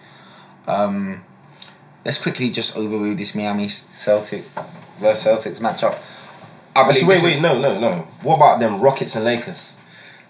[0.66, 1.24] Um,
[2.04, 4.42] let's quickly just overrule this Miami Celtic
[4.98, 5.98] versus Celtics matchup.
[6.76, 7.92] I Actually, believe wait, wait, no, no, no.
[8.22, 9.80] What about them Rockets and Lakers?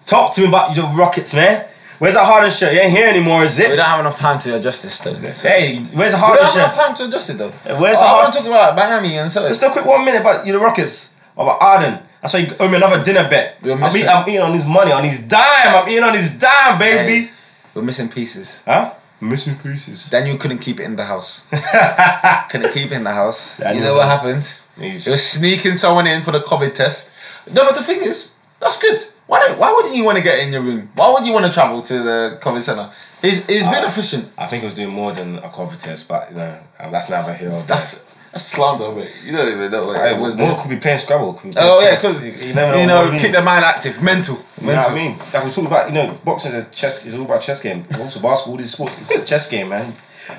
[0.06, 1.66] Talk to me about your Rockets, man.
[1.98, 2.72] Where's the Harden shirt?
[2.74, 3.70] You ain't here anymore, is it?
[3.70, 5.14] We don't have enough time to adjust this though.
[5.14, 6.54] Hey, where's the Harden shirt?
[6.54, 7.50] We don't have enough time to adjust it though.
[7.80, 9.48] Where's oh, the I hard- want to talk about Miami and Celtics.
[9.48, 11.18] Just a quick one minute about you, the Rockets.
[11.34, 11.98] What about Harden?
[12.20, 13.58] That's why you owe me another dinner bet.
[13.62, 15.74] We're I'm, missing- eat, I'm eating on his money, on his dime.
[15.74, 17.26] I'm eating on his dime, baby.
[17.26, 17.30] Hey,
[17.74, 18.62] we're missing pieces.
[18.64, 18.92] Huh?
[19.20, 20.08] Missing pieces.
[20.10, 21.48] Daniel couldn't keep it in the house.
[22.50, 23.58] couldn't keep it in the house.
[23.74, 24.44] you know what happened?
[24.78, 27.12] He's- He was sneaking someone in for the COVID test.
[27.52, 28.98] No, but the thing is, that's good.
[29.28, 29.58] Why don't?
[29.60, 30.90] Why wouldn't you want to get in your room?
[30.96, 32.90] Why would you want to travel to the COVID center?
[33.22, 34.24] He's he's been Uh, efficient.
[34.36, 37.08] I think he was doing more than a COVID test, but you know, um, that's
[37.10, 37.50] neither here.
[37.66, 39.12] That's that's slander, mate.
[39.24, 40.34] You don't even know what it was.
[40.34, 41.32] more could be playing Scrabble.
[41.34, 43.10] Be playing Oh yeah, because you, you, you never know.
[43.10, 44.92] know, keep the mind active, mental, You know mental.
[44.92, 45.18] what I mean?
[45.32, 47.04] Like we talk about, you know, boxing is a chess.
[47.04, 47.84] It's all about chess game.
[48.00, 49.94] Also basketball, these sports, it's a chess game, man.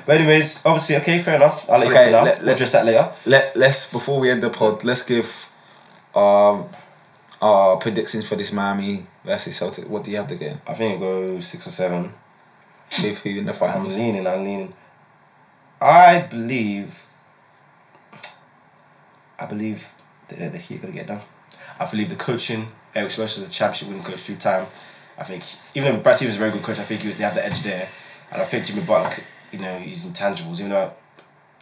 [0.06, 1.68] But anyways, obviously, okay, fair enough.
[1.70, 2.30] I'll let Okay, you go for now.
[2.30, 3.08] let- we'll address that later.
[3.26, 5.48] Let let's before we end the pod, let's give
[6.14, 6.64] our
[7.40, 9.88] our predictions for this Miami versus Celtic.
[9.88, 12.12] What do you have to get I think it goes six or seven.
[13.02, 13.96] with who in the I'm finals?
[13.96, 14.26] leaning.
[14.26, 14.74] I'm leaning.
[15.80, 17.06] I believe.
[19.38, 19.92] I believe
[20.28, 21.20] that the Heat are gonna get done.
[21.78, 24.66] I believe the coaching, Erik Spoelstra is a championship winning coach through time.
[25.18, 25.42] I think
[25.74, 27.62] even though Brad Stevens is a very good coach, I think they have the edge
[27.62, 27.88] there,
[28.32, 30.58] and I think Jimmy Butler, you know, he's intangibles.
[30.60, 30.92] Even though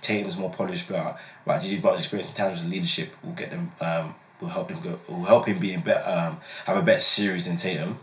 [0.01, 3.71] Tatum's more polished, but like Jimmy Butler's experience, intangibles, and leadership will get them.
[3.81, 4.99] Um, will help them go.
[5.09, 6.09] Will help him be a better.
[6.09, 7.99] Um, have a better series than Tatum.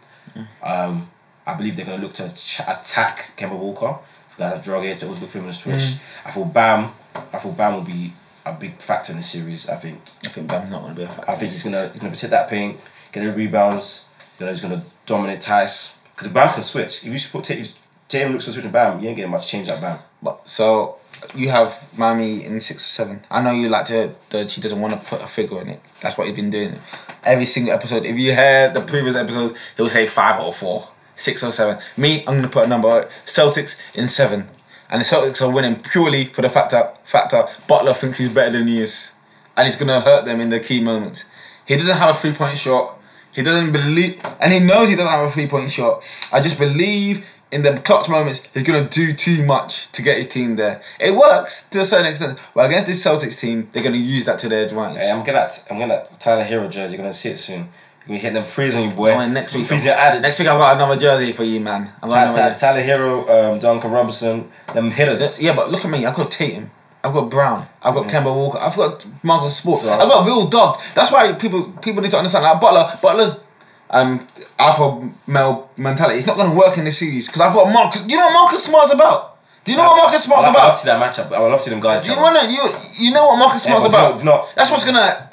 [0.64, 1.10] Um,
[1.48, 3.98] I believe they're going to look to ch- attack Kemba Walker.
[4.30, 6.00] If guys are drug it, always look for him on the switch.
[6.26, 8.12] I thought Bam, I thought Bam will be
[8.46, 9.70] a big factor in the series.
[9.70, 11.32] I think I think Bam's not going to be a factor.
[11.32, 12.80] I think he's gonna he's gonna protect that paint,
[13.12, 14.10] get the rebounds.
[14.40, 17.06] You know he's gonna dominate Theis because Bam can switch.
[17.06, 17.74] If you put Tatum,
[18.08, 20.00] Tatum looks to switch to Bam, you ain't getting much change at Bam.
[20.22, 20.98] But so
[21.36, 23.22] you have Miami in six or seven.
[23.32, 25.82] I know you like to that he doesn't want to put a figure in it.
[26.02, 26.76] That's what he's been doing.
[27.24, 28.06] Every single episode.
[28.06, 31.82] If you heard the previous episodes, he'll say five or four, six or seven.
[31.98, 33.10] Me, I'm gonna put a number.
[33.26, 34.48] Celtics in seven,
[34.90, 38.68] and the Celtics are winning purely for the factor factor Butler thinks he's better than
[38.68, 39.16] he is,
[39.56, 41.26] and he's gonna hurt them in the key moments.
[41.66, 43.00] He doesn't have a three point shot.
[43.32, 46.04] He doesn't believe, and he knows he doesn't have a three point shot.
[46.32, 50.28] I just believe in the clutch moments he's gonna do too much to get his
[50.28, 50.82] team there.
[51.00, 54.38] It works to a certain extent, but against this Celtics team, they're gonna use that
[54.40, 54.98] to their advantage.
[55.04, 56.96] Hey, I'm gonna, I'm that Tyler Herro jersey.
[56.96, 57.70] You're gonna see it soon.
[58.08, 59.12] You're gonna hit them threes on you, boy.
[59.14, 60.22] Oh, next week, freeze your added.
[60.22, 61.90] next week I've got another jersey for you, man.
[62.04, 65.42] I've got Ty- another Ty- Tyler Herro, um, Duncan Robinson, them hitters.
[65.42, 66.06] Yeah, but look at me.
[66.06, 66.70] I've got Tatum.
[67.04, 67.68] I've got Brown.
[67.84, 68.58] I've got Kemba Walker.
[68.58, 69.84] I've got Marcus Smart.
[69.84, 69.98] Yeah.
[69.98, 70.94] I've got real dogs.
[70.96, 72.44] That's why people people need to understand.
[72.44, 73.45] Like Butler, Butler's
[73.90, 74.20] um
[74.60, 76.18] alpha male mentality.
[76.18, 78.02] It's not going to work in this series because I've got Marcus.
[78.02, 79.38] Do you know what Marcus Smart's about?
[79.64, 80.78] Do you know what Marcus Smart's I love, I love about?
[80.80, 81.00] to that
[81.32, 81.36] matchup.
[81.36, 82.06] I would love to them guys.
[82.06, 82.64] Do you want to you
[83.08, 84.24] you know what Marcus Yeah, Smart's but about?
[84.24, 84.48] no, no.
[84.56, 85.30] That's what's gonna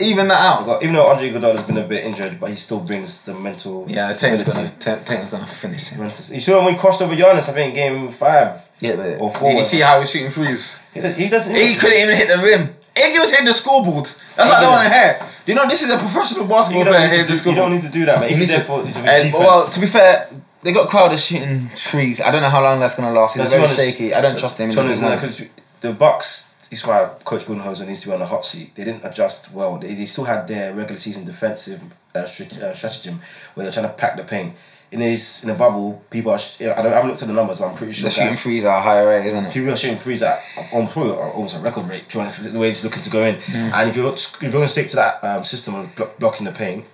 [0.00, 0.82] even that out.
[0.82, 3.84] Even though Andre Iguodala has been a bit injured, but he still brings the mental
[3.88, 4.18] Yeah, Tatum's
[4.52, 4.52] stability.
[4.52, 6.02] gonna Ta- Tatum's gonna finish him.
[6.04, 8.68] You saw when he crossed over Giannis, I think game five.
[8.80, 9.50] Yeah, but Or four.
[9.50, 10.80] did you see how he was shooting threes?
[10.94, 11.54] He, does- he doesn't.
[11.54, 12.74] He couldn't even hit the rim.
[12.94, 14.08] Iggy was hitting the scoreboard.
[14.36, 15.28] That's what I don't want to hear.
[15.44, 17.56] Do you know this is a professional basketball player here need to to do, you
[17.56, 18.30] don't need to do that, man.
[18.30, 19.34] He's there for And, defense.
[19.34, 20.28] well, to be fair,
[20.62, 22.20] they got Crowder shooting threes.
[22.20, 23.36] I don't know how long that's gonna last.
[23.36, 24.14] He's No, very shaky.
[24.14, 24.70] I don't trust him.
[24.70, 25.48] To the be honest, big no, because
[25.80, 26.50] the Bucks.
[26.70, 28.74] Is why Coach Budenholzer needs to be on the hot seat.
[28.74, 29.76] They didn't adjust well.
[29.78, 31.84] They, they still had their regular season defensive
[32.16, 33.20] uh, uh, stratagem
[33.52, 34.56] where they're trying to pack the paint.
[34.94, 36.38] In his in the bubble, people are.
[36.38, 38.08] Sh- I, don't, I haven't looked at the numbers, but I'm pretty sure.
[38.08, 39.52] The shooting threes are a higher rate, isn't it?
[39.52, 40.40] People are shooting threes at
[40.72, 42.08] on almost a record rate.
[42.10, 43.34] To be honest, the way it's looking to go in.
[43.34, 43.72] Mm.
[43.74, 46.46] And if you're if you're going to stick to that um, system of blo- blocking
[46.46, 46.84] the paint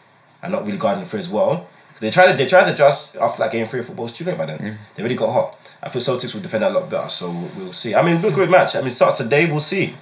[0.43, 1.69] and not really guarding the free as well,
[2.01, 4.07] they tried to they tried to adjust after that game three of football.
[4.07, 4.59] It's too late by then.
[4.61, 4.77] Mm.
[4.95, 5.59] They really got hot.
[5.83, 7.11] I feel Celtics will defend that a lot better.
[7.11, 7.95] So we'll, see.
[7.95, 8.77] I mean, it'll be a great match.
[8.77, 9.45] I mean, it starts today.
[9.45, 9.93] We'll see.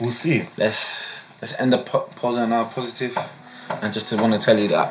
[0.00, 0.44] We'll see.
[0.56, 3.14] Let's let's end the po- pod on our positive,
[3.82, 4.88] and just to want to tell you that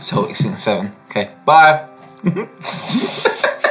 [0.00, 0.92] Celtics in seven.
[1.08, 1.86] Okay, bye.